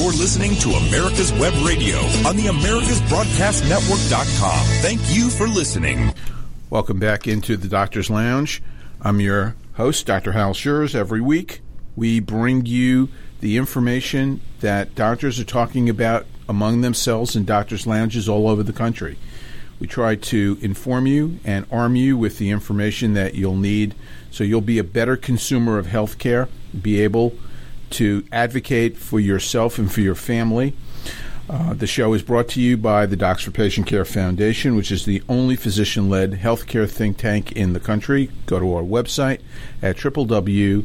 You're 0.00 0.12
listening 0.12 0.54
to 0.60 0.70
America's 0.70 1.30
Web 1.34 1.52
Radio 1.62 1.98
on 2.26 2.34
the 2.34 2.46
AmericasBroadcastNetwork.com. 2.46 4.66
Thank 4.80 5.02
you 5.14 5.28
for 5.28 5.46
listening. 5.46 6.14
Welcome 6.70 6.98
back 6.98 7.28
into 7.28 7.58
the 7.58 7.68
Doctor's 7.68 8.08
Lounge. 8.08 8.62
I'm 9.02 9.20
your 9.20 9.56
host, 9.74 10.06
Dr. 10.06 10.32
Hal 10.32 10.54
Scherz. 10.54 10.94
Every 10.94 11.20
week, 11.20 11.60
we 11.96 12.18
bring 12.18 12.64
you 12.64 13.10
the 13.40 13.58
information 13.58 14.40
that 14.60 14.94
doctors 14.94 15.38
are 15.38 15.44
talking 15.44 15.90
about 15.90 16.24
among 16.48 16.80
themselves 16.80 17.36
in 17.36 17.44
doctors' 17.44 17.86
lounges 17.86 18.26
all 18.26 18.48
over 18.48 18.62
the 18.62 18.72
country. 18.72 19.18
We 19.78 19.86
try 19.86 20.14
to 20.14 20.56
inform 20.62 21.08
you 21.08 21.40
and 21.44 21.66
arm 21.70 21.94
you 21.94 22.16
with 22.16 22.38
the 22.38 22.48
information 22.48 23.12
that 23.14 23.34
you'll 23.34 23.54
need 23.54 23.94
so 24.30 24.44
you'll 24.44 24.62
be 24.62 24.78
a 24.78 24.84
better 24.84 25.18
consumer 25.18 25.76
of 25.76 25.88
health 25.88 26.16
care, 26.16 26.48
be 26.80 27.02
able 27.02 27.34
to 27.90 28.24
advocate 28.32 28.96
for 28.96 29.20
yourself 29.20 29.78
and 29.78 29.92
for 29.92 30.00
your 30.00 30.14
family. 30.14 30.74
Uh, 31.48 31.74
the 31.74 31.86
show 31.86 32.14
is 32.14 32.22
brought 32.22 32.48
to 32.48 32.60
you 32.60 32.76
by 32.76 33.06
the 33.06 33.16
Docs 33.16 33.42
for 33.42 33.50
Patient 33.50 33.86
Care 33.86 34.04
Foundation, 34.04 34.76
which 34.76 34.92
is 34.92 35.04
the 35.04 35.22
only 35.28 35.56
physician 35.56 36.08
led 36.08 36.32
healthcare 36.32 36.88
think 36.88 37.18
tank 37.18 37.50
in 37.52 37.72
the 37.72 37.80
country. 37.80 38.30
Go 38.46 38.60
to 38.60 38.74
our 38.74 38.84
website 38.84 39.40
at 39.82 39.96
www. 39.96 40.84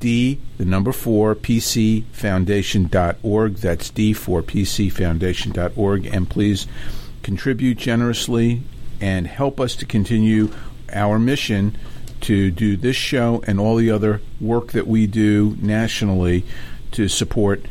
D, 0.00 0.40
the 0.56 0.64
number 0.64 0.92
four, 0.92 1.34
PCFoundation.org. 1.34 3.54
That's 3.56 3.90
D 3.90 4.14
for 4.14 4.42
PCFoundation.org. 4.42 6.06
And 6.06 6.28
please 6.28 6.66
contribute 7.22 7.78
generously 7.78 8.62
and 9.00 9.26
help 9.26 9.60
us 9.60 9.76
to 9.76 9.84
continue 9.84 10.50
our 10.92 11.18
mission 11.18 11.76
to 12.22 12.50
do 12.50 12.76
this 12.76 12.96
show 12.96 13.42
and 13.46 13.58
all 13.58 13.76
the 13.76 13.90
other 13.90 14.20
work 14.40 14.72
that 14.72 14.86
we 14.86 15.06
do 15.06 15.56
nationally 15.60 16.44
to 16.92 17.08
support 17.08 17.64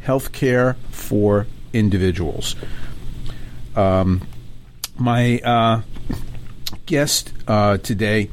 health 0.00 0.32
care 0.32 0.76
for 0.90 1.46
individuals. 1.72 2.56
Um, 3.74 4.26
my 4.96 5.40
uh, 5.40 5.82
guest 6.86 7.32
uh, 7.46 7.78
today, 7.78 8.30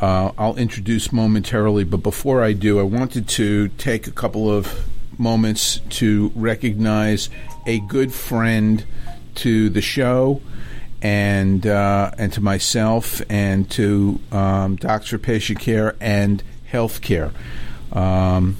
uh, 0.00 0.32
I'll 0.38 0.56
introduce 0.56 1.12
momentarily, 1.12 1.84
but 1.84 1.98
before 1.98 2.42
I 2.42 2.52
do, 2.52 2.78
I 2.78 2.84
wanted 2.84 3.28
to 3.28 3.68
take 3.68 4.06
a 4.06 4.12
couple 4.12 4.50
of 4.50 4.86
moments 5.18 5.80
to 5.88 6.30
recognize 6.34 7.28
a 7.66 7.80
good 7.80 8.12
friend 8.12 8.84
to 9.36 9.68
the 9.68 9.82
show 9.82 10.40
and 11.02 11.66
uh, 11.66 12.10
and 12.18 12.32
to 12.32 12.40
myself 12.40 13.22
and 13.28 13.70
to 13.70 14.20
um, 14.32 14.76
for 14.76 15.18
Patient 15.18 15.60
Care 15.60 15.96
and 16.00 16.42
Healthcare. 16.72 17.32
Um, 17.92 18.56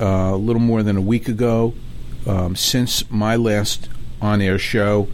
uh, 0.00 0.30
a 0.32 0.36
little 0.36 0.62
more 0.62 0.82
than 0.82 0.96
a 0.96 1.00
week 1.00 1.28
ago, 1.28 1.74
um, 2.26 2.54
since 2.54 3.10
my 3.10 3.36
last 3.36 3.88
on-air 4.20 4.58
show, 4.58 5.08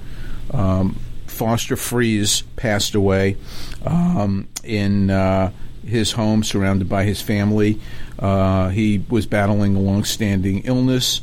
um, 0.53 0.99
Foster 1.27 1.77
Friess 1.77 2.43
passed 2.57 2.95
away 2.95 3.37
um, 3.85 4.47
in 4.63 5.11
uh, 5.11 5.53
his 5.87 6.13
home, 6.13 6.45
surrounded 6.45 6.89
by 6.89 7.05
his 7.05 7.21
family. 7.21 7.81
Uh, 8.19 8.69
he 8.69 9.03
was 9.09 9.27
battling 9.27 9.77
a 9.77 9.81
long-standing 9.81 10.61
illness, 10.65 11.21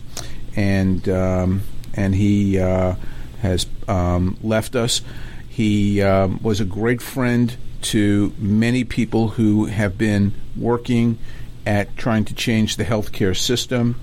and 0.56 1.08
um, 1.08 1.62
and 1.94 2.16
he 2.16 2.59
uh, 2.59 2.96
has 3.42 3.66
um, 3.88 4.38
left 4.42 4.75
us. 4.75 5.02
He 5.50 6.02
um, 6.02 6.39
was 6.42 6.59
a 6.59 6.66
great 6.66 7.02
friend 7.02 7.56
to 7.81 8.34
many 8.38 8.84
people 8.84 9.30
who 9.30 9.66
have 9.66 9.97
been 9.97 10.34
working 10.56 11.17
at 11.66 11.95
trying 11.97 12.25
to 12.25 12.34
change 12.34 12.78
the 12.78 12.86
healthcare 12.86 13.36
system. 13.36 14.00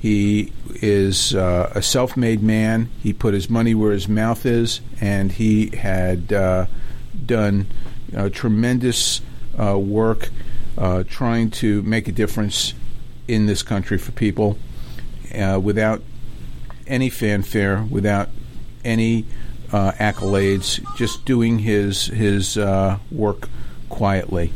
He 0.00 0.52
is 0.76 1.34
uh, 1.34 1.72
a 1.74 1.82
self 1.82 2.16
made 2.16 2.42
man. 2.42 2.88
He 3.02 3.12
put 3.12 3.34
his 3.34 3.50
money 3.50 3.74
where 3.74 3.92
his 3.92 4.08
mouth 4.08 4.46
is, 4.46 4.80
and 5.00 5.32
he 5.32 5.76
had 5.76 6.32
uh, 6.32 6.66
done 7.26 7.66
uh, 8.16 8.28
tremendous 8.28 9.20
work 9.56 10.30
uh, 10.78 11.02
trying 11.08 11.50
to 11.50 11.82
make 11.82 12.06
a 12.06 12.12
difference 12.12 12.72
in 13.26 13.46
this 13.46 13.62
country 13.62 13.98
for 13.98 14.12
people 14.12 14.56
uh, 15.34 15.60
without 15.62 16.02
any 16.86 17.10
fanfare, 17.10 17.84
without 17.90 18.28
any 18.84 19.24
uh, 19.72 19.92
accolades, 19.92 20.80
just 20.96 21.24
doing 21.24 21.60
his 21.60 22.06
his 22.06 22.56
uh, 22.56 22.98
work 23.10 23.48
quietly. 23.88 24.52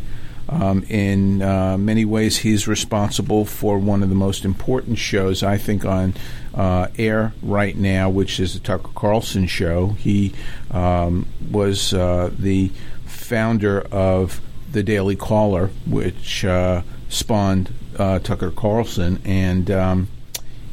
Um, 0.48 0.84
in 0.84 1.40
uh, 1.40 1.78
many 1.78 2.04
ways, 2.04 2.38
he's 2.38 2.68
responsible 2.68 3.44
for 3.44 3.78
one 3.78 4.02
of 4.02 4.08
the 4.08 4.14
most 4.14 4.44
important 4.44 4.98
shows 4.98 5.42
I 5.42 5.56
think 5.56 5.84
on 5.84 6.14
uh, 6.52 6.88
air 6.98 7.32
right 7.42 7.76
now, 7.76 8.10
which 8.10 8.38
is 8.38 8.54
the 8.54 8.60
Tucker 8.60 8.90
Carlson 8.94 9.46
show. 9.46 9.90
He 9.90 10.34
um, 10.70 11.26
was 11.50 11.94
uh, 11.94 12.30
the 12.36 12.70
founder 13.06 13.80
of 13.92 14.40
the 14.70 14.82
Daily 14.82 15.16
Caller, 15.16 15.70
which 15.86 16.44
uh, 16.44 16.82
spawned 17.08 17.72
Tucker 17.96 18.50
Carlson, 18.50 19.22
and 19.24 19.70
um, 19.70 20.08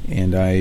and 0.09 0.33
I 0.33 0.51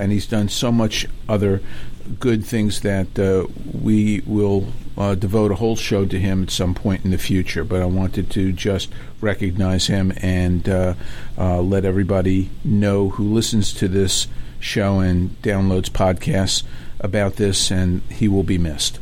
and 0.00 0.10
he's 0.10 0.26
done 0.26 0.48
so 0.48 0.72
much 0.72 1.06
other 1.28 1.62
good 2.06 2.44
things 2.44 2.80
that 2.80 3.18
uh, 3.18 3.46
we 3.72 4.22
will 4.26 4.68
uh, 4.96 5.14
devote 5.14 5.50
a 5.50 5.56
whole 5.56 5.76
show 5.76 6.06
to 6.06 6.18
him 6.18 6.44
at 6.44 6.50
some 6.50 6.74
point 6.74 7.04
in 7.04 7.10
the 7.10 7.18
future. 7.18 7.64
But 7.64 7.82
I 7.82 7.86
wanted 7.86 8.30
to 8.30 8.52
just 8.52 8.90
recognize 9.20 9.86
him 9.86 10.12
and 10.22 10.68
uh, 10.68 10.94
uh 11.36 11.60
let 11.60 11.84
everybody 11.84 12.50
know 12.64 13.10
who 13.10 13.24
listens 13.24 13.72
to 13.74 13.88
this 13.88 14.26
show 14.58 15.00
and 15.00 15.30
downloads 15.42 15.90
podcasts 15.90 16.62
about 17.00 17.36
this, 17.36 17.70
and 17.70 18.02
he 18.10 18.26
will 18.26 18.42
be 18.42 18.58
missed. 18.58 18.98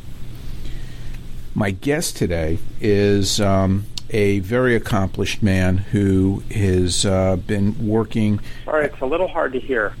My 1.53 1.71
guest 1.71 2.17
today 2.17 2.59
is. 2.79 3.39
Um, 3.39 3.85
a 4.11 4.37
very 4.41 4.75
accomplished 4.75 5.41
man 5.41 5.77
who 5.77 6.43
has 6.51 7.07
uh, 7.07 7.35
been 7.35 7.87
working. 7.87 8.39
Sorry, 8.63 8.85
it's 8.85 9.01
a 9.01 9.05
little 9.05 9.27
hard 9.27 9.51
to 9.53 9.59
hear. 9.59 9.95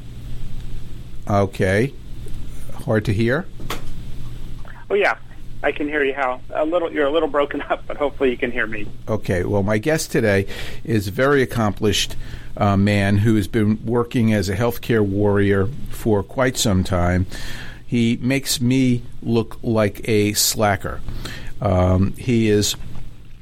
Okay 1.27 1.91
hard 2.85 3.05
to 3.05 3.13
hear? 3.13 3.45
Oh 4.89 4.93
yeah, 4.93 5.17
I 5.63 5.71
can 5.71 5.87
hear 5.87 6.03
you, 6.03 6.13
Hal. 6.13 6.41
A 6.51 6.63
little, 6.63 6.91
you're 6.91 7.07
a 7.07 7.11
little 7.11 7.27
broken 7.27 7.61
up, 7.63 7.85
but 7.87 7.97
hopefully 7.97 8.29
you 8.31 8.37
can 8.37 8.51
hear 8.51 8.67
me. 8.67 8.87
Okay. 9.07 9.43
Well, 9.43 9.63
my 9.63 9.77
guest 9.77 10.11
today 10.11 10.47
is 10.83 11.07
a 11.07 11.11
very 11.11 11.41
accomplished 11.41 12.15
uh, 12.55 12.77
man 12.77 13.17
who 13.17 13.35
has 13.35 13.47
been 13.47 13.83
working 13.85 14.31
as 14.31 14.47
a 14.47 14.55
healthcare 14.55 15.05
warrior 15.05 15.67
for 15.89 16.23
quite 16.23 16.57
some 16.57 16.83
time. 16.83 17.25
He 17.85 18.17
makes 18.21 18.61
me 18.61 19.03
look 19.21 19.57
like 19.61 20.07
a 20.07 20.33
slacker. 20.33 21.01
Um, 21.61 22.13
he 22.13 22.49
is 22.49 22.75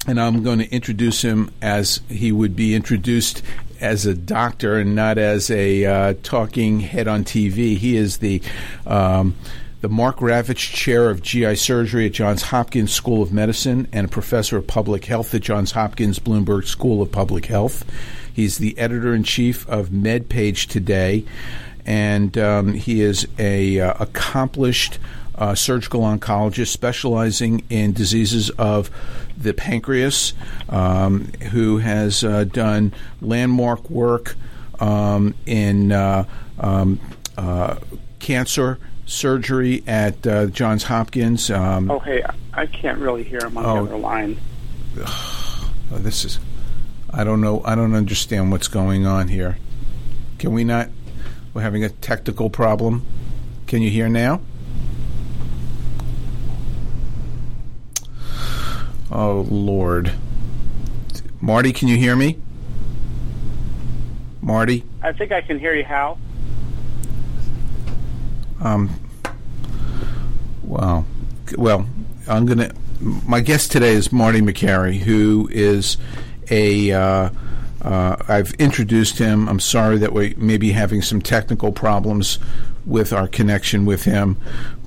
and 0.06 0.20
I'm 0.20 0.44
going 0.44 0.60
to 0.60 0.70
introduce 0.70 1.22
him 1.22 1.50
as 1.62 2.02
he 2.10 2.32
would 2.32 2.56
be 2.56 2.76
introduced 2.76 3.42
as 3.84 4.06
a 4.06 4.14
doctor 4.14 4.80
and 4.80 4.96
not 4.96 5.18
as 5.18 5.52
a 5.52 5.86
uh, 5.86 6.14
talking 6.24 6.80
head 6.80 7.08
on 7.08 7.24
TV. 7.24 7.78
He 7.78 7.98
is 7.98 8.18
the 8.18 8.42
um, 8.88 9.36
the 9.82 9.90
Mark 9.90 10.20
Ravitch 10.20 10.74
Chair 10.74 11.10
of 11.10 11.22
GI 11.22 11.58
Surgery 11.58 12.06
at 12.06 12.14
Johns 12.14 12.44
Hopkins 12.44 12.94
School 12.94 13.22
of 13.22 13.34
Medicine 13.34 13.90
and 13.92 14.06
a 14.06 14.10
professor 14.10 14.56
of 14.56 14.66
public 14.66 15.04
health 15.04 15.34
at 15.36 15.42
Johns 15.42 15.74
Hopkins 15.74 16.20
Bloomberg 16.20 16.66
School 16.66 17.02
of 17.02 17.12
Public 17.12 17.48
Health. 17.48 17.84
He's 18.34 18.60
the 18.60 18.78
editor 18.80 19.14
in 19.14 19.24
chief 19.24 19.68
of 19.68 19.90
MedPage 19.90 20.68
Today, 20.68 21.26
and 21.86 22.38
um, 22.38 22.74
he 22.74 23.02
is 23.02 23.28
a 23.38 23.82
uh, 23.82 23.94
accomplished 24.00 25.00
uh, 25.36 25.56
surgical 25.56 26.02
oncologist 26.02 26.68
specializing 26.68 27.64
in 27.70 27.94
diseases 27.94 28.50
of 28.52 28.90
the 29.38 29.54
pancreas, 29.54 30.34
um, 30.70 31.26
who 31.52 31.78
has 31.78 32.24
uh, 32.24 32.44
done 32.46 32.94
landmark 33.22 33.90
work 33.90 34.36
um, 34.80 35.34
in 35.46 35.92
uh, 35.92 36.26
um, 36.60 37.00
uh, 37.38 37.76
cancer 38.20 38.80
surgery 39.06 39.84
at 39.88 40.26
uh, 40.26 40.46
Johns 40.48 40.84
Hopkins. 40.84 41.50
Um, 41.50 41.90
oh, 41.90 42.00
hey, 42.00 42.24
I 42.54 42.66
can't 42.66 43.00
really 43.00 43.24
hear 43.24 43.46
him 43.46 43.58
on 43.58 43.66
oh, 43.66 43.76
the 43.76 43.92
other 43.92 43.98
line. 43.98 44.38
Oh, 44.98 45.72
this 45.92 46.26
is. 46.26 46.40
I 47.10 47.24
don't 47.24 47.42
know. 47.42 47.62
I 47.64 47.76
don't 47.76 47.94
understand 47.94 48.52
what's 48.52 48.68
going 48.68 49.06
on 49.06 49.28
here. 49.28 49.58
Can 50.40 50.54
we 50.54 50.64
not? 50.64 50.90
We're 51.54 51.62
having 51.62 51.84
a 51.84 51.90
technical 51.90 52.50
problem. 52.50 53.06
Can 53.68 53.82
you 53.82 53.90
hear 53.90 54.10
now? 54.10 54.42
Oh, 59.16 59.46
Lord. 59.48 60.12
Marty, 61.40 61.72
can 61.72 61.88
you 61.88 61.98
hear 61.98 62.16
me? 62.16 62.40
Marty? 64.42 64.84
I 65.04 65.12
think 65.12 65.32
I 65.32 65.42
can 65.42 65.60
hear 65.60 65.76
you, 65.76 65.84
Hal. 65.84 66.18
Um, 68.60 68.90
well, 70.64 71.06
well, 71.56 71.88
I'm 72.28 72.48
going 72.48 72.58
to. 72.58 72.76
My 73.00 73.42
guest 73.42 73.72
today 73.72 73.92
is 73.92 74.12
Marty 74.12 74.42
Makary, 74.42 74.98
who 74.98 75.48
is 75.52 75.98
a. 76.50 76.92
Uh, 76.92 77.30
uh, 77.84 78.16
I've 78.28 78.54
introduced 78.56 79.20
him. 79.20 79.48
I'm 79.48 79.60
sorry 79.60 80.00
that 80.00 80.14
we 80.14 80.34
may 80.38 80.58
be 80.58 80.72
having 80.72 81.04
some 81.04 81.22
technical 81.22 81.72
problems 81.72 82.40
with 82.86 83.14
our 83.14 83.28
connection 83.28 83.86
with 83.86 84.06
him. 84.06 84.38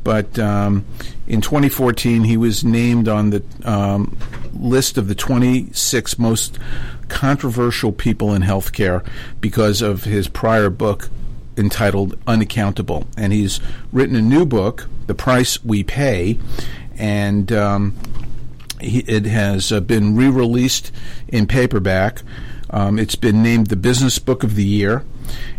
But 0.07 0.39
um, 0.39 0.85
in 1.27 1.41
2014, 1.41 2.23
he 2.23 2.37
was 2.37 2.63
named 2.63 3.09
on 3.09 3.31
the 3.31 3.43
um, 3.65 4.17
list 4.55 4.99
of 4.99 5.09
the 5.09 5.17
26 5.17 6.17
most 6.17 6.61
controversial 7.09 7.91
people 7.91 8.33
in 8.33 8.43
healthcare 8.43 9.05
because 9.41 9.83
of 9.83 10.05
his 10.05 10.29
prior 10.29 10.71
book 10.71 11.09
entitled 11.57 12.17
Unaccountable. 12.25 13.09
And 13.17 13.33
he's 13.33 13.59
written 13.91 14.15
a 14.15 14.21
new 14.23 14.47
book, 14.47 14.87
The 15.09 15.15
Price 15.17 15.65
We 15.65 15.83
Pay, 15.83 16.39
and 16.97 17.51
um, 17.51 17.97
he, 18.81 19.01
it 19.01 19.25
has 19.25 19.73
uh, 19.73 19.81
been 19.81 20.15
re 20.15 20.29
released 20.29 20.93
in 21.27 21.49
paperback. 21.49 22.23
Um, 22.71 22.99
it's 22.99 23.15
been 23.15 23.43
named 23.43 23.69
the 23.69 23.77
Business 23.77 24.19
Book 24.19 24.43
of 24.43 24.55
the 24.55 24.65
Year, 24.65 25.05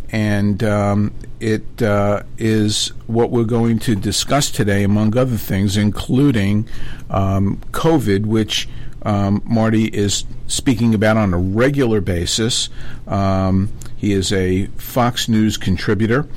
and 0.10 0.64
um, 0.64 1.14
it 1.40 1.82
uh, 1.82 2.24
is 2.38 2.90
what 3.08 3.32
we're 3.32 3.44
going 3.44 3.80
to 3.80 3.96
discuss 3.96 4.52
today, 4.52 4.84
among 4.84 5.18
other 5.18 5.38
things, 5.38 5.78
including 5.78 6.68
um, 7.10 7.58
COVID, 7.72 8.26
which 8.26 8.68
um, 9.04 9.42
Marty 9.46 9.86
is 9.86 10.26
speaking 10.48 10.94
about 10.94 11.18
on 11.18 11.34
a 11.34 11.38
regular 11.38 12.02
basis. 12.02 12.70
Um, 13.08 13.72
he 13.96 14.12
is 14.12 14.34
a 14.34 14.68
Fox 14.78 15.30
News 15.30 15.58
contributor, 15.58 16.28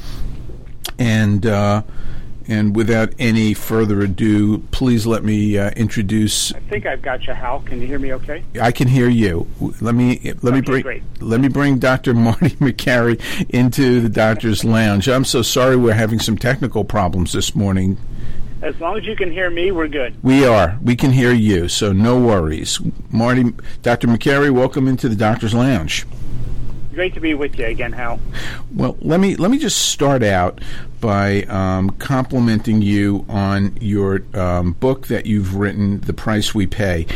and 0.98 1.46
uh, 1.46 1.82
and 2.50 2.74
without 2.74 3.14
any 3.20 3.54
further 3.54 4.00
ado, 4.00 4.58
please 4.72 5.06
let 5.06 5.22
me 5.22 5.56
uh, 5.56 5.70
introduce. 5.70 6.52
I 6.52 6.58
think 6.58 6.84
I've 6.84 7.00
got 7.00 7.24
you, 7.28 7.32
Hal. 7.32 7.60
Can 7.60 7.80
you 7.80 7.86
hear 7.86 8.00
me 8.00 8.12
okay? 8.14 8.42
I 8.60 8.72
can 8.72 8.88
hear 8.88 9.08
you. 9.08 9.46
Let 9.80 9.94
me 9.94 10.18
let 10.42 10.44
okay, 10.44 10.50
me 10.56 10.60
bring 10.60 10.82
great. 10.82 11.02
let 11.20 11.40
me 11.40 11.46
bring 11.46 11.78
Dr. 11.78 12.12
Marty 12.20 12.50
Makary 12.56 13.20
into 13.50 14.00
the 14.00 14.08
doctor's 14.08 14.64
lounge. 14.64 15.08
I'm 15.08 15.24
so 15.24 15.42
sorry 15.42 15.76
we're 15.76 15.94
having 15.94 16.18
some 16.18 16.36
technical 16.36 16.84
problems 16.84 17.32
this 17.32 17.54
morning. 17.54 17.98
As 18.62 18.78
long 18.80 18.98
as 18.98 19.06
you 19.06 19.14
can 19.14 19.30
hear 19.30 19.48
me, 19.48 19.70
we're 19.70 19.88
good. 19.88 20.22
We 20.22 20.44
are. 20.44 20.76
We 20.82 20.96
can 20.96 21.12
hear 21.12 21.32
you, 21.32 21.68
so 21.68 21.92
no 21.92 22.20
worries. 22.20 22.78
Marty, 23.10 23.54
Dr. 23.82 24.08
Makary, 24.08 24.50
welcome 24.50 24.86
into 24.88 25.08
the 25.08 25.16
doctor's 25.16 25.54
lounge. 25.54 26.04
Great 26.92 27.14
to 27.14 27.20
be 27.20 27.34
with 27.34 27.56
you 27.56 27.66
again, 27.66 27.92
Hal. 27.92 28.18
Well, 28.74 28.96
let 29.00 29.20
me 29.20 29.36
let 29.36 29.50
me 29.50 29.58
just 29.58 29.90
start 29.90 30.24
out 30.24 30.60
by 31.00 31.42
um, 31.44 31.90
complimenting 31.90 32.82
you 32.82 33.24
on 33.28 33.76
your 33.80 34.22
um, 34.34 34.72
book 34.72 35.06
that 35.06 35.24
you've 35.26 35.54
written, 35.54 36.00
"The 36.00 36.12
Price 36.12 36.52
We 36.54 36.66
Pay." 36.66 37.06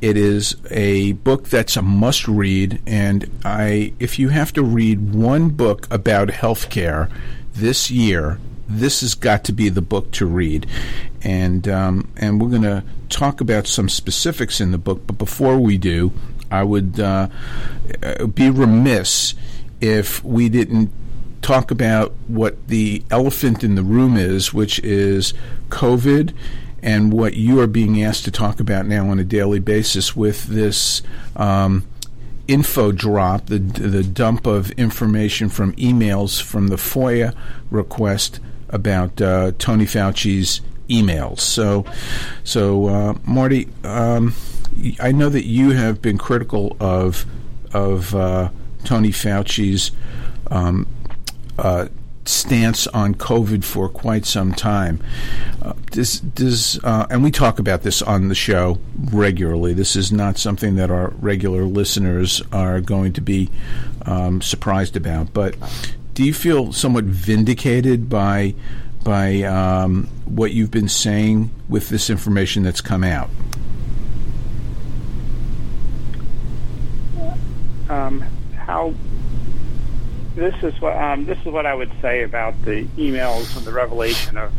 It 0.00 0.16
is 0.16 0.56
a 0.70 1.12
book 1.12 1.48
that's 1.48 1.76
a 1.76 1.82
must 1.82 2.26
read, 2.26 2.80
and 2.86 3.30
I, 3.44 3.92
if 4.00 4.18
you 4.18 4.30
have 4.30 4.52
to 4.54 4.62
read 4.62 5.14
one 5.14 5.50
book 5.50 5.86
about 5.92 6.28
healthcare 6.28 7.10
this 7.52 7.90
year, 7.90 8.38
this 8.66 9.02
has 9.02 9.14
got 9.14 9.44
to 9.44 9.52
be 9.52 9.68
the 9.68 9.82
book 9.82 10.10
to 10.12 10.26
read. 10.26 10.66
And 11.22 11.68
um, 11.68 12.10
and 12.16 12.40
we're 12.40 12.48
going 12.48 12.62
to 12.62 12.82
talk 13.10 13.40
about 13.40 13.66
some 13.66 13.88
specifics 13.88 14.60
in 14.60 14.70
the 14.70 14.78
book, 14.78 15.06
but 15.06 15.18
before 15.18 15.58
we 15.58 15.76
do, 15.76 16.12
I 16.50 16.62
would 16.64 16.98
uh, 16.98 17.28
be 18.34 18.50
remiss 18.50 19.34
if 19.80 20.22
we 20.24 20.48
didn't 20.48 20.90
talk 21.42 21.70
about 21.70 22.12
what 22.28 22.68
the 22.68 23.02
elephant 23.10 23.64
in 23.64 23.74
the 23.74 23.82
room 23.82 24.16
is, 24.16 24.52
which 24.52 24.78
is 24.80 25.32
COVID 25.68 26.34
and 26.82 27.12
what 27.12 27.34
you 27.34 27.60
are 27.60 27.66
being 27.66 28.02
asked 28.02 28.24
to 28.24 28.30
talk 28.30 28.60
about 28.60 28.86
now 28.86 29.08
on 29.08 29.18
a 29.18 29.24
daily 29.24 29.58
basis 29.58 30.16
with 30.16 30.44
this 30.44 31.02
um, 31.36 31.86
info 32.48 32.92
drop, 32.92 33.46
the, 33.46 33.58
the 33.58 34.02
dump 34.02 34.46
of 34.46 34.70
information 34.72 35.48
from 35.48 35.72
emails 35.74 36.40
from 36.42 36.68
the 36.68 36.76
FOIA 36.76 37.34
request 37.70 38.40
about 38.68 39.20
uh, 39.20 39.52
Tony 39.58 39.84
Fauci's 39.84 40.60
emails. 40.88 41.40
So, 41.40 41.84
so 42.44 42.86
uh, 42.86 43.14
Marty. 43.24 43.68
Um, 43.84 44.34
I 45.00 45.12
know 45.12 45.28
that 45.28 45.46
you 45.46 45.70
have 45.70 46.00
been 46.00 46.18
critical 46.18 46.76
of 46.80 47.26
of 47.72 48.14
uh, 48.14 48.50
Tony 48.84 49.10
Fauci's 49.10 49.92
um, 50.50 50.86
uh, 51.58 51.88
stance 52.24 52.86
on 52.88 53.14
COVID 53.14 53.64
for 53.64 53.88
quite 53.88 54.24
some 54.24 54.52
time. 54.52 55.02
Uh, 55.62 55.72
does, 55.90 56.20
does 56.20 56.82
uh, 56.84 57.06
and 57.10 57.22
we 57.22 57.30
talk 57.30 57.58
about 57.58 57.82
this 57.82 58.02
on 58.02 58.28
the 58.28 58.34
show 58.34 58.78
regularly. 59.10 59.74
This 59.74 59.96
is 59.96 60.12
not 60.12 60.38
something 60.38 60.76
that 60.76 60.90
our 60.90 61.10
regular 61.20 61.64
listeners 61.64 62.42
are 62.52 62.80
going 62.80 63.12
to 63.14 63.20
be 63.20 63.50
um, 64.06 64.40
surprised 64.40 64.96
about. 64.96 65.32
But 65.32 65.56
do 66.14 66.24
you 66.24 66.34
feel 66.34 66.72
somewhat 66.72 67.04
vindicated 67.04 68.08
by 68.08 68.54
by 69.02 69.42
um, 69.42 70.08
what 70.26 70.52
you've 70.52 70.70
been 70.70 70.88
saying 70.88 71.50
with 71.68 71.88
this 71.88 72.10
information 72.10 72.62
that's 72.62 72.82
come 72.82 73.02
out? 73.02 73.30
Um, 77.90 78.20
how 78.54 78.94
this 80.36 80.54
is 80.62 80.80
what 80.80 80.96
um, 80.96 81.26
this 81.26 81.38
is 81.40 81.46
what 81.46 81.66
I 81.66 81.74
would 81.74 81.90
say 82.00 82.22
about 82.22 82.60
the 82.62 82.84
emails 82.96 83.56
and 83.56 83.66
the 83.66 83.72
revelation 83.72 84.38
of 84.38 84.52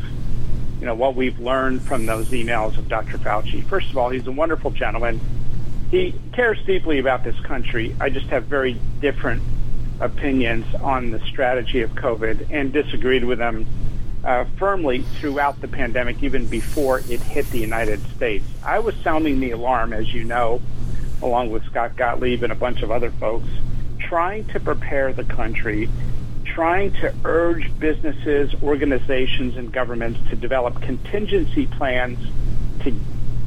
you 0.80 0.86
know 0.86 0.96
what 0.96 1.16
we've 1.16 1.40
learned 1.40 1.82
from 1.82 2.06
those 2.06 2.28
emails 2.30 2.78
of 2.78 2.90
Dr. 2.90 3.18
Fauci. 3.18 3.64
First 3.64 3.90
of 3.90 3.98
all, 3.98 4.10
he's 4.10 4.28
a 4.28 4.32
wonderful 4.32 4.72
gentleman. 4.72 5.20
He 5.90 6.14
cares 6.34 6.58
deeply 6.66 7.00
about 7.00 7.24
this 7.24 7.40
country. 7.42 7.96
I 8.00 8.10
just 8.10 8.28
have 8.28 8.46
very 8.46 8.74
different 9.00 9.42
opinions 10.00 10.66
on 10.76 11.12
the 11.12 11.20
strategy 11.22 11.82
of 11.82 11.92
COVID 11.92 12.48
and 12.50 12.74
disagreed 12.74 13.24
with 13.24 13.40
him 13.40 13.66
uh, 14.24 14.46
firmly 14.58 15.04
throughout 15.20 15.62
the 15.62 15.68
pandemic, 15.68 16.22
even 16.24 16.48
before 16.48 17.00
it 17.00 17.22
hit 17.22 17.46
the 17.52 17.60
United 17.60 18.02
States. 18.16 18.46
I 18.64 18.80
was 18.80 18.96
sounding 19.04 19.40
the 19.40 19.52
alarm, 19.52 19.94
as 19.94 20.14
you 20.14 20.24
know, 20.24 20.62
along 21.22 21.52
with 21.52 21.64
Scott 21.66 21.96
Gottlieb 21.96 22.44
and 22.44 22.52
a 22.52 22.56
bunch 22.56 22.82
of 22.82 22.92
other 22.92 23.12
folks, 23.12 23.48
trying 24.00 24.46
to 24.46 24.60
prepare 24.60 25.14
the 25.14 25.24
country, 25.24 25.90
trying 26.44 26.92
to 26.94 27.14
urge 27.24 27.72
businesses, 27.80 28.54
organizations, 28.64 29.58
and 29.58 29.72
governments 29.72 30.20
to 30.30 30.36
develop 30.36 30.82
contingency 30.82 31.68
plans 31.68 32.20
to 32.84 32.94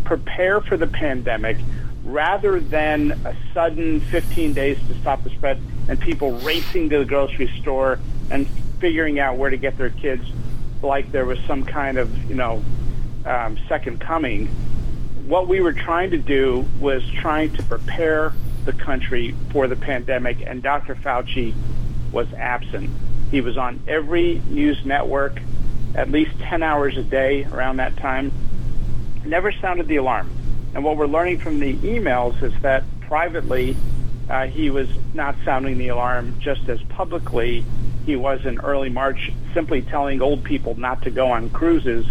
prepare 0.05 0.61
for 0.61 0.77
the 0.77 0.87
pandemic 0.87 1.57
rather 2.05 2.61
than 2.61 3.13
a 3.25 3.35
sudden 3.53 4.01
15 4.01 4.53
days 4.53 4.79
to 4.89 4.95
stop 5.01 5.25
the 5.25 5.31
spread 5.31 5.61
and 5.89 5.99
people 6.01 6.33
racing 6.39 6.91
to 6.91 6.99
the 6.99 7.05
grocery 7.05 7.51
store 7.61 7.99
and 8.31 8.47
figuring 8.79 9.19
out 9.19 9.37
where 9.37 9.51
to 9.51 9.57
get 9.57 9.77
their 9.79 9.91
kids 9.91 10.25
like 10.83 11.11
there 11.13 11.25
was 11.25 11.39
some 11.47 11.65
kind 11.65 11.97
of, 11.97 12.29
you 12.29 12.35
know, 12.35 12.63
um, 13.25 13.57
second 13.69 14.01
coming 14.01 14.49
what 15.27 15.49
we 15.49 15.61
were 15.61 15.73
trying 15.73 16.11
to 16.11 16.19
do 16.19 16.67
was 16.81 17.03
trying 17.11 17.53
to 17.55 17.63
prepare 17.63 18.33
the 18.65 18.73
country 18.73 19.35
for 19.51 19.67
the 19.67 19.77
pandemic, 19.77 20.39
and 20.47 20.63
Dr. 20.63 20.95
Fauci 20.95 21.55
was 22.13 22.33
absent. 22.35 22.91
He 23.31 23.41
was 23.41 23.57
on 23.57 23.83
every 23.89 24.41
news 24.49 24.85
network 24.85 25.41
at 25.95 26.11
least 26.11 26.39
10 26.41 26.63
hours 26.63 26.97
a 26.97 27.03
day 27.03 27.45
around 27.45 27.77
that 27.77 27.97
time, 27.97 28.33
never 29.25 29.53
sounded 29.53 29.87
the 29.87 29.97
alarm. 29.97 30.31
And 30.75 30.85
what 30.85 30.97
we're 30.97 31.07
learning 31.07 31.39
from 31.39 31.61
the 31.61 31.75
emails 31.77 32.43
is 32.43 32.53
that 32.63 32.83
privately, 33.01 33.77
uh, 34.29 34.47
he 34.47 34.71
was 34.71 34.89
not 35.15 35.37
sounding 35.45 35.79
the 35.79 35.89
alarm 35.89 36.37
just 36.41 36.69
as 36.69 36.83
publicly 36.83 37.65
he 38.07 38.17
was 38.17 38.45
in 38.45 38.61
early 38.61 38.91
March, 38.91 39.33
simply 39.55 39.83
telling 39.83 40.21
old 40.21 40.45
people 40.45 40.75
not 40.75 41.03
to 41.03 41.11
go 41.11 41.31
on 41.31 41.49
cruises 41.51 42.07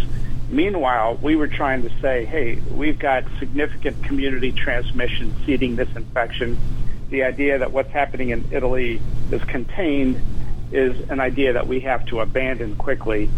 Meanwhile, 0.48 1.18
we 1.22 1.36
were 1.36 1.48
trying 1.48 1.82
to 1.82 1.90
say, 2.00 2.24
hey, 2.24 2.56
we've 2.70 2.98
got 2.98 3.24
significant 3.38 4.04
community 4.04 4.52
transmission 4.52 5.34
seeding 5.46 5.76
this 5.76 5.88
infection. 5.96 6.58
The 7.10 7.24
idea 7.24 7.58
that 7.58 7.72
what's 7.72 7.90
happening 7.90 8.30
in 8.30 8.44
Italy 8.50 9.00
is 9.30 9.42
contained 9.44 10.20
is 10.70 11.08
an 11.08 11.20
idea 11.20 11.54
that 11.54 11.66
we 11.66 11.80
have 11.80 12.04
to 12.06 12.20
abandon 12.20 12.76
quickly 12.76 13.30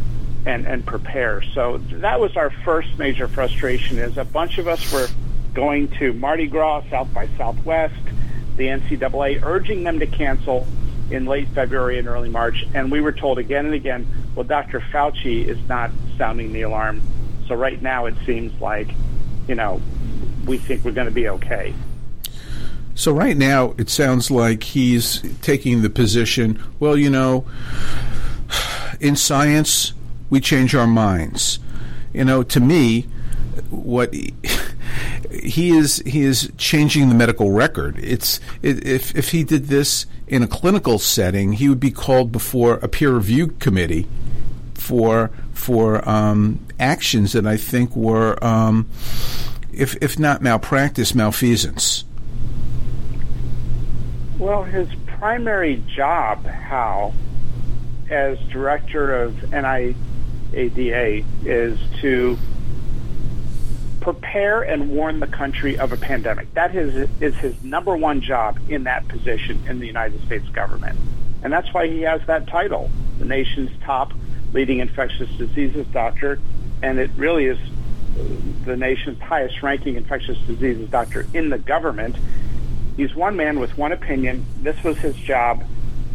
and, 0.47 0.67
and 0.67 0.85
prepare. 0.87 1.43
So 1.43 1.79
that 1.79 2.21
was 2.21 2.37
our 2.37 2.51
first 2.51 2.99
major 2.99 3.29
frustration 3.29 3.99
is 3.99 4.17
a 4.17 4.25
bunch 4.25 4.59
of 4.59 4.69
us 4.69 4.93
were 4.93 5.09
going 5.55 5.89
to 5.99 6.13
Mardi 6.13 6.47
Gras, 6.47 6.85
South 6.91 7.13
by 7.13 7.29
Southwest, 7.37 7.95
the 8.57 8.69
NCAA, 8.69 9.43
urging 9.43 9.85
them 9.85 9.99
to 10.01 10.07
cancel 10.07 10.67
in 11.11 11.27
late 11.27 11.49
February 11.49 11.99
and 11.99 12.09
early 12.09 12.29
March, 12.29 12.67
and 12.75 12.91
we 12.91 13.01
were 13.01 13.13
told 13.13 13.39
again 13.39 13.67
and 13.67 13.75
again, 13.75 14.07
well, 14.37 14.45
Dr. 14.45 14.81
Fauci 14.81 15.47
is 15.47 15.59
not 15.67 15.91
sounding 16.19 16.53
the 16.53 16.63
alarm. 16.63 17.01
So 17.49 17.55
right 17.55 17.81
now 17.81 18.07
it 18.07 18.15
seems 18.27 18.61
like, 18.61 18.89
you 19.49 19.55
know, 19.55 19.81
we 20.47 20.59
think 20.59 20.85
we're 20.85 20.93
going 20.93 21.07
to 21.09 21.13
be 21.13 21.29
okay. 21.31 21.75
So 22.95 23.13
right 23.13 23.37
now 23.37 23.75
it 23.79 23.89
sounds 23.89 24.31
like 24.31 24.63
he's 24.63 25.23
taking 25.43 25.83
the 25.83 25.91
position, 25.91 26.63
well, 26.79 26.97
you 26.97 27.11
know, 27.11 27.47
in 29.01 29.17
science 29.17 29.95
we 30.29 30.41
change 30.41 30.75
our 30.75 30.87
minds. 30.87 31.59
You 32.13 32.25
know, 32.25 32.43
to 32.43 32.61
me, 32.61 33.03
what 33.71 34.15
he 34.15 35.71
is 35.71 36.03
he 36.07 36.23
is 36.23 36.51
changing 36.57 37.09
the 37.09 37.15
medical 37.15 37.51
record. 37.51 37.99
It's 37.99 38.41
if 38.63 39.15
if 39.15 39.31
he 39.31 39.45
did 39.45 39.67
this 39.67 40.07
in 40.29 40.43
a 40.43 40.47
clinical 40.47 40.99
setting, 40.99 41.53
he 41.53 41.69
would 41.69 41.81
be 41.81 41.91
called 41.91 42.33
before 42.33 42.75
a 42.75 42.89
peer 42.89 43.13
review 43.13 43.49
committee 43.49 44.07
for 44.75 45.31
for 45.53 46.07
um, 46.09 46.61
actions 46.79 47.33
that 47.33 47.47
I 47.47 47.57
think 47.57 47.97
were, 47.97 48.43
um, 48.45 48.89
if 49.73 49.97
if 50.03 50.19
not 50.19 50.43
malpractice, 50.43 51.15
malfeasance. 51.15 52.05
Well, 54.39 54.65
his 54.65 54.89
primary 55.07 55.83
job, 55.95 56.45
Hal, 56.45 57.15
as 58.11 58.39
director 58.51 59.23
of 59.23 59.35
NIAID, 59.51 61.25
is 61.45 61.79
to 62.01 62.39
prepare 64.07 64.63
and 64.63 64.89
warn 64.89 65.19
the 65.19 65.27
country 65.27 65.77
of 65.77 65.91
a 65.91 65.97
pandemic. 65.97 66.55
That 66.55 66.77
is, 66.77 67.11
is 67.21 67.35
his 67.39 67.61
number 67.65 67.97
one 67.97 68.21
job 68.21 68.57
in 68.69 68.85
that 68.85 69.09
position 69.09 69.61
in 69.69 69.81
the 69.81 69.87
United 69.89 70.25
States 70.27 70.49
government. 70.51 70.97
And 71.43 71.53
that's 71.53 71.75
why 71.75 71.89
he 71.89 72.03
has 72.03 72.21
that 72.27 72.47
title, 72.47 72.89
the 73.19 73.25
nation's 73.25 73.73
top 73.83 74.13
leading 74.53 74.79
infectious 74.79 75.29
diseases 75.37 75.89
doctor. 75.89 76.39
And 76.85 77.01
it 77.01 77.11
really 77.17 77.47
is 77.47 77.59
the 78.65 78.77
nation's 78.77 79.21
highest 79.21 79.61
ranking 79.61 79.97
infectious 79.97 80.39
diseases 80.47 80.89
doctor 80.89 81.27
in 81.35 81.51
the 81.51 81.59
government. 81.59 82.15
He's 82.97 83.13
one 83.13 83.35
man 83.35 83.59
with 83.59 83.77
one 83.77 83.91
opinion. 83.91 84.47
This 84.63 84.81
was 84.85 84.99
his 84.99 85.17
job. 85.17 85.65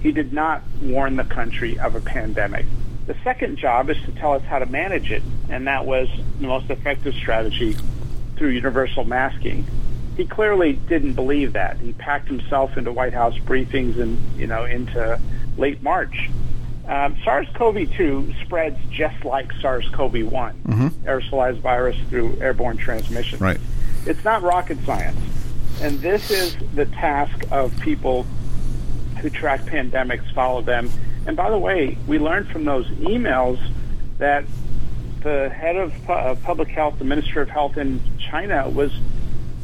He 0.02 0.14
did 0.14 0.32
not 0.32 0.62
warn 0.82 1.18
the 1.18 1.26
country 1.26 1.78
of 1.78 1.96
a 1.96 2.00
pandemic. 2.00 2.66
The 3.08 3.16
second 3.24 3.58
job 3.58 3.90
is 3.90 3.98
to 4.04 4.12
tell 4.12 4.34
us 4.34 4.44
how 4.44 4.60
to 4.60 4.66
manage 4.66 5.12
it, 5.12 5.24
and 5.50 5.68
that 5.68 5.86
was 5.86 6.08
the 6.40 6.48
most 6.48 6.70
effective 6.70 7.16
strategy 7.16 7.76
through 8.36 8.50
universal 8.50 9.04
masking. 9.04 9.66
He 10.18 10.26
clearly 10.26 10.74
didn't 10.74 11.14
believe 11.14 11.54
that. 11.54 11.78
He 11.78 11.94
packed 11.94 12.28
himself 12.28 12.78
into 12.78 12.92
White 12.92 13.14
House 13.14 13.38
briefings 13.40 14.00
and 14.00 14.20
you 14.38 14.48
know 14.48 14.66
into 14.66 15.20
late 15.58 15.82
March. 15.82 16.30
Um, 16.88 17.16
SARS-CoV-2 17.24 18.44
spreads 18.44 18.78
just 18.90 19.24
like 19.24 19.52
SARS-CoV-1, 19.62 20.30
mm-hmm. 20.32 20.88
aerosolized 21.08 21.60
virus 21.60 21.96
through 22.10 22.38
airborne 22.42 22.78
transmission. 22.78 23.40
Right. 23.40 23.60
It's 24.06 24.24
not 24.24 24.42
rocket 24.42 24.80
science, 24.86 25.20
and 25.82 26.00
this 26.00 26.32
is 26.32 26.58
the 26.74 26.86
task 26.86 27.46
of 27.52 27.80
people 27.80 28.26
who 29.22 29.30
track 29.30 29.62
pandemics, 29.62 30.32
follow 30.34 30.62
them, 30.62 30.90
and 31.26 31.38
by 31.38 31.50
the 31.50 31.58
way, 31.58 31.98
we 32.08 32.20
learned 32.20 32.48
from 32.48 32.66
those 32.66 32.88
emails 32.88 33.60
that 34.18 34.46
the 35.22 35.50
head 35.50 35.76
of 35.76 36.10
uh, 36.10 36.36
public 36.36 36.70
health, 36.70 36.98
the 36.98 37.06
minister 37.06 37.42
of 37.42 37.50
health 37.50 37.78
in 37.78 38.02
China, 38.18 38.68
was 38.70 38.92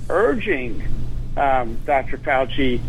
urging 0.10 0.84
um, 1.36 1.78
Dr. 1.86 2.18
Fauci 2.18 2.82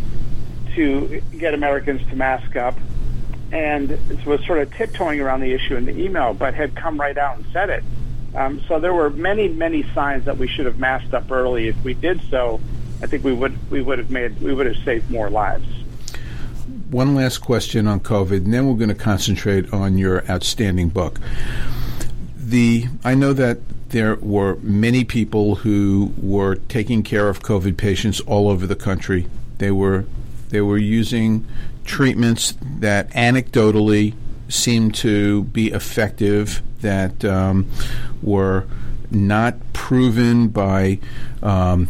to 0.75 1.21
get 1.37 1.53
Americans 1.53 2.07
to 2.09 2.15
mask 2.15 2.55
up 2.55 2.77
and 3.51 3.97
was 4.25 4.45
sort 4.45 4.59
of 4.59 4.71
tiptoeing 4.75 5.19
around 5.19 5.39
the 5.39 5.51
issue 5.51 5.75
in 5.75 5.85
the 5.85 5.97
email, 5.97 6.35
but 6.35 6.53
had 6.53 6.75
come 6.75 6.99
right 6.99 7.17
out 7.17 7.37
and 7.37 7.45
said 7.51 7.71
it. 7.71 7.83
Um, 8.35 8.61
so 8.67 8.79
there 8.79 8.93
were 8.93 9.09
many, 9.09 9.47
many 9.47 9.83
signs 9.95 10.25
that 10.25 10.37
we 10.37 10.47
should 10.47 10.67
have 10.67 10.77
masked 10.77 11.15
up 11.15 11.31
early. 11.31 11.67
If 11.67 11.83
we 11.83 11.95
did 11.95 12.21
so, 12.29 12.61
I 13.01 13.07
think 13.07 13.23
we 13.23 13.33
would 13.33 13.71
we 13.71 13.81
would 13.81 13.97
have 13.97 14.11
made 14.11 14.39
we 14.39 14.53
would 14.53 14.67
have 14.67 14.77
saved 14.85 15.09
more 15.09 15.31
lives 15.31 15.65
one 16.89 17.15
last 17.15 17.39
question 17.39 17.87
on 17.87 17.99
COVID, 17.99 18.37
and 18.45 18.53
then 18.53 18.67
we're 18.67 18.75
going 18.75 18.89
to 18.89 18.95
concentrate 18.95 19.71
on 19.73 19.97
your 19.97 20.29
outstanding 20.29 20.89
book. 20.89 21.19
The 22.35 22.85
I 23.03 23.13
know 23.15 23.33
that 23.33 23.59
there 23.89 24.15
were 24.15 24.55
many 24.61 25.03
people 25.03 25.55
who 25.55 26.13
were 26.17 26.55
taking 26.55 27.03
care 27.03 27.29
of 27.29 27.41
COVID 27.41 27.77
patients 27.77 28.19
all 28.21 28.49
over 28.49 28.65
the 28.65 28.75
country. 28.75 29.27
They 29.59 29.71
were 29.71 30.05
they 30.49 30.61
were 30.61 30.77
using 30.77 31.47
treatments 31.85 32.55
that 32.79 33.09
anecdotally 33.11 34.15
seemed 34.47 34.95
to 34.95 35.43
be 35.43 35.67
effective, 35.71 36.61
that 36.81 37.23
um, 37.23 37.69
were 38.21 38.65
not 39.11 39.55
proven 39.73 40.47
by 40.47 40.99
um, 41.43 41.87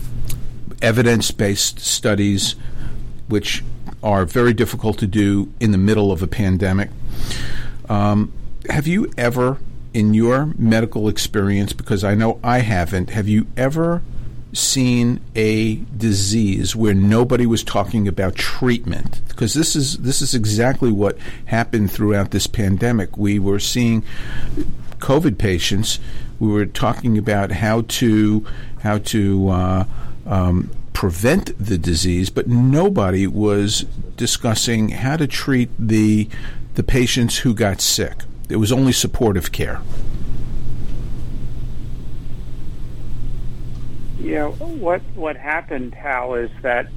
evidence 0.82 1.32
based 1.32 1.80
studies, 1.80 2.56
which 3.28 3.64
are 4.04 4.26
very 4.26 4.54
difficult 4.54 4.98
to 5.00 5.08
do 5.08 5.52
in 5.60 5.72
the 5.72 5.78
middle 5.78 6.12
of 6.12 6.22
a 6.22 6.28
pandemic. 6.28 6.90
Um, 7.88 8.32
have 8.70 8.88
you 8.88 9.12
ever, 9.18 9.58
in 9.94 10.14
your 10.14 10.54
medical 10.58 11.08
experience, 11.08 11.74
because 11.74 12.04
I 12.04 12.16
know 12.16 12.40
I 12.44 12.60
haven't, 12.60 13.10
have 13.12 13.28
you 13.28 13.48
ever 13.58 14.02
seen 14.52 15.22
a 15.36 15.76
disease 15.76 16.76
where 16.76 16.94
nobody 16.94 17.46
was 17.46 17.64
talking 17.64 18.08
about 18.08 18.36
treatment? 18.36 19.22
Because 19.28 19.54
this 19.54 19.76
is 19.76 19.98
this 19.98 20.22
is 20.22 20.34
exactly 20.34 20.92
what 20.92 21.18
happened 21.46 21.92
throughout 21.92 22.32
this 22.32 22.48
pandemic. 22.48 23.18
We 23.18 23.40
were 23.40 23.60
seeing 23.60 24.04
covid 25.00 25.38
patients. 25.38 26.00
We 26.40 26.50
were 26.50 26.66
talking 26.66 27.18
about 27.18 27.52
how 27.52 27.82
to 27.82 28.46
how 28.82 29.00
to 29.00 29.50
uh, 29.50 29.84
um, 30.26 30.72
prevent 31.00 31.58
the 31.58 31.78
disease, 31.78 32.30
but 32.30 32.46
nobody 32.46 33.26
was 33.26 33.86
discussing 34.18 34.90
how 34.90 35.16
to 35.16 35.26
treat 35.26 35.70
the 35.80 36.28
the 36.76 36.84
patients 36.84 37.38
who 37.38 37.54
got 37.54 37.80
sick. 37.80 38.24
It 38.50 38.58
was 38.58 38.70
only 38.70 38.92
supportive 38.92 39.54
care. 39.54 39.80
Yeah, 44.20 44.48
what 44.48 45.02
what 45.16 45.38
happened, 45.38 45.96
Hal, 45.96 46.34
is 46.34 46.52
that 46.64 46.90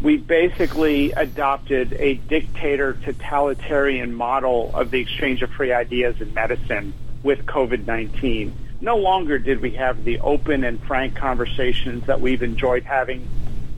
we 0.00 0.16
basically 0.16 1.12
adopted 1.12 1.92
a 1.98 2.14
dictator 2.14 2.94
totalitarian 3.04 4.14
model 4.14 4.74
of 4.74 4.90
the 4.90 5.00
exchange 5.00 5.42
of 5.42 5.50
free 5.50 5.74
ideas 5.74 6.18
in 6.22 6.32
medicine 6.32 6.94
with 7.22 7.44
COVID 7.44 7.86
19 7.86 8.54
no 8.80 8.96
longer 8.96 9.38
did 9.38 9.60
we 9.60 9.70
have 9.70 10.02
the 10.02 10.18
open 10.20 10.64
and 10.64 10.82
frank 10.82 11.14
conversations 11.14 12.04
that 12.06 12.20
we've 12.20 12.42
enjoyed 12.42 12.82
having 12.82 13.28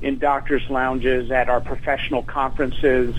in 0.05 0.19
doctors' 0.19 0.69
lounges, 0.69 1.31
at 1.31 1.49
our 1.49 1.61
professional 1.61 2.23
conferences, 2.23 3.17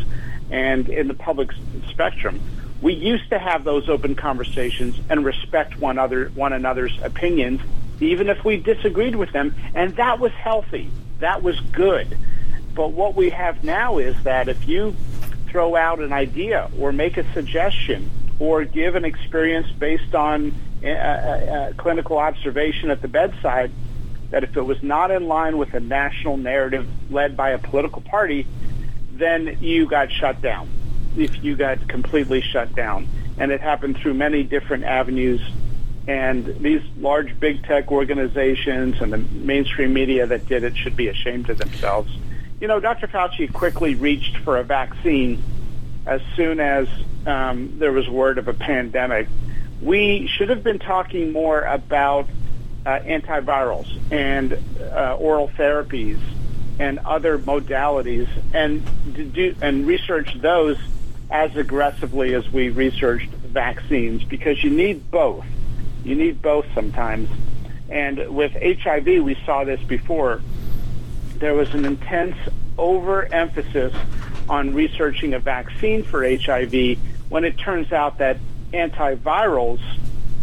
and 0.52 0.88
in 0.90 1.08
the 1.08 1.14
public 1.14 1.50
spectrum. 1.90 2.40
We 2.82 2.94
used 2.94 3.30
to 3.30 3.40
have 3.40 3.64
those 3.64 3.90
open 3.90 4.16
conversations 4.16 4.96
and 5.10 5.26
respect 5.26 5.80
one 5.80 5.98
other 5.98 6.30
one 6.36 6.54
another's 6.54 6.98
opinions, 7.02 7.62
even 8.00 8.30
if 8.30 8.46
we 8.46 8.58
disagreed 8.58 9.16
with 9.16 9.32
them, 9.32 9.56
and 9.74 9.96
that 9.96 10.20
was 10.20 10.32
healthy. 10.34 10.92
That 11.20 11.42
was 11.42 11.60
good. 11.72 12.18
But 12.76 12.92
what 12.92 13.16
we 13.16 13.30
have 13.30 13.64
now 13.64 13.98
is 13.98 14.16
that 14.24 14.50
if 14.50 14.68
you 14.68 14.96
throw 15.48 15.76
out 15.76 16.00
an 16.00 16.12
idea 16.12 16.70
or 16.80 16.92
make 16.92 17.18
a 17.18 17.34
suggestion 17.34 18.12
or 18.38 18.66
give 18.66 18.96
an 18.96 19.06
experience 19.06 19.72
based 19.80 20.14
on 20.14 20.54
a, 20.84 20.90
a, 20.90 21.70
a 21.70 21.74
clinical 21.76 22.18
observation 22.18 22.92
at 22.92 23.02
the 23.02 23.08
bedside 23.08 23.72
that 24.32 24.44
if 24.44 24.56
it 24.58 24.62
was 24.62 24.82
not 24.82 25.12
in 25.12 25.28
line 25.28 25.58
with 25.58 25.74
a 25.74 25.80
national 25.80 26.38
narrative 26.38 26.88
led 27.12 27.38
by 27.38 27.52
a 27.52 27.58
political 27.58 28.02
party, 28.02 28.46
then 29.12 29.58
you 29.62 29.88
got 29.88 30.12
shut 30.12 30.42
down. 30.42 30.68
If 31.18 31.44
you 31.44 31.56
got 31.56 31.88
completely 31.88 32.42
shut 32.42 32.76
down. 32.76 33.08
And 33.38 33.52
it 33.52 33.62
happened 33.62 33.98
through 33.98 34.14
many 34.16 34.44
different 34.44 34.84
avenues. 34.84 35.42
And 36.08 36.46
these 36.46 36.82
large 36.98 37.40
big 37.40 37.64
tech 37.64 37.92
organizations 37.92 39.02
and 39.02 39.12
the 39.12 39.18
mainstream 39.18 39.94
media 39.94 40.28
that 40.28 40.48
did 40.48 40.64
it 40.64 40.76
should 40.78 40.96
be 40.96 41.08
ashamed 41.08 41.50
of 41.50 41.58
themselves. 41.58 42.12
You 42.60 42.68
know, 42.68 42.80
Dr. 42.80 43.08
Fauci 43.08 43.52
quickly 43.52 43.96
reached 43.96 44.38
for 44.38 44.58
a 44.58 44.64
vaccine 44.64 45.42
as 46.06 46.22
soon 46.36 46.60
as 46.60 46.88
um, 47.26 47.80
there 47.80 47.92
was 47.92 48.08
word 48.08 48.38
of 48.38 48.48
a 48.48 48.54
pandemic 48.54 49.28
we 49.82 50.28
should 50.28 50.50
have 50.50 50.64
been 50.64 50.80
talking 50.80 51.32
more 51.32 51.62
about 51.62 52.28
antivirals 52.86 53.88
and 54.12 54.58
uh, 54.94 55.16
oral 55.20 55.50
therapies 55.50 56.20
and 56.80 57.00
other 57.00 57.38
modalities 57.38 58.28
and 58.54 58.84
do 59.34 59.56
and 59.62 59.88
research 59.88 60.34
those 60.42 60.78
as 61.32 61.56
aggressively 61.56 62.34
as 62.34 62.50
we 62.52 62.70
researched 62.70 63.30
vaccines 63.30 64.24
because 64.24 64.64
you 64.64 64.70
need 64.70 65.10
both. 65.10 65.46
You 66.04 66.16
need 66.16 66.42
both 66.42 66.66
sometimes. 66.76 67.30
And 67.90 68.36
with 68.36 68.54
HIV, 68.54 69.06
we 69.24 69.38
saw 69.46 69.64
this 69.64 69.82
before. 69.82 70.42
There 71.38 71.54
was 71.54 71.74
an 71.74 71.86
intense 71.86 72.36
overemphasis 72.78 73.94
on 74.48 74.74
researching 74.74 75.34
a 75.34 75.40
vaccine 75.40 76.04
for 76.04 76.24
HIV 76.24 77.00
when 77.30 77.44
it 77.44 77.58
turns 77.58 77.92
out 77.92 78.20
that 78.20 78.38
antivirals 78.74 79.80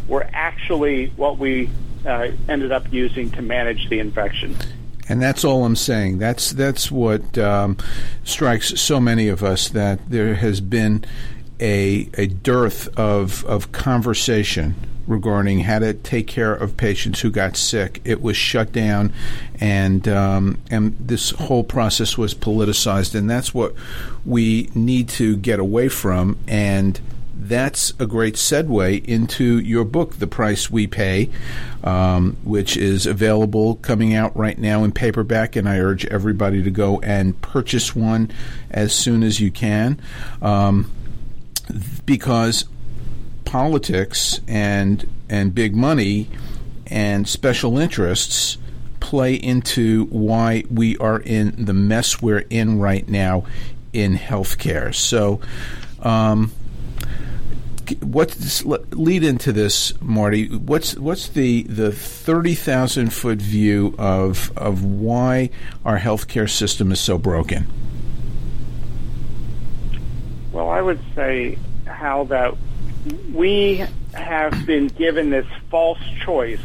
were 0.08 0.26
actually 0.32 1.08
what 1.10 1.38
we 1.38 1.70
uh, 2.06 2.28
ended 2.48 2.72
up 2.72 2.92
using 2.92 3.30
to 3.32 3.42
manage 3.42 3.88
the 3.88 3.98
infection. 3.98 4.56
And 5.08 5.20
that's 5.20 5.44
all 5.44 5.64
I'm 5.64 5.76
saying. 5.76 6.18
That's 6.18 6.52
that's 6.52 6.90
what 6.90 7.36
um, 7.36 7.76
strikes 8.24 8.80
so 8.80 9.00
many 9.00 9.28
of 9.28 9.42
us 9.42 9.68
that 9.70 10.08
there 10.08 10.34
has 10.36 10.60
been 10.60 11.04
a, 11.62 12.08
a 12.14 12.26
dearth 12.26 12.88
of, 12.98 13.44
of 13.44 13.72
conversation 13.72 14.74
regarding 15.06 15.60
how 15.60 15.78
to 15.80 15.94
take 15.94 16.26
care 16.26 16.54
of 16.54 16.76
patients 16.76 17.20
who 17.20 17.30
got 17.30 17.56
sick. 17.56 18.00
It 18.04 18.22
was 18.22 18.36
shut 18.36 18.72
down, 18.72 19.12
and 19.60 20.06
um, 20.08 20.58
and 20.70 20.96
this 20.98 21.30
whole 21.30 21.64
process 21.64 22.16
was 22.18 22.34
politicized, 22.34 23.14
and 23.14 23.28
that's 23.28 23.52
what 23.54 23.74
we 24.24 24.70
need 24.74 25.08
to 25.10 25.36
get 25.36 25.60
away 25.60 25.88
from. 25.88 26.38
And 26.46 27.00
that's 27.48 27.92
a 27.98 28.06
great 28.06 28.34
segue 28.34 29.04
into 29.04 29.58
your 29.58 29.84
book, 29.84 30.14
The 30.16 30.26
Price 30.26 30.70
We 30.70 30.86
Pay, 30.86 31.30
um, 31.82 32.36
which 32.44 32.76
is 32.76 33.06
available 33.06 33.76
coming 33.76 34.14
out 34.14 34.36
right 34.36 34.58
now 34.58 34.84
in 34.84 34.92
paperback, 34.92 35.56
and 35.56 35.68
I 35.68 35.78
urge 35.78 36.04
everybody 36.06 36.62
to 36.62 36.70
go 36.70 37.00
and 37.00 37.40
purchase 37.40 37.94
one 37.94 38.30
as 38.70 38.92
soon 38.92 39.22
as 39.22 39.40
you 39.40 39.50
can. 39.50 40.00
Um, 40.40 40.90
because 42.06 42.64
politics 43.44 44.40
and 44.46 45.08
and 45.28 45.54
big 45.54 45.74
money 45.74 46.28
and 46.86 47.26
special 47.28 47.78
interests 47.78 48.58
play 49.00 49.34
into 49.34 50.06
why 50.06 50.64
we 50.70 50.96
are 50.98 51.20
in 51.20 51.64
the 51.64 51.72
mess 51.72 52.22
we're 52.22 52.44
in 52.50 52.78
right 52.78 53.08
now 53.08 53.44
in 53.92 54.16
healthcare. 54.16 54.94
So, 54.94 55.40
um, 56.00 56.52
what's 58.00 58.64
lead 58.64 59.24
into 59.24 59.52
this, 59.52 59.92
Marty? 60.00 60.48
What's 60.48 60.96
what's 60.96 61.28
the 61.28 61.62
the 61.64 61.92
thirty 61.92 62.54
thousand 62.54 63.12
foot 63.12 63.38
view 63.38 63.94
of 63.98 64.52
of 64.56 64.84
why 64.84 65.50
our 65.84 65.98
healthcare 65.98 66.48
system 66.48 66.92
is 66.92 67.00
so 67.00 67.18
broken? 67.18 67.66
Well, 70.52 70.68
I 70.68 70.80
would 70.80 71.00
say 71.14 71.58
how 71.86 72.24
that 72.24 72.54
we 73.32 73.84
have 74.14 74.66
been 74.66 74.88
given 74.88 75.30
this 75.30 75.46
false 75.70 76.02
choice 76.24 76.60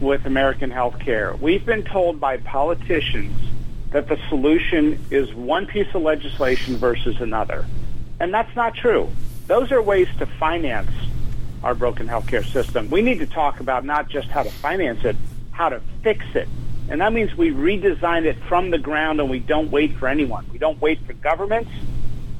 with 0.00 0.26
American 0.26 0.70
healthcare. 0.70 1.38
We've 1.38 1.64
been 1.64 1.84
told 1.84 2.20
by 2.20 2.38
politicians 2.38 3.38
that 3.90 4.08
the 4.08 4.18
solution 4.28 5.04
is 5.10 5.32
one 5.34 5.66
piece 5.66 5.88
of 5.94 6.02
legislation 6.02 6.76
versus 6.76 7.20
another. 7.20 7.66
And 8.18 8.32
that's 8.32 8.54
not 8.56 8.74
true. 8.74 9.10
Those 9.50 9.72
are 9.72 9.82
ways 9.82 10.06
to 10.20 10.26
finance 10.26 10.92
our 11.64 11.74
broken 11.74 12.06
healthcare 12.06 12.46
system. 12.52 12.88
We 12.88 13.02
need 13.02 13.18
to 13.18 13.26
talk 13.26 13.58
about 13.58 13.84
not 13.84 14.08
just 14.08 14.28
how 14.28 14.44
to 14.44 14.48
finance 14.48 15.04
it, 15.04 15.16
how 15.50 15.70
to 15.70 15.80
fix 16.04 16.24
it. 16.36 16.48
And 16.88 17.00
that 17.00 17.12
means 17.12 17.36
we 17.36 17.50
redesign 17.50 18.26
it 18.26 18.36
from 18.48 18.70
the 18.70 18.78
ground 18.78 19.18
and 19.18 19.28
we 19.28 19.40
don't 19.40 19.68
wait 19.72 19.96
for 19.96 20.06
anyone. 20.06 20.46
We 20.52 20.58
don't 20.58 20.80
wait 20.80 21.04
for 21.04 21.14
governments 21.14 21.72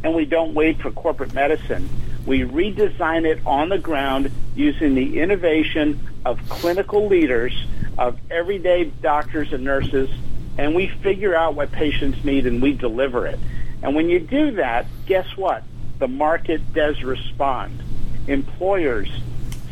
and 0.05 0.14
we 0.14 0.25
don't 0.25 0.55
wait 0.55 0.81
for 0.81 0.93
corporate 0.93 1.35
medicine. 1.35 1.88
We 2.26 2.43
redesign 2.43 3.26
it 3.26 3.45
on 3.45 3.71
the 3.71 3.79
ground 3.79 4.31
using 4.55 4.95
the 4.95 5.19
innovation 5.19 5.99
of 6.25 6.38
clinical 6.49 7.09
leaders, 7.09 7.52
of 7.99 8.21
everyday 8.31 8.85
doctors 8.85 9.52
and 9.52 9.64
nurses, 9.64 10.09
and 10.57 10.76
we 10.76 10.87
figure 10.87 11.35
out 11.35 11.57
what 11.57 11.73
patients 11.73 12.25
need 12.25 12.47
and 12.47 12.62
we 12.62 12.73
deliver 12.73 13.26
it. 13.26 13.40
And 13.83 13.97
when 13.97 14.09
you 14.09 14.21
do 14.21 14.52
that, 14.52 14.87
guess 15.07 15.26
what? 15.37 15.64
The 16.00 16.09
market 16.09 16.73
does 16.73 17.02
respond. 17.02 17.83
Employers 18.26 19.11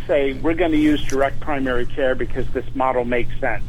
say, 0.07 0.35
we're 0.35 0.53
going 0.53 0.73
to 0.73 0.79
use 0.79 1.03
direct 1.05 1.41
primary 1.41 1.87
care 1.87 2.15
because 2.15 2.47
this 2.51 2.67
model 2.75 3.07
makes 3.07 3.35
sense. 3.41 3.65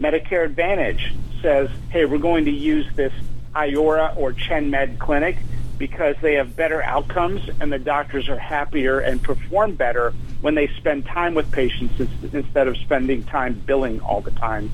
Medicare 0.00 0.44
Advantage 0.44 1.12
says, 1.42 1.68
hey, 1.90 2.04
we're 2.04 2.18
going 2.18 2.44
to 2.44 2.52
use 2.52 2.86
this 2.94 3.12
Iora 3.52 4.16
or 4.16 4.32
ChenMed 4.32 5.00
clinic 5.00 5.38
because 5.76 6.14
they 6.22 6.34
have 6.34 6.54
better 6.54 6.80
outcomes 6.82 7.48
and 7.60 7.72
the 7.72 7.80
doctors 7.80 8.28
are 8.28 8.38
happier 8.38 9.00
and 9.00 9.20
perform 9.20 9.74
better 9.74 10.12
when 10.40 10.54
they 10.54 10.68
spend 10.68 11.04
time 11.04 11.34
with 11.34 11.50
patients 11.50 11.98
instead 12.32 12.68
of 12.68 12.76
spending 12.76 13.24
time 13.24 13.54
billing 13.66 13.98
all 14.00 14.20
the 14.20 14.30
time. 14.32 14.70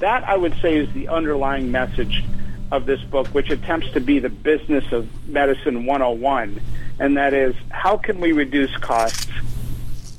That, 0.00 0.22
I 0.24 0.36
would 0.36 0.54
say, 0.60 0.76
is 0.76 0.92
the 0.92 1.08
underlying 1.08 1.70
message 1.70 2.24
of 2.70 2.86
this 2.86 3.00
book, 3.02 3.26
which 3.28 3.50
attempts 3.50 3.90
to 3.92 4.00
be 4.00 4.18
the 4.18 4.28
business 4.28 4.90
of 4.92 5.08
medicine 5.28 5.86
101, 5.86 6.60
and 6.98 7.16
that 7.16 7.32
is 7.32 7.54
how 7.70 7.96
can 7.96 8.20
we 8.20 8.32
reduce 8.32 8.74
costs 8.76 9.30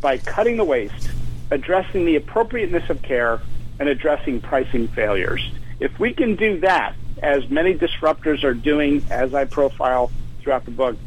by 0.02 0.18
cutting 0.18 0.58
the 0.58 0.64
waste, 0.64 1.10
addressing 1.52 2.06
the 2.06 2.16
appropriateness 2.16 2.90
of 2.90 3.02
care, 3.02 3.42
and 3.80 3.88
addressing 3.88 4.42
pricing 4.42 4.88
failures. 4.90 5.50
If 5.80 5.98
we 6.00 6.14
can 6.14 6.36
do 6.36 6.60
that, 6.62 6.96
as 7.22 7.50
many 7.50 7.74
disruptors 7.74 8.44
are 8.44 8.54
doing, 8.54 9.04
as 9.10 9.34
I 9.34 9.46
profile 9.46 10.12
throughout 10.42 10.66
the 10.66 10.72
book, 10.72 10.98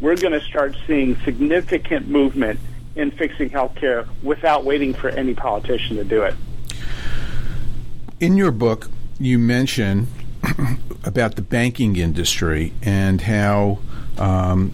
we're 0.00 0.16
going 0.16 0.32
to 0.32 0.40
start 0.40 0.76
seeing 0.86 1.16
significant 1.24 2.08
movement 2.08 2.60
in 2.94 3.10
fixing 3.10 3.50
healthcare 3.50 4.06
without 4.22 4.64
waiting 4.64 4.94
for 4.94 5.08
any 5.08 5.34
politician 5.34 5.96
to 5.96 6.04
do 6.04 6.22
it. 6.22 6.34
In 8.20 8.36
your 8.36 8.50
book, 8.50 8.90
you 9.18 9.38
mention 9.38 10.08
about 11.04 11.36
the 11.36 11.42
banking 11.42 11.96
industry 11.96 12.72
and 12.82 13.20
how 13.20 13.78
um, 14.18 14.72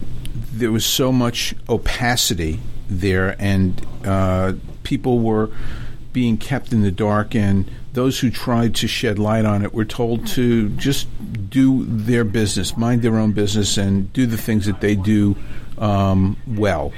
there 0.51 0.71
was 0.71 0.85
so 0.85 1.11
much 1.11 1.55
opacity 1.69 2.59
there, 2.87 3.35
and 3.39 3.85
uh, 4.05 4.53
people 4.83 5.19
were 5.19 5.49
being 6.13 6.37
kept 6.37 6.71
in 6.71 6.81
the 6.81 6.91
dark, 6.91 7.35
and 7.35 7.69
those 7.93 8.19
who 8.19 8.29
tried 8.29 8.75
to 8.75 8.87
shed 8.87 9.19
light 9.19 9.45
on 9.45 9.63
it 9.63 9.73
were 9.73 9.85
told 9.85 10.27
to 10.27 10.69
just 10.69 11.07
do 11.49 11.85
their 11.85 12.23
business, 12.23 12.77
mind 12.77 13.01
their 13.01 13.17
own 13.17 13.31
business, 13.31 13.77
and 13.77 14.11
do 14.13 14.25
the 14.25 14.37
things 14.37 14.65
that 14.65 14.81
they 14.81 14.95
do 14.95 15.35
um, 15.77 16.37
well. 16.47 16.93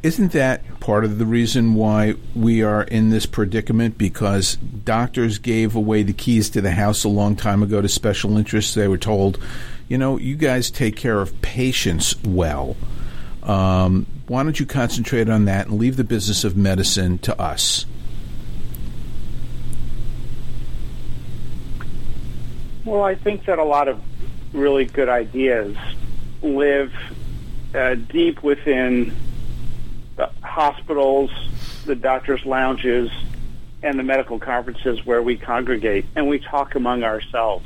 Isn't 0.00 0.30
that 0.30 0.78
part 0.78 1.04
of 1.04 1.18
the 1.18 1.26
reason 1.26 1.74
why 1.74 2.14
we 2.32 2.62
are 2.62 2.82
in 2.84 3.10
this 3.10 3.26
predicament? 3.26 3.98
Because 3.98 4.54
doctors 4.54 5.38
gave 5.38 5.74
away 5.74 6.04
the 6.04 6.12
keys 6.12 6.48
to 6.50 6.60
the 6.60 6.70
house 6.70 7.02
a 7.02 7.08
long 7.08 7.34
time 7.34 7.64
ago 7.64 7.80
to 7.80 7.88
special 7.88 8.38
interests. 8.38 8.74
They 8.74 8.86
were 8.86 8.96
told, 8.96 9.42
you 9.88 9.98
know, 9.98 10.16
you 10.16 10.36
guys 10.36 10.70
take 10.70 10.94
care 10.94 11.20
of 11.20 11.40
patients 11.42 12.14
well. 12.22 12.76
Um, 13.42 14.06
why 14.28 14.44
don't 14.44 14.60
you 14.60 14.66
concentrate 14.66 15.28
on 15.28 15.46
that 15.46 15.66
and 15.66 15.80
leave 15.80 15.96
the 15.96 16.04
business 16.04 16.44
of 16.44 16.56
medicine 16.56 17.18
to 17.18 17.40
us? 17.40 17.84
Well, 22.84 23.02
I 23.02 23.16
think 23.16 23.46
that 23.46 23.58
a 23.58 23.64
lot 23.64 23.88
of 23.88 24.00
really 24.52 24.84
good 24.84 25.08
ideas 25.08 25.76
live 26.40 26.94
uh, 27.74 27.96
deep 27.96 28.44
within 28.44 29.12
hospitals, 30.58 31.30
the 31.86 31.94
doctors' 31.94 32.44
lounges, 32.44 33.12
and 33.80 33.96
the 33.96 34.02
medical 34.02 34.40
conferences 34.40 35.06
where 35.06 35.22
we 35.22 35.36
congregate 35.36 36.04
and 36.16 36.26
we 36.26 36.40
talk 36.40 36.74
among 36.74 37.04
ourselves. 37.04 37.64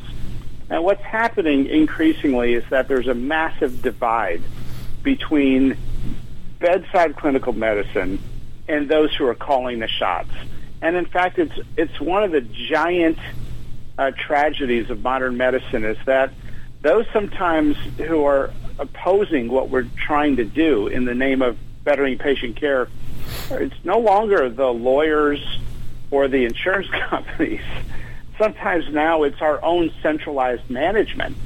And 0.69 0.85
what's 0.85 1.03
happening 1.03 1.69
increasingly 1.69 2.53
is 2.53 2.65
that 2.69 2.89
there's 2.89 3.09
a 3.09 3.15
massive 3.15 3.81
divide 3.81 4.43
between 5.03 5.79
bedside 6.59 7.17
clinical 7.17 7.55
medicine 7.55 8.19
and 8.69 8.91
those 8.91 9.15
who 9.15 9.27
are 9.27 9.35
calling 9.35 9.79
the 9.79 9.89
shots. 9.89 10.35
And 10.83 10.95
in 10.95 11.07
fact, 11.07 11.39
it's 11.39 11.59
it's 11.79 11.99
one 11.99 12.25
of 12.25 12.31
the 12.31 12.43
giant 12.43 13.19
uh, 13.97 14.11
tragedies 14.11 14.91
of 14.91 15.01
modern 15.03 15.39
medicine 15.39 15.85
is 15.85 15.97
that 16.05 16.31
those 16.83 17.07
sometimes 17.11 17.75
who 17.97 18.27
are 18.27 18.53
opposing 18.79 19.49
what 19.49 19.71
we're 19.71 19.89
trying 19.97 20.37
to 20.37 20.45
do 20.45 20.89
in 20.89 21.07
the 21.07 21.15
name 21.15 21.41
of 21.41 21.57
bettering 21.85 22.19
patient 22.19 22.57
care, 22.57 22.89
it's 23.51 23.85
no 23.85 23.99
longer 23.99 24.49
the 24.49 24.69
lawyers 24.69 25.41
or 26.11 26.29
the 26.29 26.45
insurance 26.45 26.89
companies. 27.09 27.63
Sometimes 28.39 28.89
now 28.93 29.23
it's 29.25 29.41
our 29.41 29.63
own 29.63 29.93
centralized 30.03 30.69
management. 30.71 31.37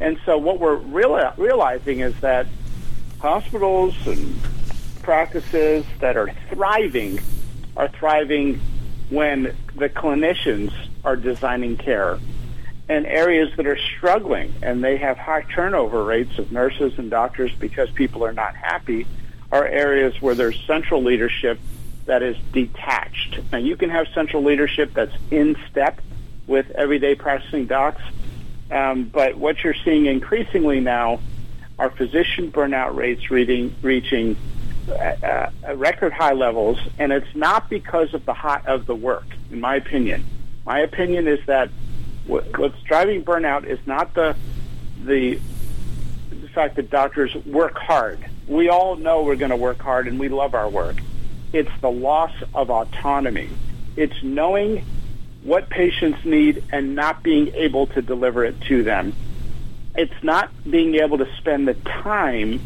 And 0.00 0.18
so 0.26 0.38
what 0.38 0.60
we're 0.60 0.76
real- 0.76 1.32
realizing 1.36 2.00
is 2.00 2.18
that 2.20 2.46
hospitals 3.18 3.94
and 4.06 4.36
practices 5.02 5.84
that 6.00 6.16
are 6.16 6.30
thriving 6.50 7.20
are 7.76 7.88
thriving 7.88 8.60
when 9.08 9.54
the 9.74 9.88
clinicians 9.88 10.72
are 11.04 11.16
designing 11.16 11.76
care. 11.76 12.18
And 12.88 13.06
areas 13.06 13.50
that 13.56 13.66
are 13.66 13.78
struggling 13.78 14.52
and 14.62 14.84
they 14.84 14.96
have 14.98 15.18
high 15.18 15.42
turnover 15.42 16.04
rates 16.04 16.38
of 16.38 16.52
nurses 16.52 16.98
and 16.98 17.10
doctors 17.10 17.52
because 17.58 17.90
people 17.90 18.24
are 18.24 18.32
not 18.32 18.54
happy 18.54 19.06
are 19.52 19.66
areas 19.66 20.20
where 20.20 20.34
there's 20.34 20.58
central 20.66 21.02
leadership 21.02 21.58
that 22.06 22.22
is 22.22 22.36
detached. 22.52 23.40
Now, 23.52 23.58
you 23.58 23.76
can 23.76 23.90
have 23.90 24.06
central 24.14 24.42
leadership 24.42 24.92
that's 24.94 25.14
in 25.30 25.56
step 25.70 26.00
with 26.46 26.70
everyday 26.70 27.14
practicing 27.14 27.66
docs, 27.66 28.02
um, 28.70 29.04
but 29.04 29.36
what 29.36 29.62
you're 29.62 29.74
seeing 29.84 30.06
increasingly 30.06 30.80
now 30.80 31.20
are 31.78 31.90
physician 31.90 32.50
burnout 32.50 32.94
rates 32.94 33.30
reading, 33.30 33.74
reaching 33.82 34.36
uh, 34.88 34.92
uh, 34.92 35.76
record 35.76 36.12
high 36.12 36.32
levels, 36.32 36.78
and 36.98 37.12
it's 37.12 37.34
not 37.34 37.68
because 37.68 38.14
of 38.14 38.24
the 38.24 38.32
high, 38.32 38.62
of 38.66 38.86
the 38.86 38.94
work, 38.94 39.26
in 39.50 39.60
my 39.60 39.76
opinion. 39.76 40.24
My 40.64 40.80
opinion 40.80 41.26
is 41.28 41.44
that 41.46 41.70
what's 42.26 42.80
driving 42.82 43.24
burnout 43.24 43.64
is 43.64 43.78
not 43.86 44.14
the 44.14 44.36
the 45.04 45.40
the 46.30 46.48
fact 46.48 46.76
that 46.76 46.90
doctors 46.90 47.34
work 47.44 47.76
hard. 47.76 48.24
We 48.46 48.68
all 48.68 48.96
know 48.96 49.22
we're 49.22 49.36
going 49.36 49.50
to 49.50 49.56
work 49.56 49.80
hard 49.80 50.06
and 50.06 50.18
we 50.18 50.28
love 50.28 50.54
our 50.54 50.68
work. 50.68 50.96
It's 51.52 51.70
the 51.80 51.90
loss 51.90 52.32
of 52.54 52.70
autonomy. 52.70 53.50
It's 53.96 54.22
knowing 54.22 54.84
what 55.42 55.70
patients 55.70 56.24
need 56.24 56.64
and 56.72 56.94
not 56.94 57.22
being 57.22 57.54
able 57.54 57.86
to 57.88 58.02
deliver 58.02 58.44
it 58.44 58.60
to 58.62 58.82
them. 58.82 59.14
It's 59.94 60.22
not 60.22 60.50
being 60.68 60.96
able 60.96 61.18
to 61.18 61.36
spend 61.38 61.66
the 61.66 61.74
time 61.74 62.60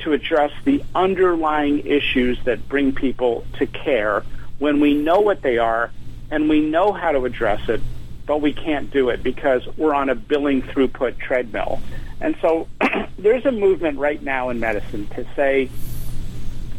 to 0.00 0.12
address 0.12 0.50
the 0.64 0.82
underlying 0.94 1.86
issues 1.86 2.42
that 2.44 2.68
bring 2.68 2.92
people 2.94 3.44
to 3.58 3.66
care 3.66 4.24
when 4.58 4.80
we 4.80 4.94
know 4.94 5.20
what 5.20 5.42
they 5.42 5.58
are 5.58 5.90
and 6.30 6.48
we 6.48 6.60
know 6.60 6.92
how 6.92 7.12
to 7.12 7.24
address 7.24 7.68
it, 7.68 7.80
but 8.26 8.40
we 8.40 8.52
can't 8.52 8.90
do 8.90 9.10
it 9.10 9.22
because 9.22 9.66
we're 9.76 9.94
on 9.94 10.08
a 10.08 10.14
billing 10.14 10.62
throughput 10.62 11.18
treadmill. 11.18 11.80
And 12.20 12.36
so 12.40 12.68
there's 13.22 13.46
a 13.46 13.52
movement 13.52 13.98
right 13.98 14.22
now 14.22 14.50
in 14.50 14.60
medicine 14.60 15.06
to 15.08 15.24
say, 15.34 15.70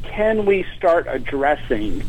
can 0.04 0.46
we 0.46 0.66
start 0.76 1.08
addressing 1.10 2.04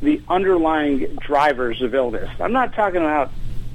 the 0.00 0.22
underlying 0.28 1.16
drivers 1.16 1.82
of 1.82 1.94
illness? 1.94 2.30
I'm 2.40 2.52
not 2.52 2.74
talking 2.74 3.02
about 3.02 3.30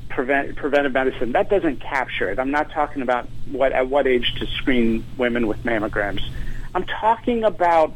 prevent, 0.10 0.56
preventive 0.56 0.94
medicine. 0.94 1.34
That 1.34 1.50
doesn't 1.50 1.82
capture 1.82 2.30
it. 2.32 2.40
I'm 2.40 2.52
not 2.52 2.72
talking 2.72 3.02
about 3.02 3.28
what 3.52 3.74
at 3.74 3.88
what 3.88 4.08
age 4.08 4.36
to 4.36 4.46
screen 4.48 5.04
women 5.18 5.48
with 5.48 5.64
mammograms. 5.64 6.24
I'm 6.74 6.86
talking 6.86 7.44
about 7.44 7.94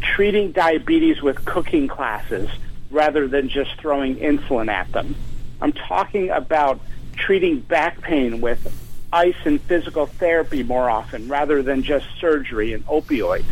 treating 0.00 0.52
diabetes 0.52 1.22
with 1.22 1.44
cooking 1.44 1.88
classes 1.88 2.50
rather 2.90 3.26
than 3.26 3.48
just 3.48 3.74
throwing 3.80 4.16
insulin 4.16 4.68
at 4.68 4.92
them. 4.92 5.16
I'm 5.60 5.72
talking 5.72 6.30
about 6.30 6.80
treating 7.16 7.60
back 7.60 8.02
pain 8.02 8.40
with 8.40 8.70
ice 9.14 9.36
and 9.44 9.60
physical 9.62 10.06
therapy 10.06 10.64
more 10.64 10.90
often 10.90 11.28
rather 11.28 11.62
than 11.62 11.84
just 11.84 12.04
surgery 12.20 12.72
and 12.72 12.84
opioids. 12.86 13.44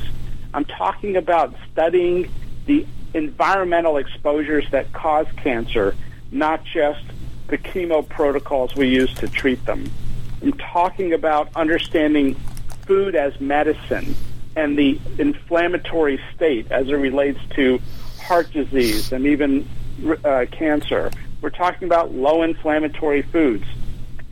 I'm 0.52 0.64
talking 0.64 1.16
about 1.16 1.54
studying 1.70 2.28
the 2.66 2.84
environmental 3.14 3.96
exposures 3.96 4.68
that 4.72 4.92
cause 4.92 5.26
cancer, 5.36 5.94
not 6.32 6.64
just 6.64 7.04
the 7.46 7.58
chemo 7.58 8.06
protocols 8.06 8.74
we 8.74 8.88
use 8.88 9.14
to 9.14 9.28
treat 9.28 9.64
them. 9.64 9.88
I'm 10.42 10.52
talking 10.54 11.12
about 11.12 11.48
understanding 11.54 12.34
food 12.86 13.14
as 13.14 13.40
medicine 13.40 14.16
and 14.56 14.76
the 14.76 14.98
inflammatory 15.18 16.20
state 16.34 16.70
as 16.72 16.88
it 16.88 16.94
relates 16.94 17.38
to 17.50 17.80
heart 18.20 18.50
disease 18.52 19.12
and 19.12 19.26
even 19.26 19.68
uh, 20.24 20.46
cancer. 20.50 21.10
We're 21.40 21.50
talking 21.50 21.86
about 21.86 22.12
low 22.12 22.42
inflammatory 22.42 23.22
foods, 23.22 23.64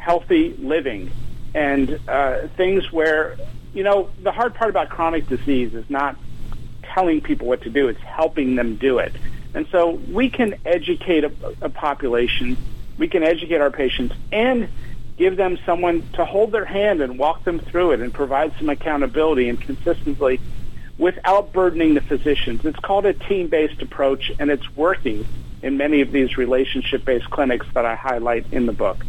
healthy 0.01 0.55
living, 0.59 1.11
and 1.55 2.01
uh, 2.09 2.49
things 2.57 2.91
where, 2.91 3.37
you 3.75 3.85
know, 3.85 4.09
the 4.23 4.33
hard 4.33 4.55
part 4.55 4.71
about 4.71 4.89
chronic 4.89 5.29
disease 5.29 5.75
is 5.75 5.89
not 5.89 6.17
telling 6.83 7.21
people 7.21 7.47
what 7.47 7.63
to 7.63 7.71
do, 7.71 7.89
it's 7.89 8.01
helping 8.01 8.57
them 8.57 8.77
do 8.77 8.99
it. 8.99 9.15
And 9.55 9.67
so 9.71 9.91
we 9.91 10.31
can 10.31 10.55
educate 10.65 11.25
a, 11.25 11.33
a 11.61 11.69
population, 11.69 12.57
we 12.99 13.09
can 13.09 13.23
educate 13.23 13.61
our 13.61 13.71
patients, 13.71 14.15
and 14.33 14.69
give 15.17 15.37
them 15.37 15.59
someone 15.67 16.09
to 16.15 16.25
hold 16.25 16.51
their 16.51 16.65
hand 16.65 17.03
and 17.03 17.19
walk 17.19 17.45
them 17.45 17.59
through 17.59 17.93
it 17.93 18.01
and 18.01 18.13
provide 18.13 18.53
some 18.59 18.71
accountability 18.71 19.49
and 19.51 19.61
consistency 19.61 20.41
without 20.97 21.53
burdening 21.53 21.95
the 21.95 22.01
physicians. 22.01 22.65
It's 22.65 22.79
called 22.79 23.07
a 23.07 23.13
team-based 23.13 23.83
approach, 23.83 24.33
and 24.39 24.51
it's 24.51 24.75
working 24.77 25.27
in 25.63 25.77
many 25.77 26.01
of 26.01 26.11
these 26.11 26.39
relationship-based 26.39 27.29
clinics 27.31 27.67
that 27.75 27.85
I 27.85 27.95
highlight 27.97 28.47
in 28.53 28.67
the 28.67 28.73
book. 28.73 29.05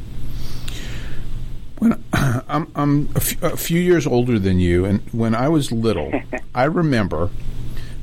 When 1.82 2.04
I'm, 2.14 2.72
I'm 2.76 3.10
a, 3.16 3.20
few, 3.20 3.50
few 3.58 3.80
years 3.80 4.06
older 4.06 4.38
than 4.38 4.60
you, 4.60 4.86
and 4.86 5.02
when 5.12 5.34
I 5.34 5.50
was 5.50 5.72
little, 5.72 6.12
I 6.56 6.66
remember 6.66 7.32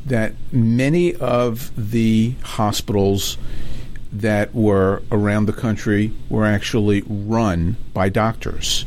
that 0.04 0.32
many 0.50 1.14
of 1.14 1.70
the 1.76 2.34
hospitals 2.42 3.38
that 4.10 4.52
were 4.52 5.04
around 5.12 5.46
the 5.46 5.52
country 5.52 6.10
were 6.28 6.44
actually 6.44 7.04
run 7.06 7.76
by 7.94 8.08
doctors. 8.08 8.84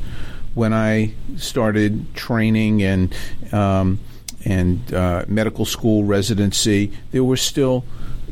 When 0.56 0.74
I 0.74 1.14
started 1.38 2.14
training 2.14 2.84
and 2.84 3.16
um, 3.54 3.98
and 4.44 4.94
uh, 4.94 5.24
medical 5.26 5.64
school 5.64 6.04
residency, 6.04 6.92
there 7.12 7.24
were 7.24 7.38
still 7.38 7.86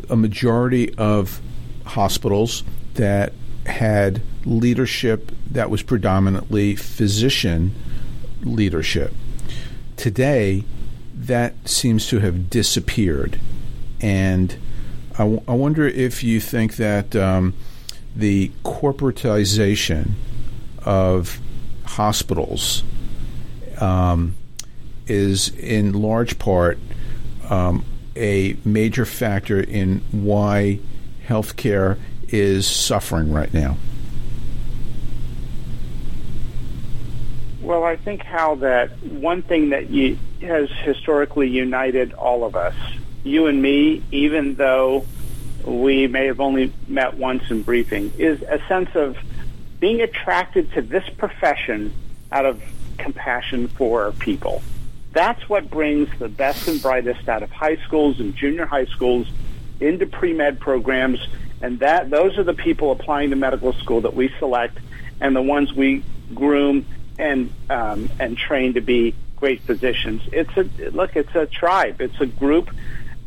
a 0.09 0.17
majority 0.17 0.93
of 0.95 1.39
hospitals 1.85 2.65
that 2.95 3.31
had 3.69 4.21
leadership 4.45 5.31
that 5.49 5.69
was 5.69 5.81
predominantly 5.81 6.75
physician 6.75 7.73
leadership. 8.41 9.13
Today, 9.95 10.63
that 11.15 11.67
seems 11.67 12.07
to 12.07 12.19
have 12.19 12.49
disappeared. 12.49 13.39
And 14.01 14.55
I, 15.13 15.17
w- 15.19 15.41
I 15.47 15.53
wonder 15.53 15.87
if 15.87 16.23
you 16.23 16.39
think 16.39 16.77
that 16.77 17.15
um, 17.15 17.53
the 18.15 18.51
corporatization 18.63 20.11
of 20.85 21.39
hospitals 21.85 22.83
um, 23.79 24.35
is 25.07 25.49
in 25.57 25.93
large 25.93 26.39
part 26.39 26.77
um, 27.49 27.83
a 28.15 28.55
major 28.63 29.05
factor 29.05 29.59
in 29.59 30.01
why 30.11 30.79
healthcare 31.27 31.97
is 32.31 32.67
suffering 32.67 33.31
right 33.31 33.53
now. 33.53 33.77
Well, 37.61 37.83
I 37.83 37.97
think 37.97 38.23
how 38.23 38.55
that 38.55 39.01
one 39.03 39.41
thing 39.41 39.69
that 39.69 39.89
you, 39.89 40.17
has 40.41 40.69
historically 40.83 41.49
united 41.49 42.13
all 42.13 42.43
of 42.43 42.55
us, 42.55 42.75
you 43.23 43.47
and 43.47 43.61
me, 43.61 44.01
even 44.11 44.55
though 44.55 45.05
we 45.65 46.07
may 46.07 46.25
have 46.27 46.39
only 46.39 46.71
met 46.87 47.15
once 47.15 47.43
in 47.51 47.63
briefing, 47.63 48.11
is 48.17 48.41
a 48.43 48.59
sense 48.67 48.89
of 48.95 49.17
being 49.79 50.01
attracted 50.01 50.71
to 50.73 50.81
this 50.81 51.07
profession 51.17 51.93
out 52.31 52.45
of 52.45 52.61
compassion 52.97 53.67
for 53.67 54.11
people. 54.13 54.61
That's 55.11 55.49
what 55.49 55.69
brings 55.69 56.09
the 56.19 56.29
best 56.29 56.67
and 56.67 56.81
brightest 56.81 57.27
out 57.27 57.43
of 57.43 57.51
high 57.51 57.77
schools 57.77 58.19
and 58.19 58.35
junior 58.35 58.65
high 58.65 58.85
schools 58.85 59.27
into 59.79 60.05
pre-med 60.05 60.59
programs, 60.59 61.19
and 61.61 61.79
that 61.79 62.09
those 62.09 62.37
are 62.37 62.43
the 62.43 62.53
people 62.53 62.91
applying 62.91 63.29
to 63.31 63.35
medical 63.35 63.73
school 63.73 64.01
that 64.01 64.13
we 64.13 64.31
select 64.39 64.77
and 65.19 65.35
the 65.35 65.41
ones 65.41 65.73
we 65.73 66.03
groom 66.33 66.85
and 67.17 67.51
um, 67.69 68.09
and 68.19 68.37
train 68.37 68.73
to 68.75 68.81
be 68.81 69.13
great 69.35 69.61
physicians. 69.61 70.21
It's 70.31 70.55
a 70.57 70.63
look. 70.91 71.15
It's 71.15 71.33
a 71.35 71.45
tribe. 71.45 72.01
It's 72.01 72.19
a 72.19 72.25
group 72.25 72.69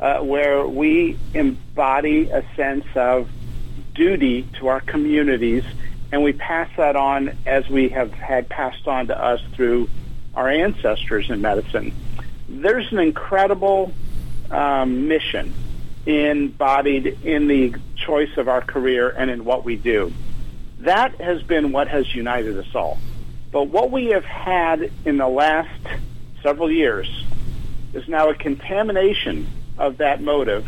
uh, 0.00 0.18
where 0.18 0.66
we 0.66 1.18
embody 1.34 2.30
a 2.30 2.44
sense 2.56 2.86
of 2.94 3.28
duty 3.94 4.46
to 4.58 4.68
our 4.68 4.80
communities, 4.80 5.64
and 6.10 6.22
we 6.22 6.32
pass 6.32 6.70
that 6.76 6.96
on 6.96 7.36
as 7.46 7.68
we 7.68 7.90
have 7.90 8.12
had 8.12 8.48
passed 8.48 8.88
on 8.88 9.08
to 9.08 9.18
us 9.18 9.40
through 9.54 9.88
our 10.34 10.48
ancestors 10.48 11.30
in 11.30 11.40
medicine. 11.40 11.92
There's 12.48 12.90
an 12.92 12.98
incredible 12.98 13.92
um, 14.50 15.08
mission 15.08 15.52
embodied 16.06 17.06
in 17.24 17.46
the 17.46 17.74
choice 18.04 18.36
of 18.36 18.48
our 18.48 18.60
career 18.60 19.08
and 19.10 19.30
in 19.30 19.44
what 19.44 19.64
we 19.64 19.76
do. 19.76 20.12
That 20.80 21.20
has 21.20 21.42
been 21.42 21.72
what 21.72 21.88
has 21.88 22.14
united 22.14 22.58
us 22.58 22.74
all. 22.74 22.98
But 23.50 23.64
what 23.68 23.90
we 23.90 24.06
have 24.06 24.24
had 24.24 24.90
in 25.04 25.18
the 25.18 25.28
last 25.28 25.80
several 26.42 26.70
years 26.70 27.08
is 27.92 28.08
now 28.08 28.30
a 28.30 28.34
contamination 28.34 29.46
of 29.78 29.98
that 29.98 30.20
motive 30.22 30.66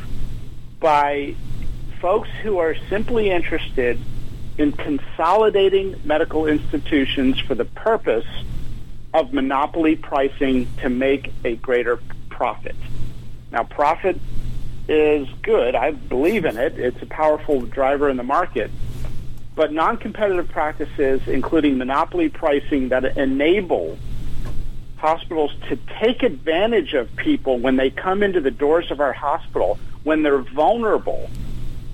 by 0.80 1.34
folks 2.00 2.28
who 2.42 2.58
are 2.58 2.76
simply 2.90 3.30
interested 3.30 3.98
in 4.58 4.72
consolidating 4.72 5.96
medical 6.04 6.46
institutions 6.46 7.40
for 7.40 7.54
the 7.54 7.64
purpose 7.64 8.26
of 9.12 9.32
monopoly 9.32 9.96
pricing 9.96 10.68
to 10.78 10.88
make 10.88 11.32
a 11.44 11.56
greater 11.56 11.98
profit. 12.28 12.76
Now, 13.50 13.64
profit 13.64 14.20
is 14.88 15.28
good. 15.42 15.74
I 15.74 15.92
believe 15.92 16.44
in 16.44 16.56
it. 16.56 16.78
It's 16.78 17.00
a 17.02 17.06
powerful 17.06 17.60
driver 17.62 18.08
in 18.08 18.16
the 18.16 18.22
market. 18.22 18.70
But 19.54 19.72
non-competitive 19.72 20.48
practices, 20.48 21.26
including 21.26 21.78
monopoly 21.78 22.28
pricing 22.28 22.88
that 22.88 23.16
enable 23.16 23.98
hospitals 24.96 25.54
to 25.68 25.78
take 26.00 26.22
advantage 26.22 26.94
of 26.94 27.14
people 27.16 27.58
when 27.58 27.76
they 27.76 27.90
come 27.90 28.22
into 28.22 28.40
the 28.40 28.50
doors 28.50 28.90
of 28.90 29.00
our 29.00 29.12
hospital, 29.12 29.78
when 30.02 30.22
they're 30.22 30.38
vulnerable 30.38 31.30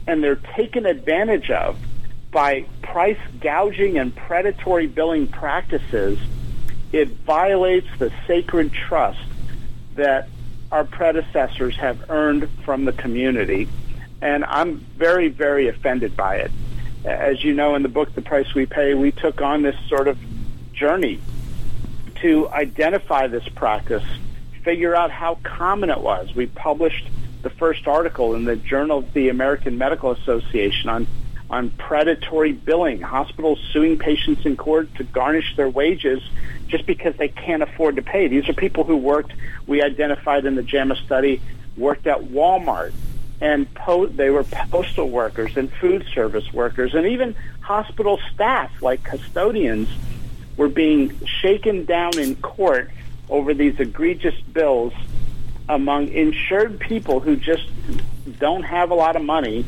and 0.06 0.22
they're 0.22 0.36
taken 0.56 0.86
advantage 0.86 1.50
of 1.50 1.76
by 2.30 2.64
price 2.82 3.18
gouging 3.40 3.98
and 3.98 4.14
predatory 4.14 4.86
billing 4.86 5.26
practices, 5.26 6.18
it 6.92 7.08
violates 7.08 7.88
the 7.98 8.12
sacred 8.26 8.72
trust 8.72 9.20
that 9.96 10.28
our 10.70 10.84
predecessors 10.84 11.76
have 11.76 12.10
earned 12.10 12.48
from 12.64 12.84
the 12.84 12.92
community. 12.92 13.68
And 14.22 14.44
I'm 14.44 14.76
very, 14.96 15.28
very 15.28 15.68
offended 15.68 16.16
by 16.16 16.36
it 16.36 16.50
as 17.04 17.42
you 17.42 17.54
know 17.54 17.74
in 17.74 17.82
the 17.82 17.88
book, 17.88 18.14
The 18.14 18.22
Price 18.22 18.54
We 18.54 18.66
Pay, 18.66 18.94
we 18.94 19.12
took 19.12 19.40
on 19.40 19.62
this 19.62 19.76
sort 19.88 20.08
of 20.08 20.18
journey 20.72 21.20
to 22.16 22.48
identify 22.50 23.26
this 23.26 23.48
practice, 23.48 24.04
figure 24.62 24.94
out 24.94 25.10
how 25.10 25.36
common 25.42 25.90
it 25.90 26.00
was. 26.00 26.34
We 26.34 26.46
published 26.46 27.08
the 27.42 27.50
first 27.50 27.86
article 27.86 28.34
in 28.34 28.44
the 28.44 28.56
Journal 28.56 28.98
of 28.98 29.12
the 29.14 29.30
American 29.30 29.78
Medical 29.78 30.10
Association 30.12 30.90
on 30.90 31.06
on 31.48 31.68
predatory 31.70 32.52
billing, 32.52 33.00
hospitals 33.00 33.58
suing 33.72 33.98
patients 33.98 34.46
in 34.46 34.56
court 34.56 34.94
to 34.94 35.02
garnish 35.02 35.56
their 35.56 35.68
wages 35.68 36.22
just 36.70 36.86
because 36.86 37.16
they 37.16 37.28
can't 37.28 37.62
afford 37.62 37.96
to 37.96 38.02
pay. 38.02 38.28
These 38.28 38.48
are 38.48 38.52
people 38.54 38.84
who 38.84 38.96
worked, 38.96 39.32
we 39.66 39.82
identified 39.82 40.46
in 40.46 40.54
the 40.54 40.62
JAMA 40.62 40.96
study, 40.96 41.40
worked 41.76 42.06
at 42.06 42.20
Walmart 42.20 42.92
and 43.40 43.72
po- 43.74 44.06
they 44.06 44.30
were 44.30 44.44
postal 44.44 45.08
workers 45.08 45.56
and 45.56 45.72
food 45.72 46.06
service 46.14 46.52
workers 46.52 46.94
and 46.94 47.06
even 47.06 47.34
hospital 47.60 48.20
staff 48.32 48.70
like 48.82 49.02
custodians 49.02 49.88
were 50.56 50.68
being 50.68 51.18
shaken 51.26 51.84
down 51.84 52.18
in 52.18 52.36
court 52.36 52.90
over 53.28 53.54
these 53.54 53.78
egregious 53.80 54.38
bills 54.52 54.92
among 55.68 56.08
insured 56.08 56.78
people 56.80 57.20
who 57.20 57.36
just 57.36 57.66
don't 58.38 58.64
have 58.64 58.90
a 58.90 58.94
lot 58.94 59.16
of 59.16 59.22
money 59.22 59.64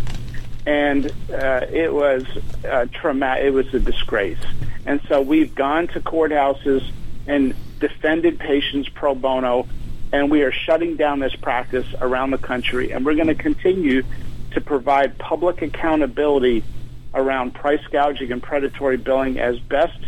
and 0.66 1.06
uh, 1.32 1.66
it 1.70 1.92
was 1.92 2.24
uh, 2.68 2.86
traumatic. 2.92 3.46
It 3.46 3.50
was 3.50 3.72
a 3.74 3.80
disgrace. 3.80 4.38
And 4.86 5.00
so 5.08 5.20
we've 5.20 5.54
gone 5.54 5.88
to 5.88 6.00
courthouses 6.00 6.88
and 7.26 7.54
defended 7.78 8.38
patients 8.38 8.88
pro 8.88 9.14
bono, 9.14 9.66
and 10.12 10.30
we 10.30 10.42
are 10.42 10.52
shutting 10.52 10.96
down 10.96 11.20
this 11.20 11.34
practice 11.34 11.86
around 12.00 12.30
the 12.30 12.38
country. 12.38 12.92
And 12.92 13.04
we're 13.04 13.14
going 13.14 13.28
to 13.28 13.34
continue 13.34 14.02
to 14.52 14.60
provide 14.60 15.18
public 15.18 15.62
accountability 15.62 16.62
around 17.14 17.54
price 17.54 17.84
gouging 17.90 18.32
and 18.32 18.42
predatory 18.42 18.96
billing 18.96 19.38
as 19.38 19.58
best 19.58 19.98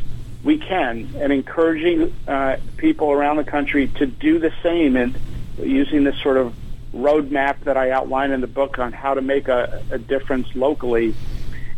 we 0.42 0.58
can, 0.58 1.08
and 1.16 1.32
encouraging 1.32 2.14
uh, 2.28 2.58
people 2.76 3.10
around 3.10 3.36
the 3.36 3.44
country 3.44 3.88
to 3.88 4.06
do 4.06 4.38
the 4.38 4.52
same 4.62 4.94
and 4.96 5.18
using 5.58 6.04
this 6.04 6.20
sort 6.20 6.36
of 6.36 6.54
roadmap 6.94 7.60
that 7.64 7.76
I 7.76 7.90
outline 7.90 8.30
in 8.30 8.40
the 8.40 8.46
book 8.46 8.78
on 8.78 8.92
how 8.92 9.14
to 9.14 9.20
make 9.20 9.48
a, 9.48 9.82
a 9.90 9.98
difference 9.98 10.48
locally. 10.54 11.14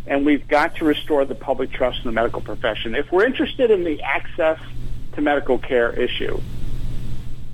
And 0.05 0.25
we've 0.25 0.47
got 0.47 0.75
to 0.77 0.85
restore 0.85 1.25
the 1.25 1.35
public 1.35 1.71
trust 1.71 1.99
in 1.99 2.05
the 2.05 2.11
medical 2.13 2.41
profession. 2.41 2.95
If 2.95 3.11
we're 3.11 3.25
interested 3.25 3.71
in 3.71 3.83
the 3.83 4.01
access 4.03 4.59
to 5.13 5.21
medical 5.21 5.57
care 5.57 5.91
issue, 5.91 6.39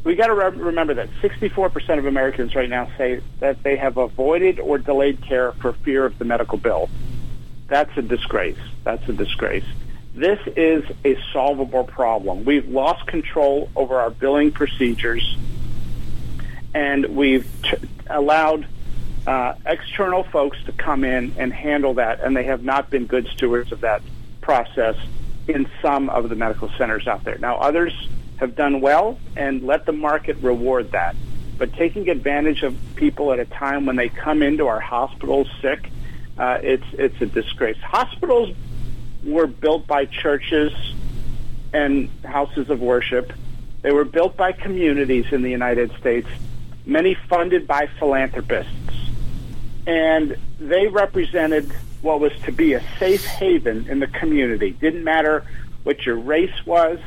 we 0.04 0.16
got 0.16 0.28
to 0.28 0.34
re- 0.34 0.50
remember 0.50 0.94
that 0.96 1.10
64% 1.22 1.98
of 1.98 2.06
Americans 2.06 2.54
right 2.56 2.70
now 2.70 2.90
say 2.98 3.22
that 3.40 3.64
they 3.64 3.78
have 3.78 3.98
avoided 3.98 4.60
or 4.60 4.78
delayed 4.78 5.22
care 5.22 5.54
for 5.54 5.74
fear 5.74 6.06
of 6.06 6.20
the 6.20 6.26
medical 6.26 6.58
bill. 6.58 6.90
That's 7.68 7.96
a 7.98 8.02
disgrace. 8.02 8.60
That's 8.84 9.08
a 9.08 9.14
disgrace. 9.14 9.66
This 10.14 10.40
is 10.56 10.84
a 11.04 11.18
solvable 11.32 11.86
problem. 11.86 12.46
We've 12.46 12.68
lost 12.68 13.08
control 13.08 13.70
over 13.76 14.00
our 14.00 14.12
billing 14.12 14.52
procedures 14.52 15.38
and 16.74 17.06
we've 17.16 17.48
t- 17.64 17.78
allowed 18.10 18.66
uh, 19.26 19.54
external 19.66 20.24
folks 20.24 20.58
to 20.66 20.72
come 20.72 21.04
in 21.04 21.34
and 21.38 21.54
handle 21.54 21.96
that, 21.96 22.22
and 22.22 22.36
they 22.36 22.44
have 22.44 22.64
not 22.64 22.90
been 22.90 23.06
good 23.06 23.28
stewards 23.28 23.72
of 23.72 23.82
that 23.82 24.02
process 24.42 24.96
in 25.48 25.70
some 25.82 26.10
of 26.10 26.30
the 26.30 26.36
medical 26.36 26.70
centers 26.78 27.08
out 27.08 27.24
there. 27.24 27.38
Now, 27.38 27.58
others 27.58 27.94
have 28.38 28.56
done 28.56 28.82
well, 28.82 29.20
and 29.36 29.64
let 29.64 29.86
the 29.86 29.94
market 29.94 30.38
reward 30.42 30.92
that. 30.92 31.16
But 31.58 31.74
taking 31.74 32.10
advantage 32.10 32.64
of 32.64 32.76
people 32.96 33.32
at 33.32 33.40
a 33.40 33.46
time 33.46 33.86
when 33.86 33.96
they 33.96 34.10
come 34.10 34.42
into 34.42 34.68
our 34.68 34.80
hospitals 34.80 35.48
sick, 35.62 35.90
uh, 36.38 36.58
it's 36.62 36.86
it's 36.94 37.22
a 37.22 37.28
disgrace. 37.28 37.78
Hospitals 37.78 38.56
were 39.24 39.48
built 39.48 39.86
by 39.88 40.06
churches 40.06 40.74
and 41.72 42.10
houses 42.26 42.70
of 42.70 42.82
worship. 42.82 43.32
They 43.82 43.92
were 43.92 44.06
built 44.06 44.36
by 44.36 44.52
communities 44.52 45.26
in 45.32 45.42
the 45.42 45.52
United 45.52 45.92
States 46.00 46.28
many 46.86 47.16
funded 47.30 47.68
by 47.68 47.88
philanthropists. 48.00 48.72
And 49.86 50.38
they 50.60 50.88
represented 50.88 51.72
what 52.02 52.20
was 52.20 52.34
to 52.44 52.52
be 52.52 52.74
a 52.74 52.84
safe 53.00 53.26
haven 53.26 53.88
in 53.90 54.00
the 54.00 54.08
community. 54.08 54.72
Didn't 54.72 55.04
matter 55.04 55.46
what 55.84 56.06
your 56.06 56.18
race 56.18 56.66
was. 56.66 57.00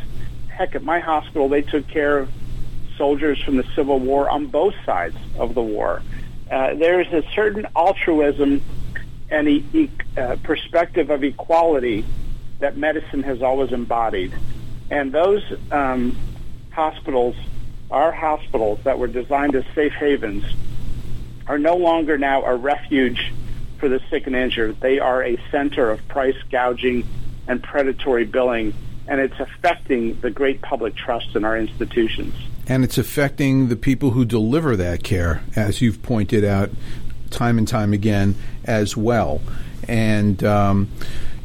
Heck, 0.48 0.74
at 0.74 0.82
my 0.82 1.00
hospital, 1.00 1.48
they 1.48 1.62
took 1.62 1.86
care 1.88 2.18
of 2.18 2.30
soldiers 2.96 3.42
from 3.42 3.56
the 3.56 3.64
Civil 3.74 3.98
War 3.98 4.28
on 4.28 4.46
both 4.46 4.74
sides 4.84 5.16
of 5.38 5.54
the 5.54 5.62
war. 5.62 6.02
Uh, 6.50 6.74
there's 6.74 7.08
a 7.08 7.22
certain 7.34 7.66
altruism 7.76 8.62
and 9.30 9.48
e- 9.48 9.64
e- 9.74 9.90
uh, 10.16 10.36
perspective 10.42 11.10
of 11.10 11.24
equality 11.24 12.04
that 12.60 12.76
medicine 12.76 13.22
has 13.22 13.42
always 13.42 13.72
embodied. 13.72 14.32
And 14.90 15.12
those 15.12 15.42
um, 15.70 16.16
hospitals 16.70 17.36
our 17.90 18.12
hospitals 18.12 18.80
that 18.84 18.98
were 18.98 19.06
designed 19.06 19.54
as 19.54 19.64
safe 19.74 19.92
havens 19.92 20.44
are 21.46 21.58
no 21.58 21.76
longer 21.76 22.18
now 22.18 22.44
a 22.44 22.56
refuge 22.56 23.32
for 23.78 23.88
the 23.88 24.00
sick 24.10 24.26
and 24.26 24.34
injured. 24.34 24.80
They 24.80 24.98
are 24.98 25.22
a 25.22 25.38
center 25.50 25.90
of 25.90 26.06
price 26.08 26.36
gouging 26.50 27.06
and 27.46 27.62
predatory 27.62 28.24
billing, 28.24 28.74
and 29.06 29.20
it's 29.20 29.38
affecting 29.38 30.20
the 30.20 30.30
great 30.30 30.62
public 30.62 30.96
trust 30.96 31.36
in 31.36 31.44
our 31.44 31.56
institutions. 31.56 32.34
And 32.66 32.82
it's 32.82 32.98
affecting 32.98 33.68
the 33.68 33.76
people 33.76 34.10
who 34.10 34.24
deliver 34.24 34.76
that 34.76 35.04
care, 35.04 35.44
as 35.54 35.80
you've 35.80 36.02
pointed 36.02 36.44
out 36.44 36.70
time 37.30 37.58
and 37.58 37.68
time 37.68 37.92
again 37.92 38.34
as 38.64 38.96
well. 38.96 39.40
And, 39.86 40.42
um, 40.42 40.90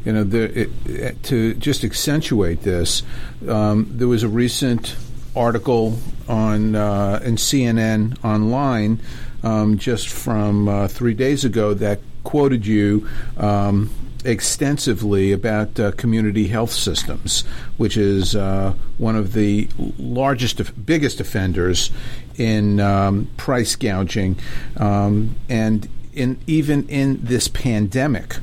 you 0.04 0.12
know, 0.12 0.24
the, 0.24 0.68
it, 0.86 1.22
to 1.24 1.54
just 1.54 1.84
accentuate 1.84 2.62
this, 2.62 3.04
um, 3.48 3.86
there 3.90 4.08
was 4.08 4.24
a 4.24 4.28
recent 4.28 4.96
article 5.36 5.96
on 6.32 6.74
uh, 6.74 7.20
in 7.22 7.36
CNN 7.36 8.16
online 8.24 8.98
um, 9.42 9.76
just 9.76 10.08
from 10.08 10.66
uh, 10.66 10.88
three 10.88 11.12
days 11.12 11.44
ago 11.44 11.74
that 11.74 12.00
quoted 12.24 12.66
you 12.66 13.06
um, 13.36 13.90
extensively 14.24 15.32
about 15.32 15.78
uh, 15.78 15.92
community 15.92 16.48
health 16.48 16.72
systems, 16.72 17.42
which 17.76 17.98
is 17.98 18.34
uh, 18.34 18.72
one 18.96 19.14
of 19.14 19.34
the 19.34 19.68
largest, 19.98 20.86
biggest 20.86 21.20
offenders 21.20 21.90
in 22.36 22.80
um, 22.80 23.28
price 23.36 23.76
gouging, 23.76 24.38
um, 24.78 25.34
and 25.50 25.86
in 26.14 26.38
even 26.46 26.88
in 26.88 27.18
this 27.22 27.48
pandemic, 27.48 28.36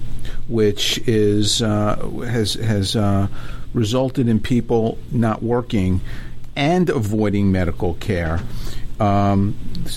which 0.47 0.99
is 1.08 1.62
uh, 1.62 1.95
has 2.28 2.54
has 2.56 2.95
uh, 2.95 3.28
resulted 3.73 4.28
in 4.28 4.39
people 4.39 4.97
not 5.12 5.41
working 5.41 6.02
and 6.60 6.89
avoiding 6.89 7.54
medical 7.54 7.93
care. 7.95 8.41
Um, 9.00 9.56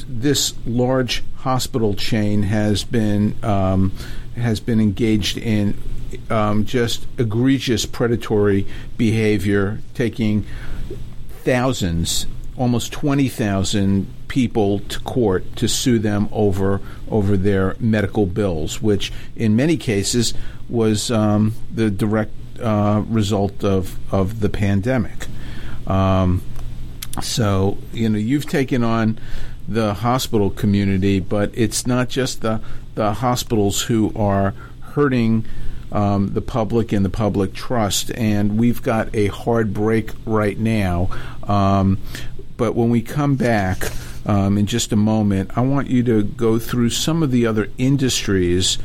this 0.08 0.54
large 0.64 1.24
hospital 1.38 1.94
chain 1.94 2.44
has 2.44 2.84
been 2.84 3.34
um, 3.42 3.90
has 4.36 4.60
been 4.60 4.80
engaged 4.80 5.36
in 5.36 5.76
um, 6.30 6.64
just 6.64 7.06
egregious 7.18 7.84
predatory 7.84 8.64
behavior, 8.96 9.80
taking 9.94 10.46
thousands, 11.42 12.26
almost 12.56 12.92
twenty 12.92 13.28
thousand 13.28 14.06
people 14.28 14.78
to 14.78 15.00
court 15.00 15.56
to 15.56 15.66
sue 15.66 15.98
them 15.98 16.28
over 16.30 16.80
over 17.10 17.36
their 17.36 17.74
medical 17.80 18.24
bills, 18.24 18.80
which 18.80 19.12
in 19.34 19.56
many 19.56 19.76
cases 19.76 20.32
was 20.68 21.10
um, 21.10 21.54
the 21.74 21.90
direct 21.90 22.30
uh, 22.60 23.02
result 23.08 23.64
of 23.64 23.98
of 24.14 24.38
the 24.38 24.48
pandemic. 24.48 25.26
Um, 25.88 26.40
so, 27.20 27.76
you 27.92 28.08
know, 28.08 28.18
you've 28.18 28.46
taken 28.46 28.82
on 28.82 29.18
the 29.68 29.94
hospital 29.94 30.50
community, 30.50 31.20
but 31.20 31.50
it's 31.54 31.86
not 31.86 32.08
just 32.08 32.40
the, 32.40 32.60
the 32.94 33.14
hospitals 33.14 33.82
who 33.82 34.12
are 34.16 34.54
hurting 34.80 35.44
um, 35.90 36.32
the 36.32 36.40
public 36.40 36.92
and 36.92 37.04
the 37.04 37.10
public 37.10 37.52
trust. 37.52 38.10
And 38.12 38.58
we've 38.58 38.82
got 38.82 39.14
a 39.14 39.26
hard 39.26 39.74
break 39.74 40.10
right 40.24 40.58
now. 40.58 41.10
Um, 41.44 41.98
but 42.56 42.74
when 42.74 42.90
we 42.90 43.02
come 43.02 43.36
back 43.36 43.90
um, 44.24 44.56
in 44.56 44.66
just 44.66 44.92
a 44.92 44.96
moment, 44.96 45.56
I 45.56 45.60
want 45.60 45.88
you 45.88 46.02
to 46.04 46.22
go 46.22 46.58
through 46.58 46.90
some 46.90 47.22
of 47.22 47.30
the 47.30 47.46
other 47.46 47.68
industries 47.76 48.78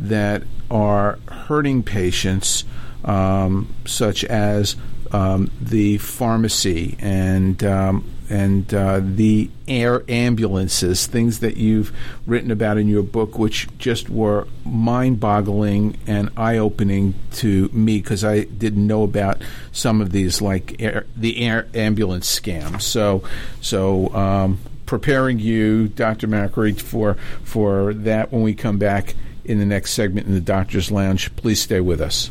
that 0.00 0.42
are 0.70 1.18
hurting 1.28 1.82
patients, 1.82 2.64
um, 3.04 3.74
such 3.84 4.24
as 4.24 4.76
um, 5.14 5.48
the 5.60 5.98
pharmacy 5.98 6.96
and 6.98 7.62
um, 7.62 8.10
and 8.28 8.74
uh, 8.74 9.00
the 9.00 9.48
air 9.68 10.02
ambulances, 10.08 11.06
things 11.06 11.38
that 11.38 11.56
you've 11.56 11.94
written 12.26 12.50
about 12.50 12.78
in 12.78 12.88
your 12.88 13.04
book, 13.04 13.38
which 13.38 13.68
just 13.78 14.10
were 14.10 14.48
mind-boggling 14.64 15.96
and 16.06 16.30
eye-opening 16.36 17.14
to 17.32 17.68
me 17.68 18.00
because 18.00 18.24
I 18.24 18.44
didn't 18.44 18.86
know 18.86 19.04
about 19.04 19.42
some 19.72 20.00
of 20.00 20.10
these, 20.10 20.40
like 20.42 20.82
air, 20.82 21.06
the 21.14 21.46
air 21.46 21.68
ambulance 21.74 22.40
scams. 22.40 22.82
So, 22.82 23.22
so 23.60 24.12
um, 24.14 24.58
preparing 24.84 25.38
you, 25.38 25.88
Dr. 25.88 26.26
Makary, 26.26 26.80
for 26.80 27.14
for 27.44 27.94
that 27.94 28.32
when 28.32 28.42
we 28.42 28.54
come 28.54 28.78
back 28.78 29.14
in 29.44 29.60
the 29.60 29.66
next 29.66 29.92
segment 29.92 30.26
in 30.26 30.34
the 30.34 30.40
Doctor's 30.40 30.90
Lounge. 30.90 31.34
Please 31.36 31.60
stay 31.62 31.80
with 31.80 32.00
us. 32.00 32.30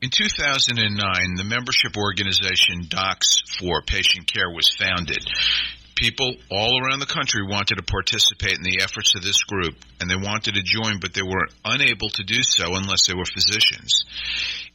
In 0.00 0.10
2009, 0.10 1.34
the 1.34 1.42
membership 1.42 1.96
organization 1.96 2.86
Docs 2.88 3.42
for 3.58 3.82
Patient 3.82 4.32
Care 4.32 4.48
was 4.48 4.70
founded. 4.78 5.26
People 5.96 6.36
all 6.52 6.80
around 6.80 7.00
the 7.00 7.06
country 7.06 7.42
wanted 7.42 7.78
to 7.78 7.82
participate 7.82 8.54
in 8.56 8.62
the 8.62 8.80
efforts 8.80 9.16
of 9.16 9.22
this 9.22 9.42
group, 9.42 9.74
and 10.00 10.08
they 10.08 10.14
wanted 10.14 10.54
to 10.54 10.62
join, 10.62 11.00
but 11.00 11.14
they 11.14 11.22
were 11.22 11.48
unable 11.64 12.10
to 12.10 12.22
do 12.22 12.44
so 12.44 12.76
unless 12.76 13.08
they 13.08 13.14
were 13.14 13.24
physicians. 13.24 14.04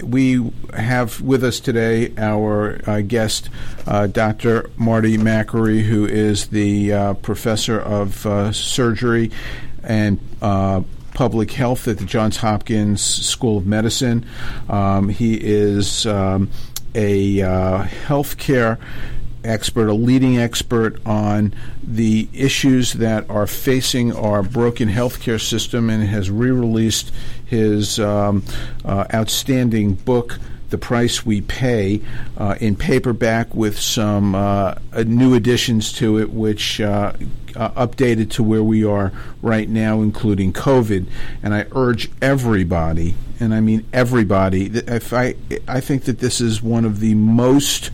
we 0.03 0.53
have 0.75 1.21
with 1.21 1.45
us 1.45 1.61
today 1.61 2.13
our 2.17 2.81
uh, 2.89 3.01
guest, 3.01 3.49
uh, 3.87 4.07
Dr. 4.07 4.71
Marty 4.77 5.19
Makary, 5.19 5.83
who 5.83 6.07
is 6.07 6.49
the 6.49 6.93
uh, 6.93 7.15
professor 7.15 7.81
of 7.81 8.25
uh, 8.27 8.53
surgery 8.53 9.31
and 9.83 10.19
uh, 10.41 10.83
public 11.15 11.51
health 11.53 11.89
at 11.89 11.99
the 11.99 12.05
Johns 12.05 12.39
Hopkins 12.39 13.03
School 13.03 13.59
of 13.59 13.67
Medicine. 13.67 14.27
Um, 14.69 15.09
he 15.09 15.35
is 15.35 16.07
um, 16.07 16.51
a 16.95 17.43
uh, 17.43 17.85
healthcare 17.85 18.79
expert, 19.45 19.89
a 19.89 19.95
leading 19.95 20.39
expert 20.39 21.05
on 21.07 21.55
the 21.83 22.29
issues 22.33 22.95
that 22.95 23.29
are 23.29 23.47
facing 23.47 24.15
our 24.15 24.43
broken 24.43 24.89
healthcare 24.89 25.41
system, 25.41 25.91
and 25.91 26.03
has 26.05 26.31
re-released 26.31 27.13
his 27.45 27.99
um, 27.99 28.45
uh, 28.85 29.05
outstanding 29.13 29.95
book. 29.95 30.39
The 30.71 30.79
Price 30.79 31.27
We 31.27 31.43
Pay 31.43 32.01
uh, 32.39 32.55
in 32.59 32.77
paperback 32.77 33.55
with 33.55 33.79
some 33.79 34.35
uh, 34.35 34.77
new 35.05 35.35
additions 35.35 35.93
to 35.95 36.19
it, 36.19 36.31
which 36.31 36.81
uh, 36.81 37.13
uh, 37.55 37.87
updated 37.87 38.31
to 38.31 38.43
where 38.43 38.63
we 38.63 38.83
are 38.83 39.13
right 39.43 39.69
now, 39.69 40.01
including 40.01 40.55
COVID. 40.55 41.07
And 41.43 41.55
I 41.55 41.67
urge 41.73 42.11
everybody, 42.23 43.17
and 43.39 43.53
I 43.53 43.61
mean 43.61 43.85
everybody, 43.93 44.67
if 44.67 45.13
I, 45.13 45.35
I 45.69 45.81
think 45.81 46.05
that 46.05 46.21
this 46.21 46.41
is 46.41 46.63
one 46.63 46.87
of 46.87 47.01
the 47.01 47.15
most 47.17 47.91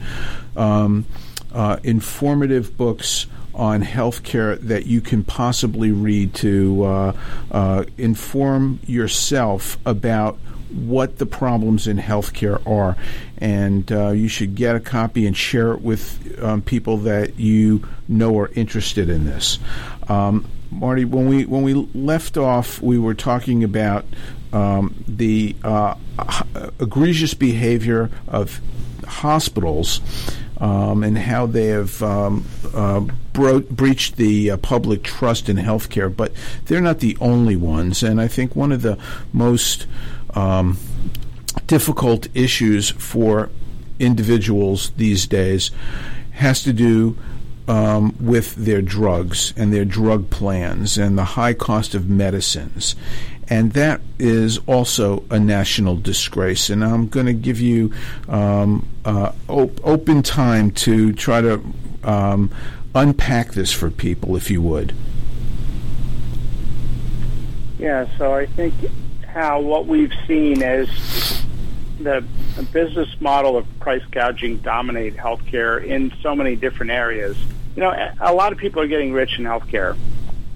um, 0.57 1.05
uh, 1.53 1.79
informative 1.83 2.77
books 2.77 3.27
on 3.55 3.83
healthcare 3.83 4.59
that 4.61 4.87
you 4.87 5.01
can 5.01 5.25
possibly 5.25 5.91
read 5.91 6.33
to 6.33 6.85
uh, 6.85 7.13
uh, 7.51 7.85
inform 7.97 8.79
yourself 8.87 9.79
about 9.85 10.39
what 10.71 11.19
the 11.19 11.27
problems 11.27 11.89
in 11.89 11.97
healthcare 11.99 12.65
are. 12.67 12.97
And 13.39 13.91
uh, 13.91 14.11
you 14.11 14.29
should 14.29 14.55
get 14.55 14.77
a 14.77 14.81
copy 14.81 15.27
and 15.27 15.37
share 15.37 15.73
it 15.73 15.81
with 15.81 16.39
um, 16.43 16.63
people 16.63 16.99
that 16.99 17.39
you 17.39 17.87
know 18.07 18.39
are 18.39 18.49
interested 18.55 19.09
in 19.09 19.25
this. 19.25 19.59
Um, 20.09 20.49
Marty, 20.71 21.05
when 21.05 21.29
we 21.29 21.47
when 21.47 21.63
we 21.63 21.75
left 21.75 22.37
off, 22.37 22.81
we 22.83 22.99
were 22.99 23.15
talking 23.15 23.65
about 23.65 24.05
um, 24.53 25.03
the 25.09 25.57
uh, 25.65 25.95
egregious 26.79 27.35
behavior 27.35 28.11
of 28.27 28.61
hospitals 29.09 30.01
um, 30.59 31.03
and 31.03 31.19
how 31.19 31.47
they 31.47 31.67
have 31.67 32.03
um, 32.03 32.47
uh, 32.75 33.01
bro- 33.33 33.61
breached 33.61 34.17
the 34.17 34.53
uh, 34.53 34.57
public 34.59 35.03
trust 35.03 35.49
in 35.49 35.57
healthcare. 35.57 36.15
But 36.15 36.33
they're 36.67 36.81
not 36.81 37.01
the 37.01 37.17
only 37.21 37.57
ones, 37.57 38.03
and 38.03 38.21
I 38.21 38.29
think 38.29 38.55
one 38.55 38.73
of 38.73 38.83
the 38.83 38.99
most 39.33 39.87
um, 40.35 40.79
difficult 41.67 42.29
issues 42.35 42.91
for 42.91 43.51
individuals 43.99 44.91
these 44.97 45.27
days 45.27 45.71
has 46.33 46.63
to 46.63 46.73
do 46.73 47.17
um, 47.67 48.15
with 48.19 48.55
their 48.55 48.81
drugs 48.81 49.53
and 49.57 49.73
their 49.73 49.85
drug 49.85 50.31
plans 50.31 50.97
and 50.97 51.19
the 51.19 51.25
high 51.25 51.53
cost 51.53 51.95
of 51.95 52.09
medicines. 52.09 52.97
And 53.51 53.73
that 53.73 54.01
is 54.19 54.59
also 54.67 55.25
a 55.31 55.39
national 55.39 55.97
disgrace. 55.97 56.69
And 56.69 56.85
I'm 56.85 57.09
going 57.09 57.27
to 57.27 57.33
give 57.33 57.61
you 57.61 57.93
um, 58.29 58.87
uh, 59.05 59.33
op- 59.49 59.81
open 59.87 60.23
time 60.23 60.71
to 60.73 61.13
try 61.15 61.41
to 61.41 61.63
um, 62.05 62.51
unpack 62.95 63.53
this 63.53 63.73
for 63.73 63.91
people, 63.91 64.37
if 64.37 64.51
you 64.51 64.61
would. 64.61 64.95
Yeah, 67.79 68.07
so 68.19 68.35
I 68.35 68.47
think 68.47 68.75
how 69.27 69.61
what 69.61 69.87
we've 69.87 70.13
seen 70.27 70.63
is 70.63 70.89
the 72.01 72.25
business 72.73 73.09
model 73.21 73.57
of 73.57 73.67
price 73.79 74.05
gouging 74.11 74.59
dominate 74.59 75.17
healthcare 75.17 75.83
in 75.85 76.13
so 76.23 76.35
many 76.35 76.57
different 76.57 76.91
areas. 76.91 77.37
You 77.77 77.83
know, 77.83 78.13
a 78.21 78.33
lot 78.33 78.53
of 78.53 78.59
people 78.59 78.83
are 78.83 78.89
getting 78.89 79.13
rich 79.13 79.39
in 79.39 79.45
healthcare. 79.45 79.97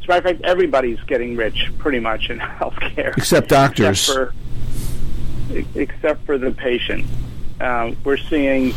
As 0.02 0.06
a 0.06 0.08
matter 0.08 0.28
of 0.30 0.36
fact, 0.36 0.44
everybody's 0.44 1.00
getting 1.02 1.36
rich 1.36 1.70
pretty 1.78 2.00
much 2.00 2.28
in 2.28 2.38
healthcare, 2.40 3.16
except 3.16 3.48
doctors, 3.48 4.08
except 4.08 4.34
for, 5.48 5.64
except 5.76 6.26
for 6.26 6.38
the 6.38 6.50
patient. 6.50 7.06
Uh, 7.60 7.92
we're 8.02 8.16
seeing 8.16 8.74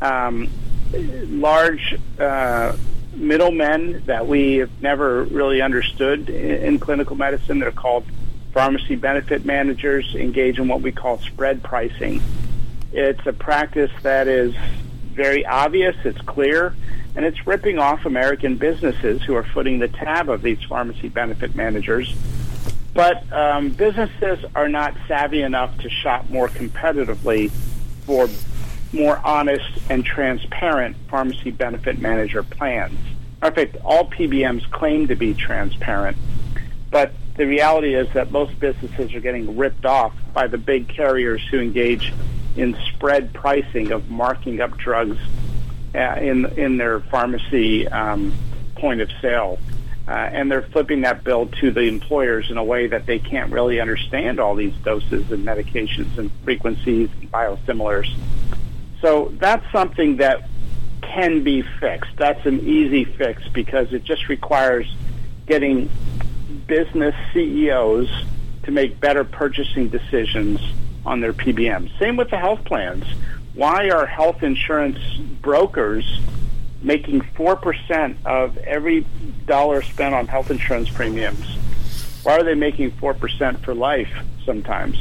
um, 0.00 0.48
large 0.92 1.98
uh, 2.20 2.76
middlemen 3.14 4.04
that 4.06 4.28
we 4.28 4.58
have 4.58 4.70
never 4.80 5.24
really 5.24 5.60
understood 5.60 6.30
in, 6.30 6.62
in 6.62 6.78
clinical 6.78 7.16
medicine. 7.16 7.58
They're 7.58 7.72
called 7.72 8.04
pharmacy 8.52 8.94
benefit 8.94 9.44
managers. 9.44 10.14
Engage 10.14 10.60
in 10.60 10.68
what 10.68 10.82
we 10.82 10.92
call 10.92 11.18
spread 11.18 11.64
pricing. 11.64 12.22
It's 12.92 13.26
a 13.26 13.32
practice 13.32 13.90
that 14.02 14.28
is 14.28 14.54
very 15.14 15.44
obvious. 15.44 15.96
It's 16.04 16.20
clear 16.20 16.76
and 17.16 17.24
it's 17.24 17.46
ripping 17.46 17.78
off 17.78 18.04
American 18.06 18.56
businesses 18.56 19.22
who 19.22 19.34
are 19.34 19.44
footing 19.44 19.78
the 19.78 19.88
tab 19.88 20.28
of 20.28 20.42
these 20.42 20.62
pharmacy 20.64 21.08
benefit 21.08 21.54
managers. 21.54 22.14
But 22.92 23.30
um, 23.32 23.70
businesses 23.70 24.44
are 24.54 24.68
not 24.68 24.94
savvy 25.08 25.42
enough 25.42 25.76
to 25.78 25.90
shop 25.90 26.28
more 26.30 26.48
competitively 26.48 27.50
for 28.06 28.28
more 28.92 29.20
honest 29.24 29.68
and 29.90 30.04
transparent 30.04 30.96
pharmacy 31.08 31.50
benefit 31.50 32.00
manager 32.00 32.42
plans. 32.42 32.98
In 33.42 33.52
fact, 33.52 33.76
all 33.84 34.08
PBMs 34.08 34.70
claim 34.70 35.08
to 35.08 35.16
be 35.16 35.34
transparent, 35.34 36.16
but 36.90 37.12
the 37.36 37.46
reality 37.46 37.94
is 37.94 38.08
that 38.14 38.30
most 38.30 38.58
businesses 38.60 39.12
are 39.12 39.20
getting 39.20 39.56
ripped 39.56 39.84
off 39.84 40.14
by 40.32 40.46
the 40.46 40.56
big 40.56 40.88
carriers 40.88 41.42
who 41.50 41.58
engage 41.58 42.12
in 42.56 42.76
spread 42.86 43.32
pricing 43.34 43.90
of 43.90 44.08
marking 44.08 44.60
up 44.60 44.76
drugs 44.78 45.18
in 45.94 46.46
in 46.58 46.76
their 46.76 47.00
pharmacy 47.00 47.88
um, 47.88 48.34
point 48.76 49.00
of 49.00 49.10
sale. 49.22 49.58
uh, 50.06 50.10
and 50.10 50.50
they're 50.50 50.62
flipping 50.62 51.00
that 51.02 51.24
bill 51.24 51.46
to 51.46 51.70
the 51.70 51.82
employers 51.82 52.50
in 52.50 52.58
a 52.58 52.64
way 52.64 52.86
that 52.88 53.06
they 53.06 53.18
can't 53.18 53.50
really 53.50 53.80
understand 53.80 54.38
all 54.38 54.54
these 54.54 54.74
doses 54.84 55.30
and 55.30 55.46
medications 55.46 56.18
and 56.18 56.30
frequencies 56.44 57.08
and 57.20 57.32
biosimilars. 57.32 58.14
So 59.00 59.32
that's 59.38 59.64
something 59.72 60.18
that 60.18 60.48
can 61.00 61.42
be 61.42 61.62
fixed. 61.62 62.10
That's 62.16 62.44
an 62.44 62.60
easy 62.66 63.04
fix 63.04 63.46
because 63.48 63.92
it 63.92 64.04
just 64.04 64.28
requires 64.28 64.86
getting 65.46 65.88
business 66.66 67.14
CEOs 67.32 68.08
to 68.64 68.70
make 68.70 69.00
better 69.00 69.24
purchasing 69.24 69.88
decisions 69.88 70.60
on 71.06 71.20
their 71.20 71.32
PBM. 71.32 71.90
Same 71.98 72.16
with 72.16 72.30
the 72.30 72.38
health 72.38 72.64
plans. 72.64 73.04
Why 73.54 73.90
are 73.90 74.04
health 74.04 74.42
insurance 74.42 74.98
brokers 75.40 76.20
making 76.82 77.20
4% 77.20 78.16
of 78.26 78.58
every 78.58 79.06
dollar 79.46 79.82
spent 79.82 80.14
on 80.14 80.26
health 80.26 80.50
insurance 80.50 80.90
premiums? 80.90 81.46
Why 82.24 82.38
are 82.38 82.42
they 82.42 82.54
making 82.54 82.92
4% 82.92 83.60
for 83.60 83.74
life 83.74 84.12
sometimes? 84.44 84.98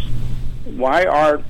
Why 0.65 1.05
are 1.05 1.41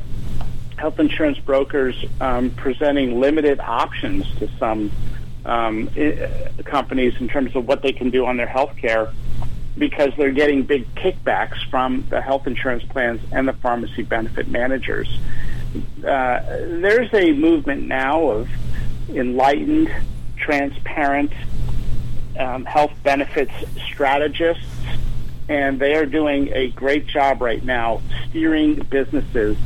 health 0.78 1.00
insurance 1.00 1.40
brokers 1.40 2.04
um, 2.22 2.52
presenting 2.52 3.20
limited 3.20 3.60
options 3.60 4.26
to 4.40 4.48
some 4.58 4.92
um, 5.46 5.90
companies 6.64 7.20
in 7.20 7.28
terms 7.28 7.56
of 7.56 7.68
what 7.68 7.82
they 7.82 7.92
can 7.92 8.12
do 8.12 8.26
on 8.26 8.38
their 8.38 8.48
health 8.48 8.78
care 8.78 9.12
because 9.78 10.12
they're 10.18 10.32
getting 10.32 10.64
big 10.64 10.94
kickbacks 10.96 11.70
from 11.70 12.06
the 12.10 12.22
health 12.22 12.48
insurance 12.48 12.84
plans 12.84 13.20
and 13.32 13.48
the 13.48 13.54
pharmacy 13.54 14.04
benefit 14.04 14.48
managers. 14.48 15.20
Uh, 15.76 16.40
there's 16.48 17.14
a 17.14 17.32
movement 17.34 17.88
now 17.88 18.30
of 18.30 18.50
enlightened, 19.10 19.94
transparent 20.38 21.32
um, 22.38 22.66
health 22.66 22.92
benefits 23.04 23.54
strategists, 23.86 24.66
and 25.50 25.80
they 25.80 25.96
are 25.96 26.06
doing 26.06 26.50
a 26.54 26.70
great 26.70 27.08
job 27.08 27.42
right 27.42 27.64
now 27.64 28.02
steering 28.30 28.76
businesses 28.90 29.58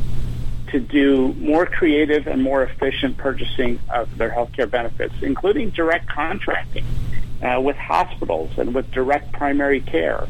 to 0.72 0.80
do 0.80 1.34
more 1.34 1.66
creative 1.66 2.28
and 2.28 2.44
more 2.44 2.64
efficient 2.64 3.18
purchasing 3.18 3.80
of 3.90 4.18
their 4.18 4.30
healthcare 4.30 4.70
benefits, 4.70 5.14
including 5.22 5.70
direct 5.70 6.08
contracting 6.08 6.86
uh, 7.42 7.60
with 7.62 7.78
hospitals 7.78 8.52
and 8.58 8.74
with 8.76 8.90
direct 8.92 9.32
primary 9.32 9.80
care. 9.80 10.28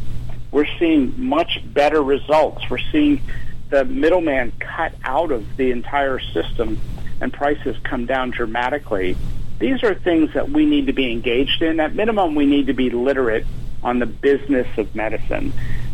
We're 0.52 0.68
seeing 0.80 1.14
much 1.20 1.62
better 1.74 2.02
results. 2.02 2.70
We're 2.70 2.78
seeing 2.92 3.22
the 3.70 3.86
middleman 3.86 4.52
cut 4.60 4.94
out 5.04 5.32
of 5.32 5.58
the 5.58 5.72
entire 5.72 6.20
system 6.20 6.80
and 7.20 7.34
prices 7.34 7.76
come 7.84 8.06
down 8.06 8.32
dramatically. 8.32 9.18
These 9.60 9.84
are 9.84 9.96
things 9.96 10.34
that 10.34 10.50
we 10.50 10.66
need 10.66 10.88
to 10.88 10.94
be 10.94 11.12
engaged 11.12 11.62
in. 11.62 11.80
At 11.80 11.96
minimum, 11.96 12.36
we 12.36 12.46
need 12.46 12.68
to 12.68 12.74
be 12.74 12.90
literate 12.90 13.46
on 13.84 14.00
the 14.00 14.06
business 14.06 14.68
of 14.78 14.94
medicine. 14.96 15.52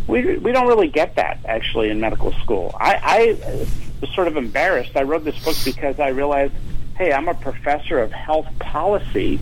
We, 0.07 0.37
we 0.37 0.51
don't 0.51 0.67
really 0.67 0.89
get 0.89 1.15
that 1.15 1.39
actually 1.45 1.89
in 1.89 1.99
medical 1.99 2.33
school. 2.33 2.75
I, 2.77 2.99
I 3.01 3.67
was 4.01 4.09
sort 4.13 4.27
of 4.27 4.35
embarrassed. 4.35 4.95
I 4.95 5.03
wrote 5.03 5.23
this 5.23 5.41
book 5.43 5.55
because 5.63 5.99
I 5.99 6.09
realized, 6.09 6.53
hey, 6.97 7.13
I'm 7.13 7.29
a 7.29 7.33
professor 7.33 7.99
of 7.99 8.11
health 8.11 8.47
policy 8.59 9.39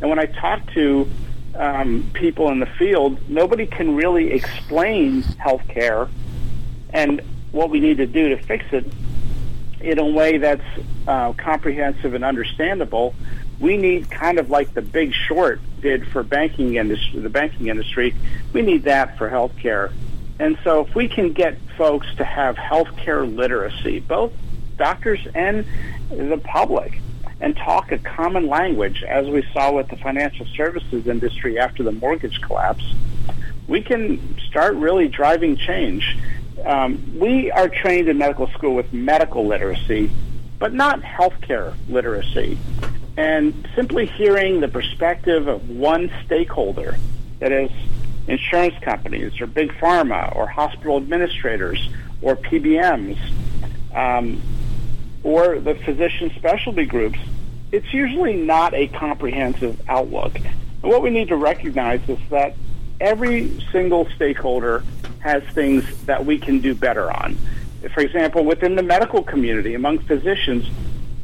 and 0.00 0.10
when 0.10 0.18
I 0.18 0.26
talk 0.26 0.72
to 0.74 1.08
um, 1.54 2.10
people 2.12 2.50
in 2.50 2.60
the 2.60 2.66
field, 2.66 3.18
nobody 3.28 3.66
can 3.66 3.96
really 3.96 4.32
explain 4.32 5.22
healthcare 5.22 6.10
and 6.90 7.22
what 7.52 7.70
we 7.70 7.80
need 7.80 7.98
to 7.98 8.06
do 8.06 8.30
to 8.30 8.36
fix 8.36 8.64
it 8.72 8.86
in 9.80 9.98
a 9.98 10.06
way 10.06 10.38
that's 10.38 10.64
uh, 11.06 11.32
comprehensive 11.34 12.14
and 12.14 12.24
understandable. 12.24 13.14
We 13.60 13.76
need 13.76 14.10
kind 14.10 14.38
of 14.38 14.50
like 14.50 14.74
the 14.74 14.82
Big 14.82 15.14
Short 15.14 15.60
did 15.80 16.06
for 16.08 16.22
banking 16.22 16.76
industry, 16.76 17.20
the 17.20 17.30
banking 17.30 17.68
industry. 17.68 18.14
We 18.52 18.62
need 18.62 18.84
that 18.84 19.16
for 19.16 19.30
healthcare. 19.30 19.92
And 20.38 20.58
so, 20.64 20.84
if 20.84 20.94
we 20.94 21.08
can 21.08 21.32
get 21.32 21.58
folks 21.78 22.06
to 22.16 22.24
have 22.24 22.56
healthcare 22.56 23.34
literacy, 23.34 24.00
both 24.00 24.32
doctors 24.76 25.26
and 25.34 25.64
the 26.10 26.38
public, 26.38 27.00
and 27.40 27.56
talk 27.56 27.92
a 27.92 27.98
common 27.98 28.46
language, 28.46 29.02
as 29.02 29.26
we 29.26 29.46
saw 29.52 29.72
with 29.72 29.88
the 29.88 29.96
financial 29.96 30.46
services 30.56 31.06
industry 31.06 31.58
after 31.58 31.82
the 31.82 31.92
mortgage 31.92 32.40
collapse, 32.40 32.94
we 33.68 33.82
can 33.82 34.38
start 34.38 34.74
really 34.76 35.08
driving 35.08 35.56
change. 35.56 36.16
Um, 36.64 37.18
we 37.18 37.50
are 37.50 37.68
trained 37.68 38.08
in 38.08 38.18
medical 38.18 38.48
school 38.48 38.74
with 38.74 38.92
medical 38.92 39.46
literacy, 39.46 40.10
but 40.58 40.72
not 40.72 41.02
healthcare 41.02 41.74
literacy. 41.88 42.58
And 43.16 43.68
simply 43.74 44.06
hearing 44.06 44.60
the 44.60 44.68
perspective 44.68 45.48
of 45.48 45.68
one 45.68 46.10
stakeholder, 46.24 46.96
that 47.38 47.52
is, 47.52 47.70
insurance 48.26 48.74
companies 48.82 49.40
or 49.40 49.46
big 49.46 49.70
pharma 49.72 50.34
or 50.34 50.46
hospital 50.46 50.96
administrators 50.96 51.88
or 52.20 52.36
PBMs, 52.36 53.18
um, 53.94 54.40
or 55.22 55.58
the 55.58 55.74
physician 55.74 56.30
specialty 56.36 56.84
groups, 56.84 57.18
it's 57.72 57.92
usually 57.92 58.34
not 58.34 58.74
a 58.74 58.88
comprehensive 58.88 59.80
outlook. 59.88 60.36
And 60.36 60.92
what 60.92 61.02
we 61.02 61.10
need 61.10 61.28
to 61.28 61.36
recognize 61.36 62.00
is 62.08 62.18
that 62.30 62.54
every 63.00 63.60
single 63.72 64.08
stakeholder 64.16 64.84
has 65.26 65.42
things 65.54 65.84
that 66.04 66.24
we 66.24 66.38
can 66.38 66.60
do 66.60 66.72
better 66.72 67.10
on. 67.10 67.36
For 67.92 68.00
example, 68.00 68.44
within 68.44 68.76
the 68.76 68.82
medical 68.82 69.22
community, 69.22 69.74
among 69.74 69.98
physicians, 69.98 70.68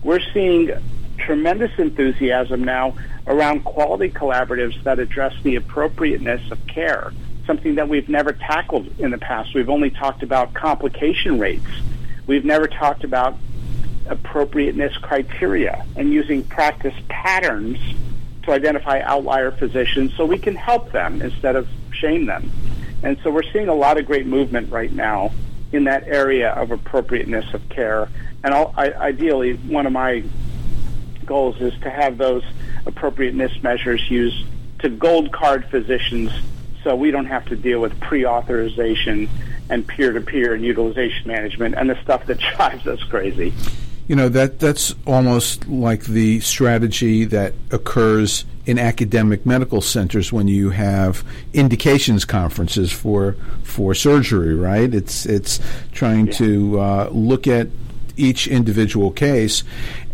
we're 0.03 0.21
seeing 0.35 0.73
tremendous 1.19 1.71
enthusiasm 1.79 2.65
now 2.65 2.97
around 3.29 3.63
quality 3.63 4.11
collaboratives 4.11 4.83
that 4.83 4.99
address 4.99 5.35
the 5.45 5.55
appropriateness 5.55 6.51
of 6.51 6.67
care, 6.67 7.13
something 7.47 7.77
that 7.77 7.89
we've 7.89 8.09
never 8.09 8.33
tackled 8.33 8.89
in 8.99 9.13
the 9.13 9.19
past. 9.19 9.55
We've 9.55 9.71
only 9.71 9.91
talked 9.91 10.25
about 10.25 10.53
complication 10.53 11.39
rates. 11.39 11.71
We've 12.27 12.45
never 12.45 12.67
talked 12.67 13.05
about 13.05 13.37
appropriateness 14.07 14.97
criteria 14.97 15.87
and 15.95 16.13
using 16.13 16.43
practice 16.43 16.95
patterns 17.09 17.79
to 18.43 18.51
identify 18.51 19.01
outlier 19.01 19.53
physicians 19.53 20.13
so 20.17 20.27
we 20.27 20.39
can 20.39 20.57
help 20.57 20.91
them 20.91 21.23
instead 21.23 21.55
of 21.55 21.69
shame 21.93 22.27
them. 22.27 22.51
And 23.03 23.19
so 23.23 23.31
we're 23.31 23.51
seeing 23.53 23.69
a 23.69 23.75
lot 23.75 23.99
of 23.99 24.07
great 24.07 24.27
movement 24.27 24.71
right 24.71 24.93
now 24.93 25.33
in 25.73 25.85
that 25.85 26.07
area 26.07 26.51
of 26.51 26.71
appropriateness 26.71 27.53
of 27.55 27.69
care. 27.69 28.09
And 28.45 28.55
I, 28.55 28.93
ideally, 28.93 29.55
one 29.55 29.87
of 29.87 29.93
my 29.93 30.23
goals 31.25 31.61
is 31.61 31.73
to 31.81 31.91
have 31.91 32.19
those 32.19 32.45
appropriateness 32.87 33.63
measures 33.63 34.11
used 34.11 34.45
to 34.81 34.89
gold 34.89 35.33
card 35.33 35.65
physicians 35.67 36.33
so 36.83 36.97
we 36.97 37.11
don't 37.11 37.27
have 37.27 37.47
to 37.47 37.57
deal 37.57 37.81
with 37.81 37.99
pre-authorization 38.01 39.29
and 39.71 39.87
peer-to-peer 39.87 40.55
and 40.55 40.65
utilization 40.65 41.29
management 41.29 41.77
and 41.77 41.89
the 41.89 42.01
stuff 42.03 42.27
that 42.27 42.39
drives 42.57 42.87
us 42.87 43.03
crazy 43.05 43.53
you 44.13 44.17
know 44.17 44.29
that 44.29 44.59
that's 44.59 44.95
almost 45.07 45.67
like 45.69 46.05
the 46.05 46.39
strategy 46.41 47.25
that 47.25 47.55
occurs 47.71 48.45
in 48.67 48.79
academic 48.79 49.47
medical 49.47 49.81
centers 49.81 50.31
when 50.31 50.49
you 50.49 50.69
have 50.69 51.25
indications 51.55 52.27
conferences 52.27 52.93
for 52.93 53.37
for 53.63 53.95
surgery 53.95 54.55
right 54.55 54.93
it's 54.93 55.25
it's 55.25 55.61
trying 55.93 56.27
yeah. 56.27 56.33
to 56.35 56.79
uh, 56.79 57.09
look 57.11 57.47
at 57.47 57.69
each 58.17 58.47
individual 58.47 59.11
case 59.11 59.65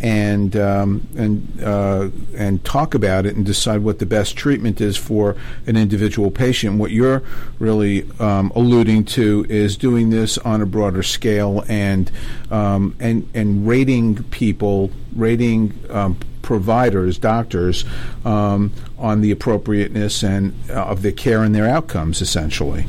and 0.01 0.57
um, 0.57 1.07
and 1.17 1.63
uh, 1.63 2.09
and 2.37 2.65
talk 2.65 2.95
about 2.95 3.27
it 3.27 3.37
and 3.37 3.45
decide 3.45 3.83
what 3.83 3.99
the 3.99 4.07
best 4.07 4.37
treatment 4.37 4.81
is 4.81 4.97
for 4.97 5.37
an 5.67 5.77
individual 5.77 6.31
patient. 6.31 6.79
What 6.79 6.91
you're 6.91 7.23
really 7.59 8.09
um, 8.21 8.53
alluding 8.55 9.05
to 9.07 9.47
is 9.49 9.77
doing 9.77 10.11
this 10.11 10.39
on 10.39 10.63
a 10.63 10.67
broader 10.67 11.03
scale 11.03 11.65
and 11.69 12.11
um, 12.51 12.95
and 13.01 13.29
and 13.35 13.67
rating 13.67 14.23
people, 14.25 14.91
rating 15.15 15.79
um, 15.91 16.19
providers, 16.43 17.19
doctors, 17.19 17.85
um, 18.25 18.73
on 18.99 19.21
the 19.21 19.31
appropriateness 19.31 20.23
and 20.23 20.55
uh, 20.71 20.85
of 20.87 21.03
the 21.03 21.13
care 21.13 21.43
and 21.43 21.55
their 21.55 21.69
outcomes, 21.69 22.23
essentially. 22.23 22.87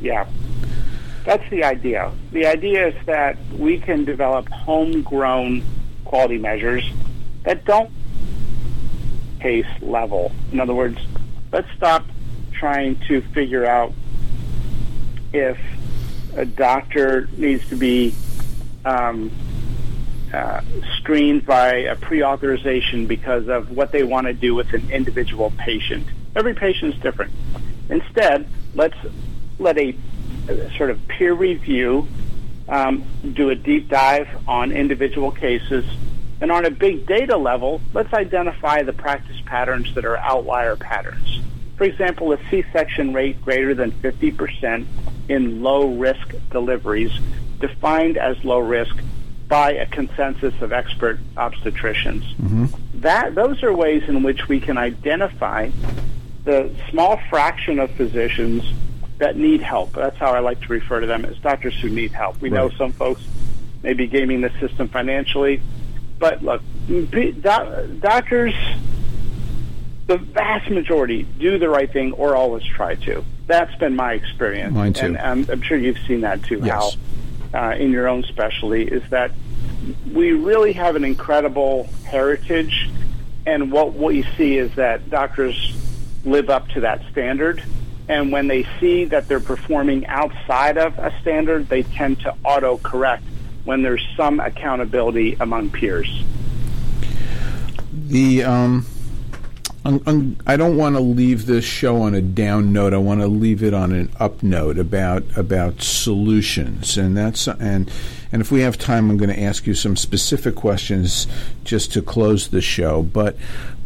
Yeah, 0.00 0.26
that's 1.24 1.48
the 1.50 1.64
idea. 1.64 2.12
The 2.32 2.46
idea 2.46 2.88
is 2.88 3.06
that 3.06 3.36
we 3.52 3.78
can 3.78 4.04
develop 4.04 4.48
homegrown 4.48 5.62
quality 6.04 6.38
measures 6.38 6.84
that 7.44 7.64
don't 7.64 7.90
case 9.40 9.66
level. 9.80 10.32
In 10.52 10.60
other 10.60 10.74
words, 10.74 10.98
let's 11.52 11.68
stop 11.76 12.04
trying 12.52 12.98
to 13.08 13.20
figure 13.20 13.66
out 13.66 13.92
if 15.32 15.58
a 16.36 16.44
doctor 16.44 17.28
needs 17.36 17.68
to 17.68 17.76
be 17.76 18.14
um, 18.84 19.30
uh, 20.32 20.60
screened 20.98 21.44
by 21.44 21.74
a 21.74 21.96
pre-authorization 21.96 23.06
because 23.06 23.48
of 23.48 23.70
what 23.70 23.92
they 23.92 24.02
want 24.02 24.26
to 24.26 24.32
do 24.32 24.54
with 24.54 24.72
an 24.72 24.90
individual 24.90 25.52
patient. 25.58 26.06
Every 26.34 26.54
patient 26.54 26.94
is 26.94 27.00
different. 27.00 27.32
Instead, 27.90 28.48
let's 28.74 28.96
let 29.58 29.76
a 29.78 29.94
sort 30.76 30.90
of 30.90 31.06
peer 31.08 31.34
review, 31.34 32.06
um, 32.68 33.04
do 33.32 33.50
a 33.50 33.54
deep 33.54 33.88
dive 33.88 34.28
on 34.46 34.72
individual 34.72 35.30
cases, 35.30 35.84
And 36.40 36.50
on 36.50 36.64
a 36.64 36.70
big 36.70 37.06
data 37.06 37.36
level, 37.36 37.80
let's 37.94 38.12
identify 38.12 38.82
the 38.82 38.92
practice 38.92 39.40
patterns 39.46 39.94
that 39.94 40.04
are 40.04 40.16
outlier 40.16 40.74
patterns. 40.74 41.40
For 41.76 41.84
example, 41.84 42.32
a 42.32 42.38
C-section 42.50 43.14
rate 43.14 43.40
greater 43.42 43.74
than 43.74 43.92
50% 43.92 44.84
in 45.28 45.62
low 45.62 45.94
risk 45.94 46.34
deliveries, 46.50 47.12
defined 47.60 48.16
as 48.18 48.44
low 48.44 48.58
risk 48.58 48.96
by 49.46 49.72
a 49.72 49.86
consensus 49.86 50.54
of 50.62 50.72
expert 50.72 51.20
obstetricians. 51.36 52.24
Mm-hmm. 52.36 52.66
That 53.00 53.34
those 53.34 53.62
are 53.62 53.72
ways 53.72 54.02
in 54.08 54.22
which 54.22 54.48
we 54.48 54.58
can 54.60 54.78
identify 54.78 55.70
the 56.44 56.74
small 56.90 57.20
fraction 57.30 57.78
of 57.78 57.90
physicians 57.92 58.64
that 59.22 59.36
need 59.36 59.62
help. 59.62 59.92
That's 59.92 60.16
how 60.16 60.32
I 60.32 60.40
like 60.40 60.60
to 60.62 60.68
refer 60.68 60.98
to 60.98 61.06
them 61.06 61.24
as 61.24 61.38
doctors 61.38 61.78
who 61.80 61.88
need 61.88 62.10
help. 62.10 62.40
We 62.40 62.50
right. 62.50 62.56
know 62.56 62.70
some 62.70 62.90
folks 62.90 63.22
may 63.84 63.92
be 63.92 64.08
gaming 64.08 64.40
the 64.40 64.50
system 64.58 64.88
financially, 64.88 65.62
but 66.18 66.42
look, 66.42 66.60
doctors, 67.40 68.54
the 70.08 70.18
vast 70.18 70.68
majority 70.70 71.22
do 71.38 71.56
the 71.58 71.68
right 71.68 71.90
thing 71.90 72.12
or 72.14 72.34
always 72.34 72.64
try 72.64 72.96
to. 72.96 73.24
That's 73.46 73.72
been 73.76 73.94
my 73.94 74.14
experience. 74.14 74.74
Mine 74.74 74.92
too. 74.92 75.06
And 75.06 75.18
I'm, 75.18 75.48
I'm 75.48 75.62
sure 75.62 75.78
you've 75.78 76.04
seen 76.08 76.22
that 76.22 76.42
too, 76.42 76.60
yes. 76.60 76.96
Hal, 77.52 77.64
uh, 77.64 77.76
in 77.76 77.92
your 77.92 78.08
own 78.08 78.24
specialty, 78.24 78.82
is 78.82 79.08
that 79.10 79.30
we 80.12 80.32
really 80.32 80.72
have 80.72 80.96
an 80.96 81.04
incredible 81.04 81.88
heritage. 82.04 82.90
And 83.46 83.70
what 83.70 83.94
we 83.94 84.24
see 84.36 84.58
is 84.58 84.74
that 84.74 85.10
doctors 85.10 85.76
live 86.24 86.50
up 86.50 86.68
to 86.70 86.80
that 86.80 87.02
standard 87.12 87.62
and 88.08 88.32
when 88.32 88.48
they 88.48 88.66
see 88.80 89.04
that 89.06 89.28
they're 89.28 89.40
performing 89.40 90.06
outside 90.06 90.76
of 90.76 90.98
a 90.98 91.12
standard, 91.20 91.68
they 91.68 91.82
tend 91.82 92.20
to 92.20 92.34
auto 92.44 92.78
correct 92.78 93.24
when 93.64 93.82
there's 93.82 94.06
some 94.16 94.40
accountability 94.40 95.36
among 95.40 95.70
peers. 95.70 96.24
The 97.92 98.44
um, 98.44 98.86
I 99.84 100.56
don't 100.56 100.76
want 100.76 100.94
to 100.94 101.00
leave 101.00 101.46
this 101.46 101.64
show 101.64 102.02
on 102.02 102.14
a 102.14 102.22
down 102.22 102.72
note. 102.72 102.94
I 102.94 102.98
want 102.98 103.20
to 103.20 103.26
leave 103.26 103.62
it 103.62 103.74
on 103.74 103.92
an 103.92 104.10
up 104.18 104.42
note 104.42 104.78
about 104.78 105.24
about 105.36 105.82
solutions, 105.82 106.96
and 106.96 107.16
that's 107.16 107.48
and 107.48 107.90
and 108.32 108.40
if 108.40 108.50
we 108.50 108.62
have 108.62 108.78
time, 108.78 109.10
I'm 109.10 109.18
going 109.18 109.30
to 109.30 109.40
ask 109.40 109.66
you 109.66 109.74
some 109.74 109.94
specific 109.94 110.54
questions 110.54 111.26
just 111.64 111.92
to 111.92 112.02
close 112.02 112.48
the 112.48 112.62
show. 112.62 113.02
But 113.02 113.36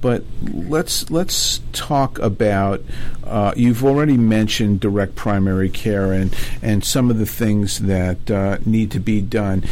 but 0.01 0.23
let's 0.43 1.11
let's 1.11 1.61
talk 1.73 2.19
about. 2.21 2.83
Uh, 3.25 3.53
you've 3.57 3.85
already 3.85 4.17
mentioned 4.17 4.79
direct 4.79 5.17
primary 5.17 5.69
care 5.69 6.13
and 6.13 6.33
and 6.63 6.85
some 6.85 7.11
of 7.11 7.19
the 7.19 7.27
things 7.27 7.81
that 7.81 8.31
uh, 8.31 8.59
need 8.65 8.93
to 8.93 9.01
be 9.01 9.21
done. 9.21 9.65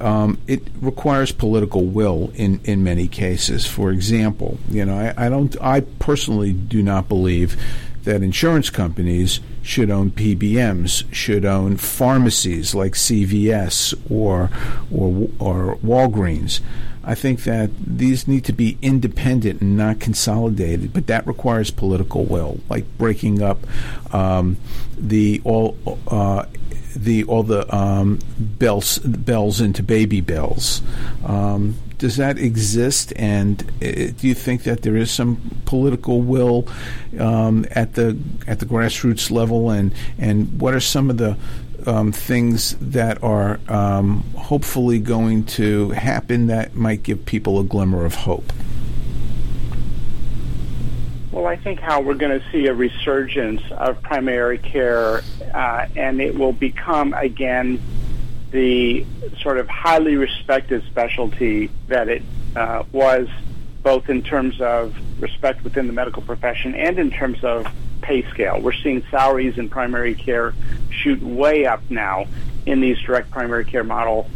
Um, 0.00 0.38
it 0.46 0.62
requires 0.80 1.30
political 1.30 1.84
will 1.84 2.32
in, 2.34 2.60
in 2.64 2.82
many 2.82 3.06
cases. 3.06 3.66
For 3.66 3.92
example, 3.92 4.58
you 4.68 4.84
know, 4.84 4.96
I, 4.96 5.26
I 5.26 5.28
don't. 5.28 5.54
I 5.60 5.80
personally 5.80 6.52
do 6.52 6.82
not 6.82 7.08
believe 7.08 7.56
that 8.04 8.22
insurance 8.22 8.70
companies 8.70 9.40
should 9.62 9.90
own 9.90 10.10
PBMs, 10.10 11.04
should 11.12 11.44
own 11.44 11.76
pharmacies 11.76 12.74
like 12.74 12.92
CVS 12.92 13.94
or 14.10 14.50
or 14.90 15.28
or 15.38 15.76
Walgreens. 15.76 16.60
I 17.04 17.14
think 17.14 17.42
that 17.44 17.70
these 17.84 18.28
need 18.28 18.44
to 18.44 18.52
be 18.52 18.78
independent 18.80 19.60
and 19.60 19.76
not 19.76 19.98
consolidated, 19.98 20.92
but 20.92 21.08
that 21.08 21.26
requires 21.26 21.70
political 21.70 22.24
will, 22.24 22.60
like 22.68 22.84
breaking 22.96 23.42
up 23.42 23.58
um, 24.14 24.56
the 24.96 25.40
all 25.44 25.76
uh, 26.08 26.46
the 26.94 27.24
all 27.24 27.42
the 27.42 27.72
um, 27.74 28.20
bells 28.38 28.98
bells 28.98 29.60
into 29.60 29.82
baby 29.82 30.20
bells. 30.20 30.82
Um, 31.24 31.76
does 32.02 32.16
that 32.16 32.36
exist? 32.36 33.12
And 33.14 33.62
uh, 33.80 34.10
do 34.18 34.26
you 34.26 34.34
think 34.34 34.64
that 34.64 34.82
there 34.82 34.96
is 34.96 35.08
some 35.08 35.40
political 35.66 36.20
will 36.20 36.66
um, 37.16 37.64
at 37.70 37.94
the 37.94 38.18
at 38.48 38.58
the 38.58 38.66
grassroots 38.66 39.30
level? 39.30 39.70
And 39.70 39.94
and 40.18 40.60
what 40.60 40.74
are 40.74 40.80
some 40.80 41.10
of 41.10 41.18
the 41.18 41.36
um, 41.86 42.10
things 42.10 42.74
that 42.80 43.22
are 43.22 43.60
um, 43.68 44.24
hopefully 44.36 44.98
going 44.98 45.44
to 45.44 45.90
happen 45.90 46.48
that 46.48 46.74
might 46.74 47.04
give 47.04 47.24
people 47.24 47.60
a 47.60 47.64
glimmer 47.64 48.04
of 48.04 48.16
hope? 48.16 48.52
Well, 51.30 51.46
I 51.46 51.54
think 51.54 51.78
how 51.78 52.00
we're 52.00 52.14
going 52.14 52.38
to 52.38 52.44
see 52.50 52.66
a 52.66 52.74
resurgence 52.74 53.62
of 53.70 54.02
primary 54.02 54.58
care, 54.58 55.22
uh, 55.54 55.86
and 55.94 56.20
it 56.20 56.36
will 56.36 56.52
become 56.52 57.14
again 57.14 57.80
the 58.52 59.04
sort 59.40 59.58
of 59.58 59.68
highly 59.68 60.16
respected 60.16 60.84
specialty 60.84 61.70
that 61.88 62.08
it 62.08 62.22
uh, 62.54 62.84
was, 62.92 63.28
both 63.82 64.08
in 64.08 64.22
terms 64.22 64.60
of 64.60 64.94
respect 65.20 65.64
within 65.64 65.86
the 65.86 65.92
medical 65.92 66.22
profession 66.22 66.74
and 66.74 66.98
in 66.98 67.10
terms 67.10 67.42
of 67.42 67.66
pay 68.02 68.22
scale. 68.30 68.60
We're 68.60 68.72
seeing 68.72 69.02
salaries 69.10 69.58
in 69.58 69.68
primary 69.68 70.14
care 70.14 70.54
shoot 70.90 71.22
way 71.22 71.66
up 71.66 71.82
now 71.90 72.26
in 72.66 72.80
these 72.80 73.00
direct 73.00 73.30
primary 73.30 73.64
care 73.64 73.84
model 73.84 74.28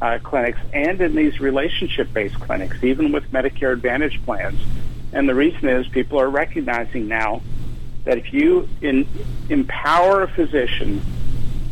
uh, 0.00 0.18
clinics 0.22 0.58
and 0.72 1.00
in 1.00 1.14
these 1.14 1.40
relationship 1.40 2.12
based 2.12 2.38
clinics, 2.38 2.82
even 2.84 3.10
with 3.10 3.30
Medicare 3.32 3.72
Advantage 3.72 4.22
plans. 4.24 4.60
And 5.12 5.28
the 5.28 5.34
reason 5.34 5.68
is 5.68 5.86
people 5.88 6.20
are 6.20 6.28
recognizing 6.28 7.08
now 7.08 7.42
that 8.04 8.18
if 8.18 8.32
you 8.32 8.68
in, 8.80 9.06
empower 9.48 10.22
a 10.22 10.28
physician 10.28 11.00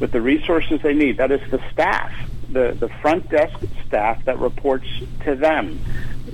with 0.01 0.13
the 0.13 0.21
resources 0.21 0.81
they 0.83 0.95
need. 0.95 1.19
That 1.19 1.31
is 1.31 1.49
the 1.51 1.63
staff, 1.71 2.13
the, 2.51 2.77
the 2.79 2.89
front 2.89 3.29
desk 3.29 3.57
staff 3.87 4.25
that 4.25 4.39
reports 4.39 4.87
to 5.25 5.37
them, 5.37 5.79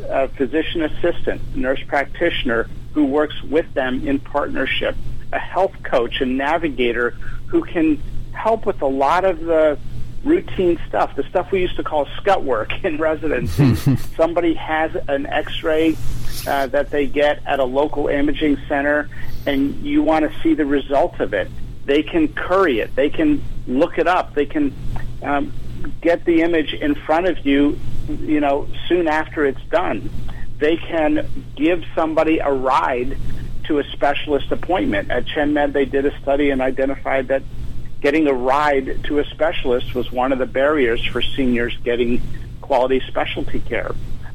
a 0.08 0.28
physician 0.28 0.82
assistant, 0.82 1.56
nurse 1.56 1.82
practitioner 1.86 2.68
who 2.94 3.04
works 3.04 3.42
with 3.42 3.72
them 3.74 4.06
in 4.06 4.18
partnership, 4.20 4.96
a 5.32 5.38
health 5.38 5.74
coach, 5.82 6.20
a 6.20 6.26
navigator 6.26 7.10
who 7.46 7.62
can 7.64 8.00
help 8.32 8.64
with 8.64 8.80
a 8.80 8.86
lot 8.86 9.24
of 9.24 9.40
the 9.40 9.78
routine 10.24 10.80
stuff, 10.88 11.14
the 11.14 11.22
stuff 11.24 11.52
we 11.52 11.60
used 11.60 11.76
to 11.76 11.84
call 11.84 12.06
scut 12.16 12.42
work 12.42 12.72
in 12.84 12.96
residency. 12.98 13.96
Somebody 14.16 14.54
has 14.54 14.96
an 15.08 15.26
x-ray 15.26 15.96
uh, 16.46 16.66
that 16.68 16.90
they 16.90 17.06
get 17.06 17.42
at 17.46 17.58
a 17.58 17.64
local 17.64 18.08
imaging 18.08 18.56
center 18.68 19.08
and 19.44 19.74
you 19.84 20.02
want 20.02 20.30
to 20.30 20.40
see 20.40 20.54
the 20.54 20.66
result 20.66 21.20
of 21.20 21.34
it 21.34 21.50
they 21.86 22.02
can 22.02 22.28
curry 22.28 22.80
it. 22.80 22.94
They 22.94 23.08
can 23.08 23.42
look 23.66 23.98
it 23.98 24.06
up. 24.06 24.34
They 24.34 24.46
can 24.46 24.74
um, 25.22 25.52
get 26.00 26.24
the 26.24 26.42
image 26.42 26.72
in 26.74 26.94
front 26.94 27.26
of 27.26 27.44
you, 27.44 27.78
you 28.08 28.40
know, 28.40 28.68
soon 28.88 29.08
after 29.08 29.44
it's 29.44 29.62
done. 29.64 30.10
They 30.58 30.76
can 30.76 31.28
give 31.54 31.84
somebody 31.94 32.38
a 32.38 32.50
ride 32.50 33.18
to 33.64 33.78
a 33.78 33.84
specialist 33.84 34.50
appointment. 34.52 35.10
At 35.10 35.26
ChenMed, 35.26 35.72
they 35.72 35.84
did 35.84 36.06
a 36.06 36.18
study 36.20 36.50
and 36.50 36.62
identified 36.62 37.28
that 37.28 37.42
getting 38.00 38.28
a 38.28 38.32
ride 38.32 39.04
to 39.04 39.18
a 39.18 39.24
specialist 39.24 39.94
was 39.94 40.12
one 40.12 40.32
of 40.32 40.38
the 40.38 40.46
barriers 40.46 41.04
for 41.04 41.20
seniors 41.20 41.76
getting 41.78 42.22
quality 42.60 43.00
specialty 43.06 43.60
care. 43.60 43.90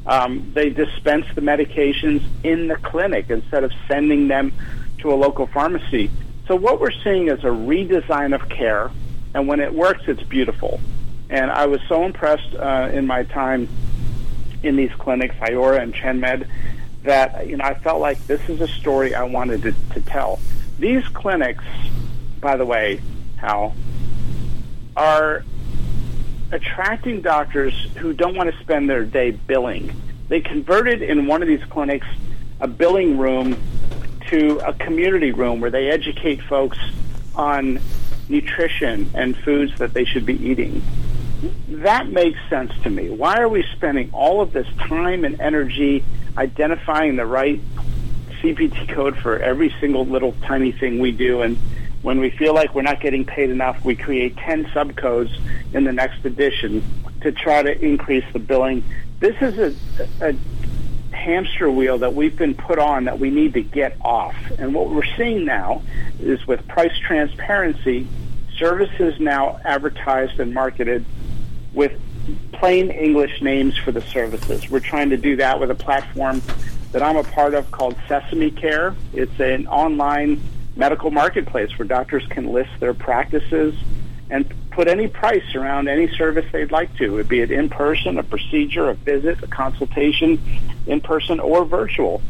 Um, 0.06 0.50
they 0.52 0.70
dispense 0.70 1.26
the 1.34 1.40
medications 1.40 2.24
in 2.42 2.68
the 2.68 2.76
clinic 2.76 3.30
instead 3.30 3.64
of 3.64 3.72
sending 3.86 4.28
them 4.28 4.52
to 4.98 5.12
a 5.12 5.16
local 5.16 5.46
pharmacy. 5.46 6.10
So 6.48 6.56
what 6.56 6.80
we're 6.80 6.90
seeing 6.90 7.28
is 7.28 7.40
a 7.44 7.48
redesign 7.48 8.34
of 8.34 8.48
care, 8.48 8.90
and 9.34 9.48
when 9.48 9.60
it 9.60 9.72
works, 9.72 10.02
it's 10.06 10.22
beautiful. 10.22 10.80
And 11.30 11.50
I 11.50 11.66
was 11.66 11.80
so 11.88 12.04
impressed 12.04 12.54
uh, 12.54 12.90
in 12.92 13.06
my 13.06 13.24
time 13.24 13.68
in 14.62 14.76
these 14.76 14.92
clinics, 14.92 15.34
Iora 15.36 15.80
and 15.80 15.94
ChenMed, 15.94 16.46
that 17.04 17.46
you 17.46 17.56
know 17.56 17.64
I 17.64 17.74
felt 17.74 18.00
like 18.00 18.24
this 18.26 18.48
is 18.48 18.60
a 18.60 18.68
story 18.68 19.14
I 19.14 19.24
wanted 19.24 19.62
to, 19.62 19.74
to 19.94 20.00
tell. 20.02 20.38
These 20.78 21.06
clinics, 21.08 21.64
by 22.40 22.56
the 22.56 22.66
way, 22.66 23.00
Hal, 23.38 23.74
are 24.96 25.44
attracting 26.52 27.22
doctors 27.22 27.74
who 27.96 28.12
don't 28.12 28.36
want 28.36 28.52
to 28.52 28.60
spend 28.60 28.88
their 28.88 29.04
day 29.04 29.30
billing. 29.30 30.00
They 30.28 30.40
converted 30.40 31.02
in 31.02 31.26
one 31.26 31.42
of 31.42 31.48
these 31.48 31.64
clinics 31.64 32.06
a 32.60 32.68
billing 32.68 33.18
room 33.18 33.56
to 34.28 34.58
a 34.58 34.72
community 34.74 35.32
room 35.32 35.60
where 35.60 35.70
they 35.70 35.88
educate 35.88 36.40
folks 36.42 36.78
on 37.34 37.80
nutrition 38.28 39.10
and 39.14 39.36
foods 39.36 39.76
that 39.78 39.94
they 39.94 40.04
should 40.04 40.26
be 40.26 40.34
eating. 40.34 40.82
That 41.68 42.08
makes 42.08 42.38
sense 42.48 42.72
to 42.82 42.90
me. 42.90 43.10
Why 43.10 43.40
are 43.40 43.48
we 43.48 43.64
spending 43.74 44.10
all 44.12 44.40
of 44.40 44.52
this 44.52 44.66
time 44.78 45.24
and 45.24 45.40
energy 45.40 46.04
identifying 46.36 47.16
the 47.16 47.26
right 47.26 47.60
CPT 48.40 48.88
code 48.88 49.16
for 49.18 49.38
every 49.38 49.74
single 49.80 50.06
little 50.06 50.34
tiny 50.42 50.72
thing 50.72 50.98
we 50.98 51.12
do? 51.12 51.42
And 51.42 51.56
when 52.02 52.20
we 52.20 52.30
feel 52.30 52.54
like 52.54 52.74
we're 52.74 52.82
not 52.82 53.00
getting 53.00 53.24
paid 53.24 53.50
enough, 53.50 53.84
we 53.84 53.96
create 53.96 54.36
10 54.36 54.66
subcodes 54.66 55.36
in 55.72 55.84
the 55.84 55.92
next 55.92 56.24
edition 56.24 56.84
to 57.22 57.32
try 57.32 57.62
to 57.62 57.84
increase 57.84 58.24
the 58.32 58.38
billing. 58.38 58.84
This 59.20 59.40
is 59.40 59.76
a, 60.20 60.28
a 60.28 60.36
hamster 61.22 61.70
wheel 61.70 61.98
that 61.98 62.14
we've 62.14 62.36
been 62.36 62.54
put 62.54 62.78
on 62.78 63.04
that 63.04 63.18
we 63.18 63.30
need 63.30 63.54
to 63.54 63.62
get 63.62 63.96
off. 64.02 64.36
And 64.58 64.74
what 64.74 64.90
we're 64.90 65.06
seeing 65.16 65.44
now 65.44 65.82
is 66.20 66.46
with 66.46 66.66
price 66.66 66.96
transparency, 66.98 68.08
services 68.56 69.18
now 69.20 69.60
advertised 69.64 70.40
and 70.40 70.52
marketed 70.52 71.04
with 71.72 71.92
plain 72.52 72.90
English 72.90 73.40
names 73.40 73.76
for 73.78 73.92
the 73.92 74.02
services. 74.02 74.68
We're 74.68 74.80
trying 74.80 75.10
to 75.10 75.16
do 75.16 75.36
that 75.36 75.60
with 75.60 75.70
a 75.70 75.74
platform 75.74 76.42
that 76.90 77.02
I'm 77.02 77.16
a 77.16 77.24
part 77.24 77.54
of 77.54 77.70
called 77.70 77.96
Sesame 78.08 78.50
Care. 78.50 78.94
It's 79.12 79.40
an 79.40 79.66
online 79.68 80.40
medical 80.76 81.10
marketplace 81.10 81.76
where 81.78 81.86
doctors 81.86 82.26
can 82.26 82.52
list 82.52 82.70
their 82.80 82.94
practices 82.94 83.74
and 84.32 84.50
put 84.70 84.88
any 84.88 85.06
price 85.06 85.54
around 85.54 85.88
any 85.88 86.08
service 86.16 86.46
they'd 86.52 86.72
like 86.72 86.96
to, 86.96 87.22
be 87.24 87.40
it 87.40 87.50
in 87.50 87.68
person, 87.68 88.16
a 88.16 88.22
procedure, 88.22 88.88
a 88.88 88.94
visit, 88.94 89.42
a 89.42 89.46
consultation, 89.46 90.40
in 90.86 91.02
person 91.02 91.38
or 91.38 91.66
virtual. 91.66 92.22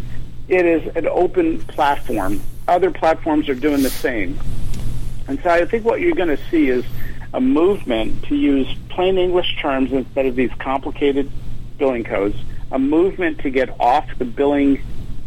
It 0.49 0.67
is 0.67 0.97
an 0.97 1.07
open 1.07 1.61
platform. 1.61 2.43
Other 2.67 2.91
platforms 2.91 3.49
are 3.49 3.55
doing 3.55 3.85
the 3.85 3.91
same. 3.91 4.37
And 5.29 5.41
so 5.45 5.51
I 5.51 5.65
think 5.65 5.85
what 5.85 6.01
you're 6.01 6.17
going 6.17 6.37
to 6.37 6.45
see 6.51 6.69
is 6.69 6.85
a 7.33 7.41
movement 7.41 8.25
to 8.25 8.35
use 8.35 8.67
plain 8.89 9.17
English 9.17 9.57
terms 9.63 9.93
instead 9.93 10.27
of 10.27 10.35
these 10.35 10.51
complicated 10.59 11.31
billing 11.79 12.03
codes, 12.03 12.37
a 12.73 12.81
movement 12.81 13.39
to 13.43 13.51
get 13.51 13.79
off 13.79 14.09
the 14.19 14.25
billing 14.25 14.83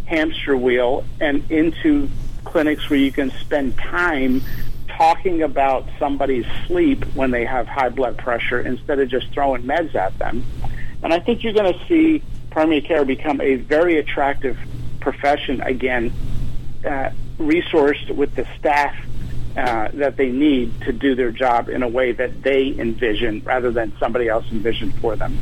hamster 0.08 0.58
wheel 0.58 1.06
and 1.22 1.50
into 1.50 2.10
clinics 2.44 2.90
where 2.90 3.00
you 3.00 3.14
can 3.14 3.32
spend 3.32 3.78
time 3.78 4.42
talking 4.98 5.42
about 5.42 5.86
somebody's 6.00 6.46
sleep 6.68 7.04
when 7.16 7.32
they 7.32 7.46
have 7.46 7.68
high 7.68 7.90
blood 7.90 8.18
pressure 8.18 8.60
instead 8.62 9.00
of 9.00 9.10
just 9.10 9.30
throwing 9.32 9.64
meds 9.64 9.96
at 9.96 10.18
them. 10.18 10.44
And 11.04 11.14
I 11.14 11.20
think 11.20 11.44
you're 11.44 11.54
going 11.54 11.74
to 11.74 11.88
see 11.88 12.24
primary 12.50 12.82
care 12.82 13.04
become 13.06 13.42
a 13.42 13.56
very 13.56 14.00
attractive 14.00 14.58
profession 15.00 15.62
again, 15.62 16.12
uh, 16.86 17.12
resourced 17.38 18.10
with 18.12 18.34
the 18.36 18.48
staff 18.58 18.96
uh, 19.58 19.90
that 19.94 20.18
they 20.18 20.32
need 20.32 20.82
to 20.82 20.92
do 20.92 21.16
their 21.16 21.32
job 21.32 21.70
in 21.70 21.84
a 21.84 21.88
way 21.88 22.12
that 22.12 22.44
they 22.44 22.68
envision 22.78 23.42
rather 23.46 23.72
than 23.72 23.94
somebody 24.00 24.28
else 24.28 24.46
envisioned 24.52 24.94
for 25.00 25.16
them. 25.16 25.38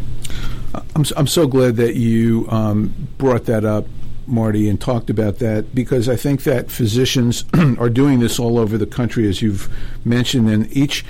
I'm, 0.95 1.06
I'm 1.16 1.28
so 1.28 1.47
glad 1.47 1.76
that 1.78 1.95
you 1.95 2.47
um, 2.49 2.93
brought 3.18 3.45
that 3.45 3.64
up 3.64 3.86
Marty, 4.28 4.69
and 4.69 4.80
talked 4.80 5.09
about 5.09 5.39
that 5.39 5.74
because 5.76 6.07
I 6.09 6.15
think 6.15 6.43
that 6.43 6.71
physicians 6.71 7.45
are 7.80 7.89
doing 7.89 8.19
this 8.19 8.39
all 8.39 8.57
over 8.57 8.78
the 8.78 8.86
country, 8.86 9.28
as 9.28 9.41
you've 9.41 9.69
mentioned, 10.05 10.49
and 10.49 10.76
each 10.76 11.05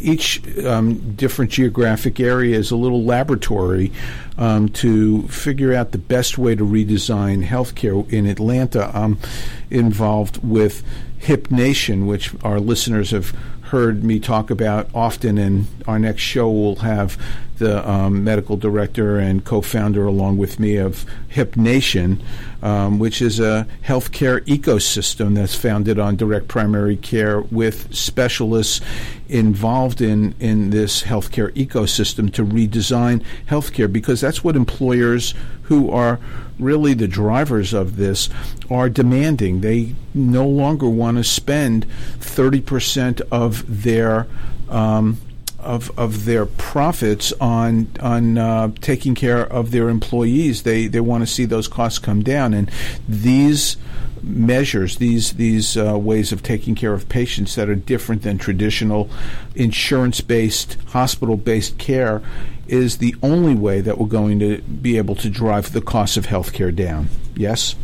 each 0.00 0.42
um, 0.64 1.14
different 1.14 1.50
geographic 1.50 2.20
area 2.20 2.56
is 2.56 2.70
a 2.70 2.76
little 2.76 3.04
laboratory 3.04 3.92
um, 4.38 4.68
to 4.70 5.28
figure 5.28 5.74
out 5.74 5.92
the 5.92 5.98
best 5.98 6.38
way 6.38 6.54
to 6.54 6.64
redesign 6.64 7.46
healthcare. 7.46 8.10
In 8.10 8.26
Atlanta, 8.26 8.90
I'm 8.96 9.18
involved 9.70 10.42
with 10.42 10.82
Hip 11.18 11.50
Nation, 11.50 12.06
which 12.06 12.32
our 12.42 12.58
listeners 12.58 13.10
have 13.10 13.36
heard 13.70 14.02
me 14.02 14.18
talk 14.18 14.50
about 14.50 14.88
often, 14.92 15.38
and 15.38 15.66
our 15.86 15.98
next 15.98 16.22
show 16.22 16.50
will 16.50 16.76
have 16.76 17.16
the 17.58 17.88
um, 17.88 18.24
medical 18.24 18.56
director 18.56 19.18
and 19.18 19.44
co-founder 19.44 20.04
along 20.04 20.38
with 20.38 20.58
me 20.58 20.76
of 20.76 21.06
Hip 21.28 21.56
Nation, 21.56 22.20
um, 22.62 22.98
which 22.98 23.22
is 23.22 23.38
a 23.38 23.68
healthcare 23.84 24.40
ecosystem 24.46 25.36
that's 25.36 25.54
founded 25.54 26.00
on 26.00 26.16
direct 26.16 26.48
primary 26.48 26.96
care 26.96 27.42
with 27.42 27.94
specialists 27.94 28.80
involved 29.28 30.00
in 30.00 30.34
in 30.40 30.70
this 30.70 31.04
healthcare 31.04 31.52
ecosystem 31.52 32.32
to 32.32 32.44
redesign 32.44 33.22
healthcare 33.48 33.92
because 33.92 34.20
that's 34.20 34.42
what 34.42 34.56
employers 34.56 35.34
who 35.64 35.90
are 35.92 36.18
really 36.60 36.94
the 36.94 37.08
drivers 37.08 37.72
of 37.72 37.96
this 37.96 38.28
are 38.70 38.88
demanding. 38.88 39.60
They 39.60 39.94
no 40.14 40.46
longer 40.46 40.88
want 40.88 41.16
to 41.16 41.24
spend 41.24 41.86
30% 42.18 43.22
of 43.30 43.82
their 43.82 44.26
um, 44.68 45.18
of 45.58 45.90
of 45.98 46.24
their 46.24 46.46
profits 46.46 47.32
on 47.40 47.88
on 48.00 48.38
uh, 48.38 48.70
taking 48.80 49.14
care 49.14 49.46
of 49.46 49.70
their 49.70 49.88
employees. 49.88 50.62
They 50.62 50.86
they 50.86 51.00
want 51.00 51.22
to 51.22 51.26
see 51.26 51.44
those 51.44 51.68
costs 51.68 51.98
come 51.98 52.22
down, 52.22 52.54
and 52.54 52.70
these 53.08 53.76
measures, 54.22 54.96
these 54.96 55.32
these 55.34 55.76
uh, 55.76 55.98
ways 55.98 56.32
of 56.32 56.42
taking 56.42 56.74
care 56.74 56.92
of 56.92 57.08
patients 57.08 57.54
that 57.54 57.68
are 57.68 57.74
different 57.74 58.22
than 58.22 58.38
traditional 58.38 59.10
insurance 59.54 60.20
based, 60.20 60.76
hospital 60.88 61.36
based 61.36 61.78
care, 61.78 62.22
is 62.66 62.98
the 62.98 63.14
only 63.22 63.54
way 63.54 63.80
that 63.80 63.98
we're 63.98 64.06
going 64.06 64.38
to 64.38 64.60
be 64.62 64.96
able 64.96 65.14
to 65.16 65.28
drive 65.28 65.72
the 65.72 65.80
cost 65.80 66.16
of 66.16 66.26
healthcare 66.26 66.74
down. 66.74 67.08
Yes. 67.34 67.74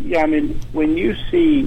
Yeah, 0.00 0.22
I 0.22 0.26
mean, 0.26 0.60
when 0.72 0.96
you 0.96 1.16
see 1.30 1.64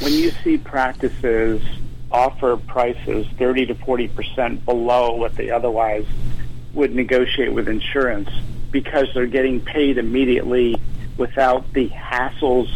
when 0.00 0.12
you 0.12 0.30
see 0.42 0.58
practices 0.58 1.62
offer 2.10 2.56
prices 2.56 3.26
30 3.38 3.66
to 3.66 3.74
40 3.74 4.08
percent 4.08 4.64
below 4.64 5.14
what 5.14 5.34
they 5.34 5.50
otherwise 5.50 6.06
would 6.74 6.94
negotiate 6.94 7.52
with 7.52 7.68
insurance 7.68 8.30
because 8.70 9.08
they're 9.14 9.26
getting 9.26 9.60
paid 9.60 9.98
immediately 9.98 10.76
without 11.16 11.72
the 11.72 11.88
hassles 11.88 12.68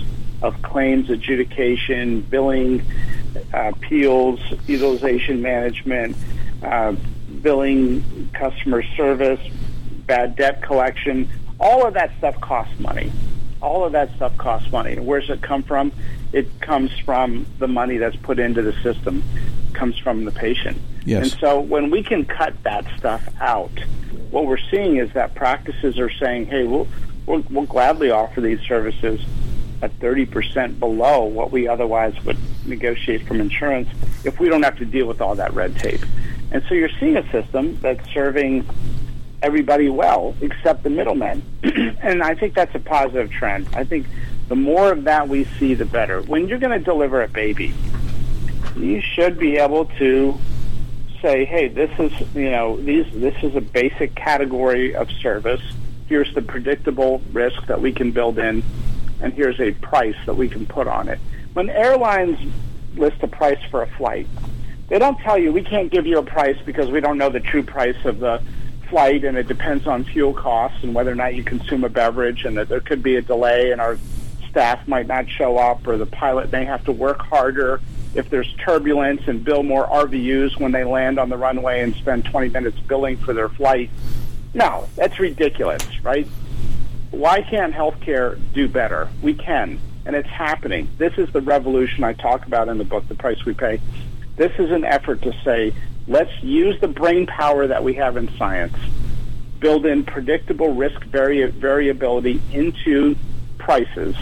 of 0.43 0.61
claims 0.63 1.09
adjudication, 1.09 2.21
billing, 2.23 2.85
uh, 3.55 3.73
appeals, 3.75 4.41
utilization 4.67 5.41
management, 5.41 6.17
uh, 6.63 6.95
billing, 7.41 8.31
customer 8.33 8.83
service, 8.97 9.41
bad 10.07 10.37
debt 10.37 10.63
collection. 10.63 11.29
All 11.61 11.87
of 11.87 11.95
that 11.95 12.11
stuff 12.19 12.41
costs 12.41 12.79
money. 12.81 13.13
All 13.61 13.85
of 13.85 13.93
that 13.93 14.13
stuff 14.17 14.37
costs 14.37 14.71
money. 14.73 14.93
And 14.93 15.07
where's 15.07 15.31
it 15.31 15.41
come 15.41 15.63
from? 15.63 15.93
It 16.33 16.61
comes 16.61 16.91
from 17.01 17.47
the 17.59 17.69
money 17.69 17.99
that's 17.99 18.17
put 18.17 18.39
into 18.39 18.63
the 18.63 18.73
system, 18.83 19.23
comes 19.73 19.99
from 19.99 20.25
the 20.25 20.33
patient. 20.33 20.79
Yes. 21.05 21.33
And 21.33 21.41
so 21.41 21.61
when 21.61 21.91
we 21.91 22.03
can 22.03 22.25
cut 22.25 22.55
that 22.63 22.87
stuff 22.97 23.27
out, 23.41 23.73
what 24.31 24.47
we're 24.47 24.59
seeing 24.71 24.97
is 24.97 25.13
that 25.13 25.35
practices 25.35 25.99
are 25.99 26.11
saying, 26.11 26.47
hey, 26.47 26.65
we'll, 26.65 26.89
we'll, 27.27 27.45
we'll 27.51 27.67
gladly 27.67 28.11
offer 28.11 28.41
these 28.41 28.61
services 28.61 29.21
at 29.83 29.99
30% 29.99 30.79
below 30.79 31.25
what 31.25 31.51
we 31.51 31.67
otherwise 31.67 32.15
would 32.25 32.39
negotiate 32.65 33.27
from 33.27 33.41
insurance 33.41 33.89
if 34.25 34.39
we 34.39 34.49
don't 34.49 34.63
have 34.63 34.79
to 34.79 34.85
deal 34.85 35.07
with 35.07 35.21
all 35.21 35.35
that 35.35 35.53
red 35.55 35.77
tape. 35.77 36.01
And 36.53 36.63
so 36.69 36.75
you're 36.75 36.91
seeing 37.01 37.17
a 37.17 37.31
system 37.33 37.79
that's 37.81 38.09
serving 38.13 38.67
everybody 39.43 39.89
well 39.89 40.37
except 40.41 40.85
the 40.85 40.91
middlemen. 40.91 41.43
and 41.63 42.23
I 42.23 42.35
think 42.35 42.55
that's 42.55 42.75
a 42.75 42.79
positive 42.79 43.31
trend. 43.31 43.69
I 43.75 43.85
think 43.85 44.07
the 44.53 44.57
more 44.57 44.93
of 44.93 45.05
that 45.05 45.31
we 45.31 45.45
see, 45.59 45.73
the 45.73 45.87
better. 45.87 46.21
When 46.21 46.47
you're 46.47 46.59
going 46.59 46.79
to 46.79 46.85
deliver 46.85 47.23
a 47.23 47.29
baby, 47.29 47.73
you 48.77 49.01
should 49.01 49.39
be 49.39 49.57
able 49.57 49.87
to 49.97 50.39
say, 51.23 51.47
"Hey, 51.47 51.69
this 51.69 51.91
is 51.99 52.13
you 52.35 52.51
know 52.51 52.77
these 52.77 53.07
this 53.15 53.35
is 53.43 53.57
a 53.57 53.63
basic 53.63 54.15
category 54.15 54.95
of 54.95 55.11
service. 55.23 55.63
Here's 56.07 56.35
the 56.35 56.43
predictable 56.43 57.23
risk 57.33 57.65
that 57.65 57.81
we 57.81 57.93
can 57.93 58.11
build 58.11 58.39
in, 58.39 58.63
and 59.23 59.33
here's 59.33 59.59
a 59.59 59.73
price 59.73 60.17
that 60.27 60.35
we 60.35 60.51
can 60.51 60.67
put 60.67 60.87
on 60.87 61.09
it." 61.09 61.19
When 61.55 61.71
airlines 61.71 62.39
list 62.95 63.23
a 63.23 63.29
price 63.29 63.65
for 63.71 63.81
a 63.81 63.87
flight, 63.97 64.27
they 64.91 64.99
don't 64.99 65.19
tell 65.21 65.39
you 65.39 65.51
we 65.51 65.63
can't 65.63 65.91
give 65.91 66.07
you 66.07 66.19
a 66.19 66.23
price 66.23 66.59
because 66.67 66.91
we 66.91 67.01
don't 67.01 67.17
know 67.17 67.31
the 67.31 67.41
true 67.41 67.63
price 67.63 68.05
of 68.05 68.19
the 68.19 68.43
flight 68.91 69.25
and 69.25 69.39
it 69.39 69.49
depends 69.49 69.87
on 69.87 70.05
fuel 70.05 70.35
costs 70.35 70.77
and 70.83 70.95
whether 70.95 71.11
or 71.11 71.15
not 71.15 71.35
you 71.35 71.43
consume 71.43 71.85
a 71.85 71.89
beverage 71.89 72.45
and 72.45 72.59
that 72.59 72.69
there 72.69 72.81
could 72.81 73.03
be 73.03 73.17
a 73.17 73.23
delay 73.23 73.71
and 73.71 73.81
our 73.81 73.97
staff 74.53 74.87
might 74.87 75.07
not 75.07 75.29
show 75.31 75.57
up 75.57 75.87
or 75.87 75.97
the 75.97 76.07
pilot 76.07 76.53
may 76.53 76.65
have 76.65 76.85
to 76.85 76.93
work 76.93 77.23
harder 77.23 77.81
if 78.15 78.29
there's 78.29 78.53
turbulence 78.63 79.23
and 79.27 79.43
bill 79.43 79.63
more 79.63 79.87
RVUs 79.87 80.61
when 80.61 80.73
they 80.73 80.85
land 80.85 81.19
on 81.19 81.31
the 81.31 81.39
runway 81.39 81.81
and 81.81 81.95
spend 81.97 82.27
20 82.27 82.51
minutes 82.51 82.79
billing 82.81 83.17
for 83.17 83.33
their 83.33 83.49
flight. 83.49 83.89
No, 84.53 84.87
that's 84.95 85.19
ridiculous, 85.19 85.83
right? 86.05 86.29
Why 87.11 87.41
can't 87.41 87.75
healthcare 87.75 88.39
do 88.53 88.69
better? 88.69 89.09
We 89.23 89.33
can, 89.33 89.81
and 90.05 90.15
it's 90.15 90.29
happening. 90.29 90.91
This 90.99 91.15
is 91.17 91.33
the 91.33 91.41
revolution 91.41 92.05
I 92.05 92.13
talk 92.13 92.47
about 92.47 92.69
in 92.69 92.77
the 92.77 92.85
book, 92.85 93.09
The 93.09 93.15
Price 93.15 93.43
We 93.47 93.55
Pay. 93.55 93.81
This 94.37 94.53
is 94.59 94.71
an 94.71 94.85
effort 94.85 95.23
to 95.23 95.33
say, 95.43 95.73
let's 96.07 96.43
use 96.43 96.79
the 96.83 96.89
brain 96.89 97.27
power 97.27 97.67
that 97.67 97.83
we 97.83 97.95
have 97.95 98.19
in 98.19 98.31
science, 98.37 98.77
build 99.61 99.87
in 99.87 100.05
predictable 100.05 100.75
risk 100.75 101.03
vari- 101.05 101.51
variability 101.51 102.43
into 102.53 103.17
prices, 103.57 104.17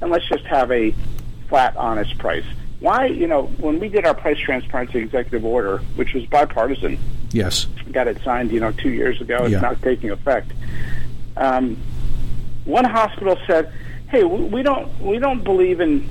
and 0.00 0.10
let's 0.10 0.26
just 0.28 0.44
have 0.44 0.70
a 0.70 0.94
flat, 1.48 1.76
honest 1.76 2.18
price. 2.18 2.44
Why, 2.80 3.06
you 3.06 3.26
know, 3.26 3.44
when 3.44 3.78
we 3.78 3.88
did 3.88 4.04
our 4.04 4.14
price 4.14 4.38
transparency 4.38 4.98
executive 4.98 5.44
order, 5.44 5.78
which 5.96 6.12
was 6.12 6.26
bipartisan, 6.26 6.98
yes, 7.30 7.66
got 7.92 8.08
it 8.08 8.20
signed, 8.22 8.52
you 8.52 8.60
know, 8.60 8.72
two 8.72 8.90
years 8.90 9.20
ago. 9.20 9.44
It's 9.44 9.52
yeah. 9.52 9.60
not 9.60 9.80
taking 9.80 10.10
effect. 10.10 10.52
Um, 11.36 11.76
one 12.64 12.84
hospital 12.84 13.38
said, 13.46 13.72
"Hey, 14.08 14.24
we 14.24 14.62
don't 14.62 15.00
we 15.00 15.18
don't 15.18 15.42
believe 15.42 15.80
in 15.80 16.06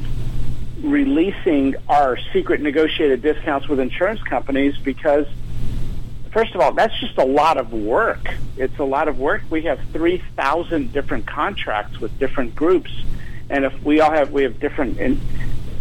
releasing 0.82 1.76
our 1.88 2.18
secret 2.34 2.62
negotiated 2.62 3.22
discounts 3.22 3.68
with 3.68 3.80
insurance 3.80 4.22
companies 4.24 4.76
because." 4.78 5.28
First 6.32 6.56
of 6.56 6.62
all, 6.62 6.72
that's 6.72 7.00
just 7.00 7.20
a 7.20 7.24
lot 7.24 7.58
of 7.58 7.72
work. 7.74 8.28
It's 8.58 8.80
a 8.80 8.84
lot 8.84 9.08
of 9.08 9.20
work. 9.20 9.44
We 9.52 9.62
have 9.66 9.80
3,000 9.92 10.92
different 10.92 11.28
contracts 11.28 12.00
with 12.00 12.18
different 12.18 12.56
groups 12.56 12.90
and 13.50 13.66
if 13.66 13.84
we 13.84 14.00
all 14.00 14.12
have 14.12 14.32
we 14.32 14.44
have 14.44 14.60
different 14.60 14.98
in, 15.00 15.22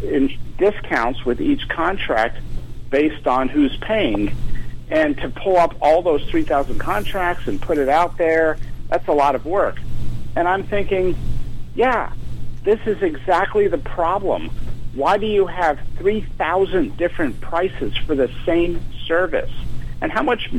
in 0.03 0.33
discounts 0.59 1.25
with 1.25 1.41
each 1.41 1.69
contract, 1.69 2.39
based 2.93 3.27
on 3.27 3.49
who's 3.49 3.77
paying. 3.79 4.33
And 4.89 5.17
to 5.19 5.31
pull 5.31 5.57
up 5.57 5.75
all 5.81 6.03
those 6.03 6.23
3,000 6.31 6.79
contracts 6.79 7.49
and 7.49 7.61
put 7.61 7.79
it 7.79 7.89
out 7.89 8.19
there, 8.19 8.59
that's 8.89 9.09
a 9.09 9.13
lot 9.13 9.35
of 9.35 9.45
work. 9.45 9.81
And 10.37 10.47
I'm 10.47 10.65
thinking, 10.65 11.17
yeah, 11.75 12.13
this 12.63 12.79
is 12.87 13.03
exactly 13.03 13.67
the 13.67 13.79
problem. 13.79 14.51
Why 14.95 15.17
do 15.17 15.27
you 15.27 15.47
have 15.47 15.81
3,000 15.97 16.97
different 16.99 17.41
prices 17.41 17.97
for 17.97 18.15
the 18.15 18.31
same 18.45 18.81
service? 19.07 19.51
And 20.03 20.13
how 20.13 20.23
much 20.23 20.51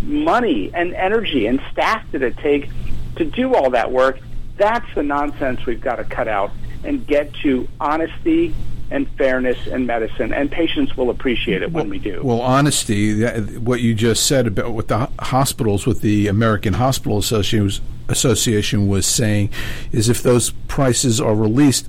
money 0.00 0.70
and 0.72 0.94
energy 0.94 1.46
and 1.46 1.60
staff 1.70 2.10
did 2.10 2.22
it 2.22 2.38
take 2.38 2.70
to 3.16 3.26
do 3.26 3.54
all 3.54 3.70
that 3.70 3.92
work? 3.92 4.18
That's 4.56 4.86
the 4.94 5.02
nonsense 5.02 5.64
we've 5.66 5.80
got 5.80 5.96
to 5.96 6.04
cut 6.04 6.28
out 6.28 6.50
and 6.84 7.06
get 7.06 7.32
to 7.42 7.68
honesty 7.80 8.54
and 8.90 9.08
fairness 9.16 9.66
in 9.66 9.86
medicine, 9.86 10.34
and 10.34 10.50
patients 10.50 10.94
will 10.96 11.08
appreciate 11.08 11.62
it 11.62 11.72
when 11.72 11.88
we 11.88 11.98
do. 11.98 12.20
Well, 12.22 12.42
honesty, 12.42 13.24
what 13.58 13.80
you 13.80 13.94
just 13.94 14.26
said 14.26 14.46
about 14.46 14.72
what 14.72 14.88
the 14.88 15.08
hospitals, 15.18 15.86
what 15.86 16.02
the 16.02 16.28
American 16.28 16.74
Hospital 16.74 17.16
Association 17.16 18.88
was 18.88 19.06
saying, 19.06 19.48
is 19.92 20.10
if 20.10 20.22
those 20.22 20.50
prices 20.68 21.22
are 21.22 21.34
released, 21.34 21.88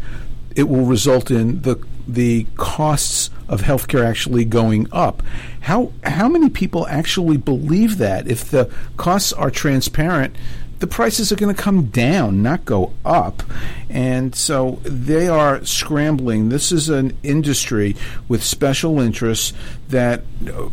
it 0.56 0.70
will 0.70 0.86
result 0.86 1.30
in 1.30 1.62
the 1.64 1.84
the 2.08 2.46
costs 2.58 3.30
of 3.48 3.62
healthcare 3.62 4.06
actually 4.06 4.46
going 4.46 4.88
up. 4.92 5.24
How 5.62 5.92
how 6.04 6.30
many 6.30 6.50
people 6.50 6.88
actually 6.88 7.38
believe 7.38 7.98
that? 7.98 8.28
If 8.28 8.50
the 8.50 8.72
costs 8.98 9.34
are 9.34 9.50
transparent, 9.50 10.36
the 10.80 10.88
prices 10.88 11.32
are 11.32 11.36
going 11.36 11.54
to 11.54 11.62
come 11.62 11.86
down, 11.86 12.42
not 12.42 12.66
go 12.66 12.94
up. 13.06 13.44
And 13.90 14.36
so 14.36 14.80
they 14.84 15.28
are 15.28 15.64
scrambling. 15.64 16.50
This 16.50 16.72
is 16.72 16.90
an 16.90 17.16
industry 17.24 17.96
with 18.28 18.44
special 18.44 19.00
interests 19.00 19.54
that 19.90 20.24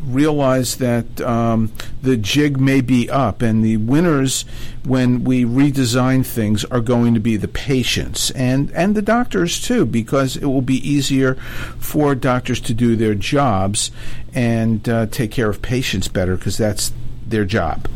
realize 0.02 0.76
that 0.76 1.20
um, 1.20 1.70
the 2.02 2.16
jig 2.16 2.58
may 2.58 2.80
be 2.80 3.10
up, 3.10 3.42
and 3.42 3.62
the 3.62 3.76
winners, 3.76 4.44
when 4.84 5.22
we 5.22 5.44
redesign 5.44 6.24
things, 6.24 6.64
are 6.66 6.80
going 6.80 7.14
to 7.14 7.20
be 7.20 7.36
the 7.36 7.48
patients 7.48 8.30
and, 8.32 8.70
and 8.72 8.94
the 8.94 9.02
doctors 9.02 9.60
too, 9.60 9.84
because 9.84 10.36
it 10.36 10.46
will 10.46 10.62
be 10.62 10.88
easier 10.88 11.34
for 11.78 12.14
doctors 12.14 12.60
to 12.60 12.74
do 12.74 12.96
their 12.96 13.14
jobs 13.14 13.90
and 14.34 14.88
uh, 14.88 15.06
take 15.06 15.30
care 15.30 15.50
of 15.50 15.60
patients 15.60 16.08
better 16.08 16.36
because 16.36 16.56
that's 16.56 16.92
their 17.26 17.44
job. 17.44 17.86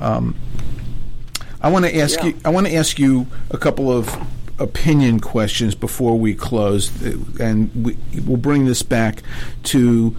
Um, 0.00 0.34
I 1.60 1.70
want 1.70 1.84
to 1.86 1.96
ask 1.96 2.18
yeah. 2.20 2.26
you. 2.26 2.40
I 2.44 2.50
want 2.50 2.66
to 2.66 2.74
ask 2.74 2.98
you 2.98 3.26
a 3.50 3.58
couple 3.58 3.90
of 3.90 4.16
opinion 4.58 5.20
questions 5.20 5.74
before 5.74 6.18
we 6.18 6.34
close, 6.34 6.90
and 7.40 7.70
we, 7.74 7.96
will 8.26 8.36
bring 8.36 8.64
this 8.64 8.82
back 8.82 9.22
to 9.64 10.16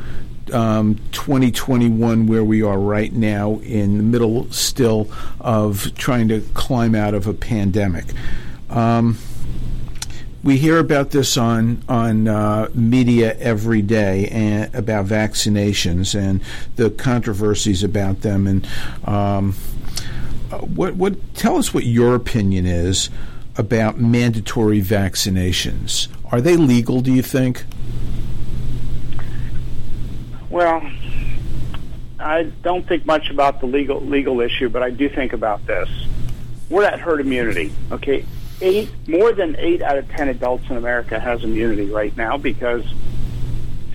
um, 0.54 0.96
2021, 1.12 2.28
where 2.28 2.44
we 2.44 2.62
are 2.62 2.80
right 2.80 3.14
now, 3.14 3.60
in 3.60 3.98
the 3.98 4.04
middle 4.04 4.52
still 4.52 5.10
of 5.40 5.94
trying 5.96 6.28
to 6.30 6.42
climb 6.54 6.96
out 6.96 7.14
of 7.14 7.28
a 7.28 7.34
pandemic. 7.34 8.06
Um, 8.70 9.18
we 10.42 10.58
hear 10.58 10.80
about 10.80 11.12
this 11.12 11.38
on 11.38 11.84
on 11.90 12.28
uh, 12.28 12.70
media 12.74 13.38
every 13.40 13.82
day 13.82 14.28
and 14.28 14.74
about 14.74 15.06
vaccinations 15.06 16.18
and 16.18 16.42
the 16.76 16.90
controversies 16.90 17.84
about 17.84 18.22
them 18.22 18.48
and. 18.48 18.68
Um, 19.06 19.56
Uh, 20.52 20.58
what, 20.60 20.96
what, 20.96 21.36
tell 21.36 21.58
us 21.58 21.74
what 21.74 21.86
your 21.86 22.16
opinion 22.16 22.66
is 22.66 23.10
about 23.58 24.00
mandatory 24.00 24.82
vaccinations. 24.82 26.08
Are 26.32 26.42
they 26.42 26.56
legal, 26.56 27.02
do 27.02 27.14
you 27.14 27.22
think? 27.22 27.66
Well, 30.50 30.82
I 32.20 32.44
don't 32.64 32.88
think 32.88 33.06
much 33.06 33.30
about 33.30 33.60
the 33.60 33.68
legal 33.68 34.02
legal 34.02 34.42
issue, 34.42 34.70
but 34.70 34.82
I 34.82 34.90
do 34.90 35.08
think 35.08 35.34
about 35.34 35.66
this. 35.68 35.90
We're 36.70 36.84
at 36.84 37.00
herd 37.00 37.22
immunity, 37.22 37.72
okay? 37.92 38.26
Eight 38.62 38.90
more 39.08 39.32
than 39.32 39.56
eight 39.58 39.82
out 39.82 39.98
of 39.98 40.10
ten 40.10 40.28
adults 40.30 40.70
in 40.70 40.78
America 40.78 41.20
has 41.20 41.44
immunity 41.44 41.90
right 41.90 42.16
now 42.18 42.38
because 42.38 42.84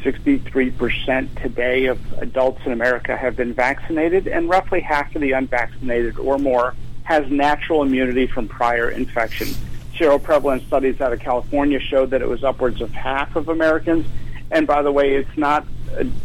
63% 0.04 1.42
today 1.42 1.86
of 1.86 1.98
adults 2.18 2.60
in 2.66 2.72
America 2.72 3.16
have 3.16 3.36
been 3.36 3.54
vaccinated, 3.54 4.28
and 4.28 4.48
roughly 4.48 4.80
half 4.80 5.14
of 5.14 5.22
the 5.22 5.32
unvaccinated 5.32 6.18
or 6.18 6.38
more 6.38 6.74
has 7.04 7.30
natural 7.30 7.82
immunity 7.82 8.26
from 8.26 8.46
prior 8.46 8.90
infection. 8.90 9.48
Seroprevalence 9.94 10.66
studies 10.66 11.00
out 11.00 11.12
of 11.12 11.20
California 11.20 11.80
showed 11.80 12.10
that 12.10 12.20
it 12.20 12.28
was 12.28 12.44
upwards 12.44 12.80
of 12.80 12.90
half 12.90 13.34
of 13.36 13.48
Americans. 13.48 14.06
And 14.50 14.66
by 14.66 14.82
the 14.82 14.92
way, 14.92 15.14
it's 15.14 15.38
not 15.38 15.66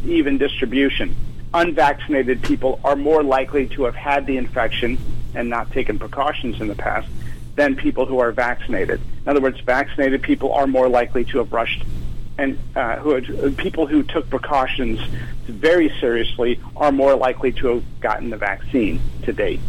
even 0.05 0.37
distribution. 0.37 1.15
Unvaccinated 1.53 2.41
people 2.43 2.79
are 2.83 2.95
more 2.95 3.23
likely 3.23 3.67
to 3.69 3.83
have 3.83 3.95
had 3.95 4.25
the 4.25 4.37
infection 4.37 4.97
and 5.35 5.49
not 5.49 5.71
taken 5.71 5.97
precautions 5.99 6.59
in 6.59 6.67
the 6.67 6.75
past 6.75 7.07
than 7.55 7.75
people 7.75 8.05
who 8.05 8.19
are 8.19 8.31
vaccinated. 8.31 8.99
In 9.23 9.29
other 9.29 9.41
words, 9.41 9.59
vaccinated 9.61 10.21
people 10.21 10.53
are 10.53 10.67
more 10.67 10.89
likely 10.89 11.23
to 11.25 11.37
have 11.39 11.53
rushed 11.53 11.83
and 12.39 12.57
uh, 12.75 12.95
who 12.97 13.11
had, 13.11 13.57
people 13.57 13.85
who 13.85 14.01
took 14.01 14.29
precautions 14.29 14.99
very 15.45 15.89
seriously 15.99 16.59
are 16.77 16.91
more 16.91 17.15
likely 17.15 17.51
to 17.51 17.67
have 17.67 17.99
gotten 17.99 18.29
the 18.29 18.37
vaccine 18.37 19.01
to 19.23 19.33
date. 19.33 19.59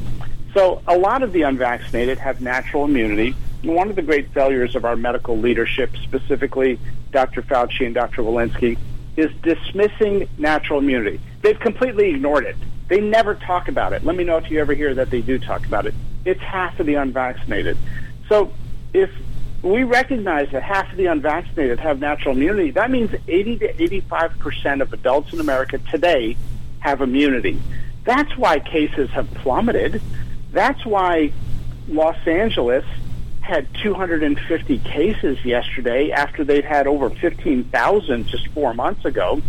So 0.55 0.81
a 0.87 0.97
lot 0.97 1.23
of 1.23 1.33
the 1.33 1.43
unvaccinated 1.43 2.19
have 2.19 2.41
natural 2.41 2.85
immunity. 2.85 3.35
And 3.63 3.75
one 3.75 3.91
of 3.91 3.97
the 3.97 4.03
great 4.03 4.33
failures 4.33 4.77
of 4.77 4.85
our 4.85 4.97
medical 4.97 5.37
leadership, 5.37 5.97
specifically 6.05 6.79
Dr. 7.11 7.43
Fauci 7.43 7.87
and 7.87 7.95
Dr. 7.95 8.23
Walensky, 8.23 8.79
is 9.17 9.31
dismissing 9.43 10.29
natural 10.39 10.79
immunity. 10.79 11.21
They've 11.43 11.59
completely 11.59 12.11
ignored 12.11 12.45
it. 12.45 12.57
They 12.89 13.01
never 13.01 13.35
talk 13.35 13.69
about 13.69 13.93
it. 13.93 14.05
Let 14.05 14.17
me 14.17 14.25
know 14.25 14.37
if 14.37 14.51
you 14.51 14.61
ever 14.61 14.75
hear 14.75 14.95
that 14.95 15.11
they 15.11 15.21
do 15.21 15.39
talk 15.39 15.67
about 15.67 15.87
it. 15.87 15.95
It's 16.25 16.41
half 16.41 16.79
of 16.79 16.87
the 16.87 16.95
unvaccinated. 16.95 17.77
So 18.29 18.53
if 18.93 19.11
we 19.63 19.85
recognize 19.85 20.51
that 20.53 20.63
half 20.63 20.91
of 20.91 20.97
the 20.97 21.07
unvaccinated 21.07 21.81
have 21.81 22.01
natural 22.01 22.35
immunity. 22.35 22.71
That 22.71 22.91
means 22.91 23.11
80 23.29 23.59
to 23.59 23.83
85 23.83 24.39
percent 24.39 24.83
of 24.83 24.93
adults 24.93 25.33
in 25.33 25.41
America 25.41 25.79
today 25.91 26.37
have 26.79 27.01
immunity. 27.03 27.61
That's 28.05 28.35
why 28.37 28.59
cases 28.61 29.11
have 29.11 29.31
plummeted. 29.35 30.01
That's 30.53 30.85
why 30.87 31.33
Los 31.89 32.17
Angeles 32.27 32.85
had 33.41 33.67
250 33.83 34.79
cases 34.79 35.45
yesterday 35.45 36.11
after 36.11 36.45
they'd 36.45 36.65
had 36.65 36.87
over 36.87 37.11
15,000 37.11 38.27
just 38.27 38.49
four 38.49 38.73
months 38.75 39.05
ago. 39.05 39.43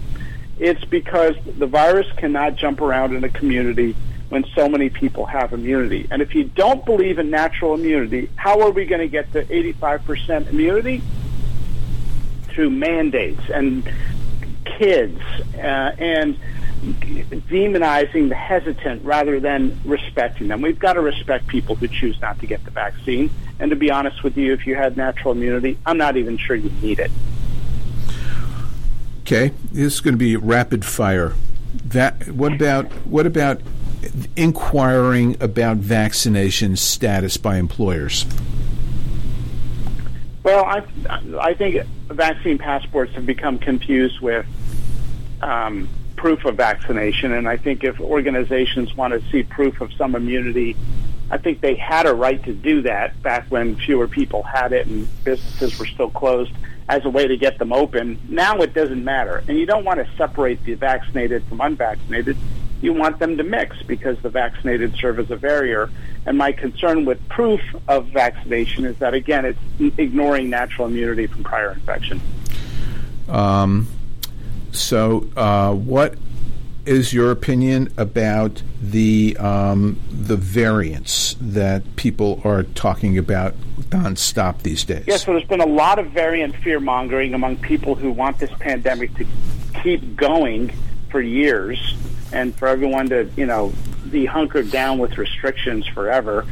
It's 0.60 0.84
because 0.86 1.36
the 1.46 1.68
virus 1.68 2.08
cannot 2.18 2.56
jump 2.56 2.82
around 2.82 3.16
in 3.16 3.24
a 3.24 3.30
community 3.30 3.96
when 4.32 4.46
so 4.56 4.70
many 4.70 4.90
people 4.90 5.26
have 5.26 5.52
immunity. 5.52 6.08
And 6.10 6.22
if 6.22 6.34
you 6.34 6.46
don't 6.46 6.86
believe 6.86 7.20
in 7.20 7.30
natural 7.30 7.74
immunity, 7.74 8.30
how 8.38 8.62
are 8.62 8.72
we 8.72 8.86
going 8.86 9.02
to 9.02 9.10
get 9.10 9.30
to 9.34 9.44
85% 9.44 10.50
immunity? 10.50 11.02
Through 12.44 12.70
mandates 12.70 13.42
and 13.54 13.84
kids 14.64 15.22
uh, 15.56 15.92
and 15.98 16.40
demonizing 16.82 18.30
the 18.30 18.36
hesitant 18.36 19.04
rather 19.04 19.42
than 19.42 19.78
respecting 19.84 20.48
them. 20.48 20.62
We've 20.62 20.80
got 20.80 20.94
to 20.94 21.02
respect 21.02 21.48
people 21.48 21.76
who 21.76 21.90
choose 21.90 22.20
not 22.22 22.40
to 22.40 22.48
get 22.48 22.64
the 22.64 22.72
vaccine. 22.72 23.30
And 23.60 23.70
to 23.70 23.76
be 23.76 23.92
honest 23.92 24.24
with 24.24 24.38
you, 24.38 24.54
if 24.54 24.66
you 24.66 24.76
had 24.76 24.96
natural 24.96 25.34
immunity, 25.34 25.78
I'm 25.86 25.98
not 25.98 26.16
even 26.16 26.38
sure 26.38 26.56
you 26.56 26.72
need 26.82 27.00
it. 27.00 27.12
Okay, 29.24 29.52
this 29.74 29.96
is 29.96 30.00
going 30.00 30.14
to 30.14 30.18
be 30.18 30.38
rapid 30.38 30.86
fire. 30.86 31.34
That 31.86 32.30
what 32.30 32.54
about 32.54 32.86
what 33.06 33.26
about 33.26 33.62
inquiring 34.36 35.38
about 35.42 35.78
vaccination 35.78 36.76
status 36.76 37.38
by 37.38 37.58
employers? 37.58 38.26
Well, 40.44 40.66
I, 40.66 40.84
I 41.40 41.54
think 41.54 41.86
vaccine 42.08 42.58
passports 42.58 43.14
have 43.14 43.26
become 43.26 43.60
confused 43.60 44.20
with 44.22 44.46
um, 45.42 45.88
proof 46.16 46.46
of 46.46 46.56
vaccination, 46.56 47.32
and 47.32 47.48
I 47.48 47.58
think 47.58 47.84
if 47.84 48.00
organizations 48.00 48.96
want 48.96 49.14
to 49.14 49.32
see 49.32 49.44
proof 49.44 49.82
of 49.82 49.94
some 49.94 50.16
immunity, 50.16 50.76
I 51.30 51.38
think 51.38 51.62
they 51.62 51.76
had 51.76 52.08
a 52.08 52.14
right 52.14 52.44
to 52.44 52.54
do 52.54 52.82
that 52.82 53.22
back 53.22 53.46
when 53.50 53.76
fewer 53.76 54.08
people 54.08 54.44
had 54.44 54.74
it 54.74 54.88
and 54.88 55.08
businesses 55.24 55.80
were 55.80 55.86
still 55.86 56.10
closed 56.10 56.52
as 56.90 57.06
a 57.06 57.10
way 57.10 57.28
to 57.28 57.38
get 57.38 57.58
them 57.58 57.72
open. 57.72 58.20
Now 58.28 58.58
it 58.58 58.74
doesn't 58.74 59.04
matter, 59.04 59.44
and 59.48 59.58
you 59.58 59.66
don't 59.66 59.86
want 59.86 60.00
to 60.00 60.16
separate 60.18 60.64
the 60.66 60.74
vaccinated 60.74 61.44
from 61.46 61.62
unvaccinated 61.62 62.36
you 62.82 62.94
want 62.94 63.20
them 63.20 63.38
to 63.38 63.44
mix 63.44 63.82
because 63.84 64.18
the 64.20 64.30
vaccinated 64.30 64.96
serve 64.96 65.20
as 65.20 65.30
a 65.32 65.38
barrier. 65.38 65.90
And 66.26 66.38
my 66.38 66.52
concern 66.52 67.06
with 67.06 67.28
proof 67.30 67.62
of 67.88 68.08
vaccination 68.08 68.86
is 68.86 68.98
that, 68.98 69.14
again, 69.14 69.46
it's 69.46 69.60
ignoring 69.98 70.50
natural 70.50 70.88
immunity 70.88 71.28
from 71.28 71.44
prior 71.44 71.72
infection. 71.72 72.20
Um, 73.30 73.88
so, 74.72 75.28
uh, 75.36 75.74
what 75.74 76.16
is 76.86 77.14
your 77.14 77.32
opinion 77.32 77.94
about 77.98 78.64
the 78.82 79.38
um, 79.40 80.00
the 80.12 80.36
variants 80.36 81.36
that 81.40 81.96
people 81.96 82.42
are 82.44 82.64
talking 82.64 83.18
about 83.18 83.56
nonstop 83.90 84.64
these 84.64 84.84
days? 84.84 85.04
Yes, 85.08 85.26
so 85.26 85.34
there's 85.34 85.46
been 85.46 85.62
a 85.62 85.66
lot 85.66 86.00
of 86.00 86.08
variant 86.08 86.56
fear 86.58 86.80
mongering 86.80 87.34
among 87.34 87.58
people 87.58 87.96
who 87.96 88.12
want 88.12 88.40
this 88.40 88.52
pandemic 88.60 89.14
to 89.16 89.26
keep 89.84 90.16
going 90.16 90.74
for 91.10 91.22
years 91.22 91.96
and 92.32 92.56
for 92.56 92.68
everyone 92.68 93.10
to, 93.10 93.30
you 93.36 93.46
know, 93.46 93.74
be 94.10 94.26
hunkered 94.26 94.72
down 94.72 95.00
with 95.00 95.18
restrictions 95.18 95.88
forever. 95.88 96.46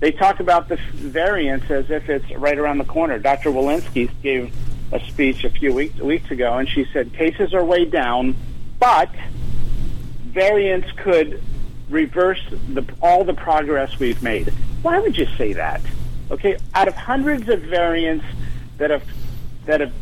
They 0.00 0.12
talk 0.12 0.40
about 0.40 0.68
the 0.68 0.76
variants 0.76 1.70
as 1.70 1.90
if 1.90 2.08
it's 2.08 2.30
right 2.32 2.58
around 2.58 2.78
the 2.78 2.84
corner. 2.84 3.18
Dr. 3.18 3.50
Walensky 3.50 4.10
gave 4.22 4.52
a 4.92 5.00
speech 5.00 5.44
a 5.44 5.50
few 5.50 5.72
weeks, 5.72 5.98
weeks 5.98 6.30
ago, 6.30 6.58
and 6.58 6.68
she 6.68 6.86
said 6.92 7.12
cases 7.12 7.54
are 7.54 7.64
way 7.64 7.84
down, 7.84 8.36
but 8.78 9.10
variants 10.26 10.90
could 10.92 11.42
reverse 11.88 12.42
the, 12.68 12.84
all 13.00 13.24
the 13.24 13.34
progress 13.34 13.98
we've 13.98 14.22
made. 14.22 14.48
Why 14.82 14.98
would 14.98 15.16
you 15.16 15.26
say 15.36 15.54
that? 15.54 15.80
Okay, 16.30 16.58
out 16.74 16.88
of 16.88 16.94
hundreds 16.94 17.48
of 17.48 17.62
variants 17.62 18.24
that 18.78 18.90
have 18.90 19.04
that 19.66 19.80
have 19.80 19.92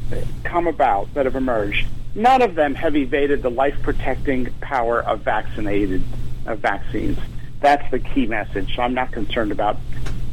come 0.43 0.67
about, 0.67 1.13
that 1.15 1.25
have 1.25 1.37
emerged, 1.37 1.87
none 2.15 2.43
of 2.43 2.55
them 2.55 2.75
have 2.75 2.97
evaded 2.97 3.43
the 3.43 3.51
life 3.51 3.77
protecting 3.83 4.53
power 4.61 5.03
of 5.03 5.21
vaccinated 5.21 6.03
uh, 6.47 6.55
vaccines. 6.55 7.19
That's 7.61 7.89
the 7.91 7.99
key 7.99 8.27
message. 8.27 8.77
So 8.77 8.83
I'm 8.83 8.95
not 8.95 9.13
concerned 9.13 9.53
about 9.53 9.79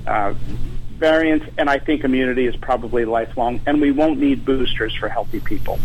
uh, 0.06 0.34
variants, 1.02 1.46
and 1.58 1.70
I 1.70 1.80
think 1.80 2.04
immunity 2.04 2.46
is 2.46 2.56
probably 2.56 3.06
lifelong, 3.06 3.62
and 3.66 3.82
we 3.82 3.92
won't 3.92 4.20
need 4.20 4.46
boosters 4.46 4.96
for 4.96 5.10
healthy 5.10 5.40
people. 5.40 5.80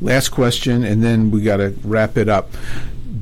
Last 0.00 0.30
question, 0.30 0.82
and 0.84 1.02
then 1.02 1.30
we 1.30 1.42
got 1.42 1.58
to 1.58 1.74
wrap 1.84 2.16
it 2.16 2.28
up. 2.28 2.50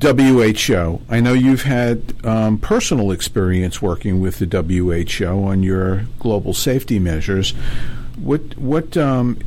WHO. 0.01 1.03
I 1.11 1.21
know 1.21 1.35
you've 1.35 1.65
had 1.65 2.15
um, 2.25 2.57
personal 2.59 3.11
experience 3.11 3.83
working 3.83 4.19
with 4.19 4.39
the 4.39 4.47
WHO 4.47 5.45
on 5.45 5.63
your 5.63 6.07
global 6.19 6.55
safety 6.55 6.99
measures. 6.99 7.53
What 8.23 8.59
what 8.59 8.97
um, 8.97 9.39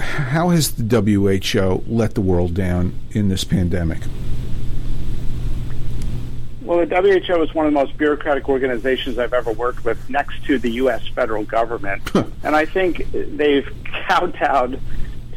how 0.00 0.48
has 0.48 0.72
the 0.72 1.00
WHO 1.00 1.84
let 1.86 2.14
the 2.14 2.20
world 2.22 2.54
down 2.54 2.98
in 3.10 3.28
this 3.28 3.44
pandemic? 3.44 3.98
Well, 6.62 6.86
the 6.86 6.96
WHO 7.26 7.42
is 7.42 7.54
one 7.54 7.66
of 7.66 7.72
the 7.72 7.78
most 7.78 7.98
bureaucratic 7.98 8.48
organizations 8.48 9.18
I've 9.18 9.34
ever 9.34 9.52
worked 9.52 9.84
with, 9.84 10.08
next 10.08 10.44
to 10.44 10.58
the 10.58 10.70
U.S. 10.72 11.06
federal 11.08 11.44
government, 11.44 12.02
and 12.14 12.54
I 12.54 12.64
think 12.64 13.10
they've 13.12 13.68
kowtowed 14.08 14.80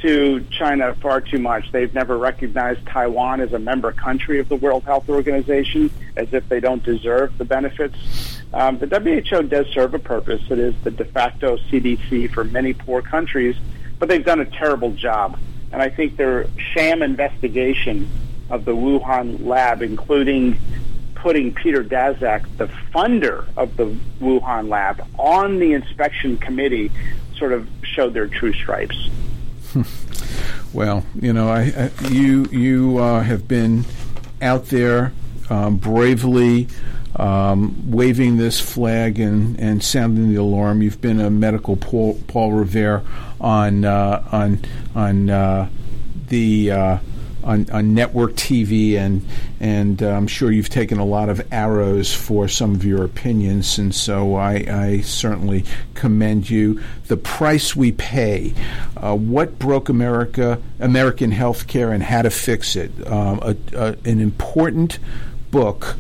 to 0.03 0.45
China 0.51 0.93
far 0.95 1.21
too 1.21 1.39
much. 1.39 1.71
They've 1.71 1.93
never 1.93 2.17
recognized 2.17 2.85
Taiwan 2.85 3.39
as 3.39 3.53
a 3.53 3.59
member 3.59 3.93
country 3.93 4.39
of 4.39 4.49
the 4.49 4.57
World 4.57 4.83
Health 4.83 5.07
Organization, 5.07 5.89
as 6.17 6.33
if 6.33 6.47
they 6.49 6.59
don't 6.59 6.83
deserve 6.83 7.37
the 7.37 7.45
benefits. 7.45 7.95
Um, 8.53 8.77
the 8.79 8.87
WHO 8.87 9.43
does 9.43 9.65
serve 9.67 9.93
a 9.93 9.99
purpose. 9.99 10.41
It 10.49 10.59
is 10.59 10.75
the 10.83 10.91
de 10.91 11.05
facto 11.05 11.55
CDC 11.55 12.33
for 12.33 12.43
many 12.43 12.73
poor 12.73 13.01
countries, 13.01 13.55
but 13.97 14.09
they've 14.09 14.25
done 14.25 14.41
a 14.41 14.45
terrible 14.45 14.91
job. 14.91 15.39
And 15.71 15.81
I 15.81 15.89
think 15.89 16.17
their 16.17 16.47
sham 16.73 17.01
investigation 17.01 18.09
of 18.49 18.65
the 18.65 18.75
Wuhan 18.75 19.45
lab, 19.45 19.81
including 19.81 20.59
putting 21.15 21.53
Peter 21.53 21.81
Daszak, 21.81 22.45
the 22.57 22.67
funder 22.93 23.45
of 23.55 23.77
the 23.77 23.95
Wuhan 24.19 24.67
lab, 24.67 25.07
on 25.17 25.59
the 25.59 25.71
inspection 25.71 26.37
committee, 26.37 26.91
sort 27.37 27.53
of 27.53 27.69
showed 27.83 28.13
their 28.13 28.27
true 28.27 28.51
stripes. 28.51 29.09
well, 30.73 31.05
you 31.19 31.33
know, 31.33 31.49
I, 31.49 31.61
I 31.61 32.07
you 32.09 32.45
you 32.45 32.97
uh, 32.97 33.21
have 33.21 33.47
been 33.47 33.85
out 34.41 34.67
there 34.67 35.13
um, 35.49 35.77
bravely 35.77 36.67
um, 37.15 37.91
waving 37.91 38.37
this 38.37 38.59
flag 38.59 39.19
and, 39.19 39.59
and 39.59 39.83
sounding 39.83 40.29
the 40.29 40.35
alarm. 40.35 40.81
You've 40.81 41.01
been 41.01 41.19
a 41.19 41.29
medical 41.29 41.75
Paul, 41.75 42.19
Paul 42.27 42.53
Revere 42.53 43.03
on 43.39 43.85
uh, 43.85 44.27
on 44.31 44.59
on 44.95 45.29
uh, 45.29 45.69
the 46.27 46.71
uh, 46.71 46.97
on, 47.43 47.69
on 47.71 47.93
network 47.93 48.33
TV, 48.33 48.95
and 48.95 49.25
and 49.59 50.01
uh, 50.01 50.09
I'm 50.09 50.27
sure 50.27 50.51
you've 50.51 50.69
taken 50.69 50.99
a 50.99 51.05
lot 51.05 51.29
of 51.29 51.45
arrows 51.51 52.13
for 52.13 52.47
some 52.47 52.73
of 52.75 52.85
your 52.85 53.03
opinions, 53.03 53.77
and 53.77 53.93
so 53.93 54.35
I, 54.35 54.65
I 54.67 55.01
certainly 55.01 55.65
commend 55.93 56.49
you. 56.49 56.81
The 57.07 57.17
price 57.17 57.75
we 57.75 57.91
pay, 57.91 58.53
uh, 58.97 59.15
what 59.15 59.59
broke 59.59 59.89
America, 59.89 60.61
American 60.79 61.31
healthcare, 61.31 61.93
and 61.93 62.03
how 62.03 62.21
to 62.21 62.29
fix 62.29 62.75
it. 62.75 62.91
Um, 63.07 63.39
a, 63.41 63.55
a, 63.75 63.97
an 64.05 64.19
important 64.19 64.99
book 65.51 65.95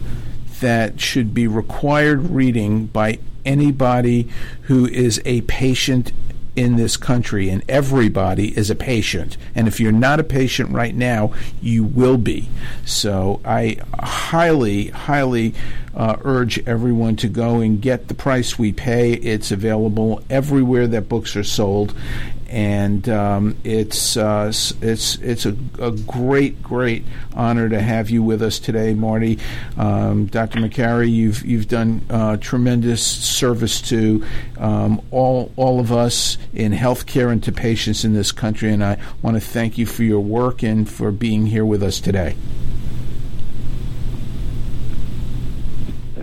that 0.61 0.99
should 0.99 1.33
be 1.33 1.47
required 1.47 2.29
reading 2.29 2.85
by 2.85 3.19
anybody 3.45 4.29
who 4.63 4.87
is 4.87 5.21
a 5.25 5.41
patient 5.41 6.11
in 6.55 6.75
this 6.75 6.97
country, 6.97 7.49
and 7.49 7.63
everybody 7.67 8.57
is 8.57 8.69
a 8.69 8.75
patient. 8.75 9.37
And 9.55 9.67
if 9.67 9.79
you're 9.79 9.91
not 9.91 10.19
a 10.19 10.23
patient 10.23 10.71
right 10.71 10.93
now, 10.93 11.33
you 11.61 11.83
will 11.83 12.17
be. 12.17 12.49
So 12.85 13.41
I 13.43 13.77
highly, 13.99 14.87
highly 14.87 15.53
uh, 15.95 16.17
urge 16.23 16.59
everyone 16.67 17.15
to 17.17 17.27
go 17.27 17.59
and 17.59 17.81
get 17.81 18.07
the 18.07 18.13
price 18.13 18.57
we 18.57 18.71
pay. 18.71 19.13
It's 19.13 19.51
available 19.51 20.23
everywhere 20.29 20.87
that 20.87 21.09
books 21.09 21.35
are 21.35 21.43
sold, 21.43 21.93
and 22.53 23.09
um, 23.09 23.57
it's 23.63 24.15
uh, 24.15 24.53
it's 24.79 25.15
it's 25.15 25.47
a, 25.47 25.57
a, 25.79 25.89
great 25.89 26.61
great 26.61 27.03
honor 27.33 27.67
to 27.67 27.81
have 27.81 28.11
you 28.11 28.21
with 28.21 28.43
us 28.43 28.59
today, 28.59 28.93
Marty, 28.93 29.39
um, 29.75 30.27
Dr. 30.27 30.59
Makary. 30.59 31.11
You've 31.11 31.43
you've 31.43 31.67
done 31.67 32.05
uh, 32.11 32.37
tremendous 32.37 33.03
service 33.03 33.81
to 33.89 34.23
um, 34.59 35.01
all 35.09 35.51
all 35.55 35.79
of 35.79 35.91
us 35.91 36.37
in 36.53 36.73
healthcare 36.73 37.31
and 37.31 37.43
to 37.43 37.51
patients 37.51 38.05
in 38.05 38.13
this 38.13 38.31
country, 38.31 38.71
and 38.71 38.83
I 38.83 38.99
want 39.23 39.35
to 39.35 39.41
thank 39.41 39.79
you 39.79 39.87
for 39.87 40.03
your 40.03 40.21
work 40.21 40.61
and 40.61 40.87
for 40.87 41.11
being 41.11 41.47
here 41.47 41.65
with 41.65 41.81
us 41.81 41.99
today. 41.99 42.35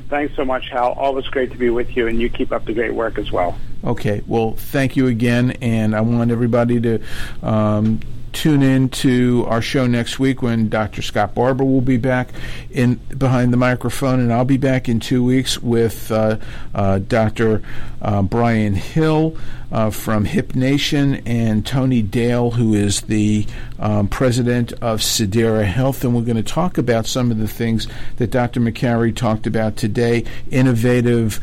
Thanks 0.08 0.36
so 0.36 0.44
much, 0.44 0.70
Hal. 0.70 0.92
Always 0.92 1.26
great 1.26 1.50
to 1.50 1.58
be 1.58 1.70
with 1.70 1.96
you, 1.96 2.06
and 2.06 2.20
you 2.20 2.30
keep 2.30 2.52
up 2.52 2.66
the 2.66 2.72
great 2.72 2.94
work 2.94 3.18
as 3.18 3.32
well. 3.32 3.58
Okay. 3.84 4.22
Well, 4.26 4.52
thank 4.52 4.96
you 4.96 5.06
again, 5.06 5.52
and 5.62 5.94
I 5.94 6.00
want 6.00 6.30
everybody 6.30 6.80
to. 6.80 7.00
Um, 7.42 8.00
tune 8.32 8.62
in 8.62 8.88
to 8.88 9.44
our 9.48 9.62
show 9.62 9.86
next 9.86 10.18
week 10.18 10.42
when 10.42 10.68
Dr. 10.68 11.02
Scott 11.02 11.34
Barber 11.34 11.64
will 11.64 11.80
be 11.80 11.96
back 11.96 12.30
in 12.70 12.94
behind 13.16 13.52
the 13.52 13.56
microphone, 13.56 14.20
and 14.20 14.32
I'll 14.32 14.44
be 14.44 14.56
back 14.56 14.88
in 14.88 15.00
two 15.00 15.24
weeks 15.24 15.58
with 15.60 16.10
uh, 16.10 16.38
uh, 16.74 16.98
Dr. 17.00 17.62
Uh, 18.00 18.22
Brian 18.22 18.74
Hill 18.74 19.36
uh, 19.72 19.90
from 19.90 20.24
Hip 20.24 20.54
Nation 20.54 21.16
and 21.26 21.66
Tony 21.66 22.02
Dale, 22.02 22.52
who 22.52 22.74
is 22.74 23.02
the 23.02 23.46
um, 23.78 24.08
president 24.08 24.72
of 24.74 25.00
Sedera 25.00 25.64
Health, 25.64 26.04
and 26.04 26.14
we're 26.14 26.22
going 26.22 26.36
to 26.36 26.42
talk 26.42 26.78
about 26.78 27.06
some 27.06 27.30
of 27.30 27.38
the 27.38 27.48
things 27.48 27.86
that 28.16 28.30
Dr. 28.30 28.60
Makary 28.60 29.14
talked 29.14 29.46
about 29.46 29.76
today: 29.76 30.24
innovative 30.50 31.40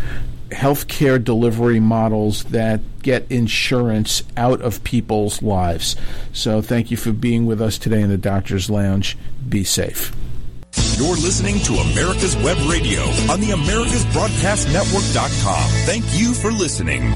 healthcare 0.50 1.24
delivery 1.24 1.80
models 1.80 2.44
that 2.46 2.82
get 3.02 3.32
insurance 3.32 4.24
out 4.36 4.62
of 4.62 4.84
people's 4.84 5.42
lives. 5.42 5.96
So 6.34 6.62
thank 6.62 6.92
you 6.92 6.98
for 6.98 7.12
being 7.12 7.46
with 7.46 7.62
us 7.62 7.78
today 7.78 8.02
in 8.02 8.10
the 8.10 8.18
Doctor's 8.18 8.70
Lounge. 8.70 9.18
Be 9.48 9.64
safe. 9.64 10.14
You're 10.98 11.16
listening 11.16 11.60
to 11.62 11.74
America's 11.74 12.36
Web 12.38 12.58
Radio 12.70 13.02
on 13.32 13.40
the 13.40 13.50
AmericasBroadcastNetwork.com. 13.50 15.70
Thank 15.86 16.06
you 16.14 16.34
for 16.34 16.52
listening. 16.52 17.14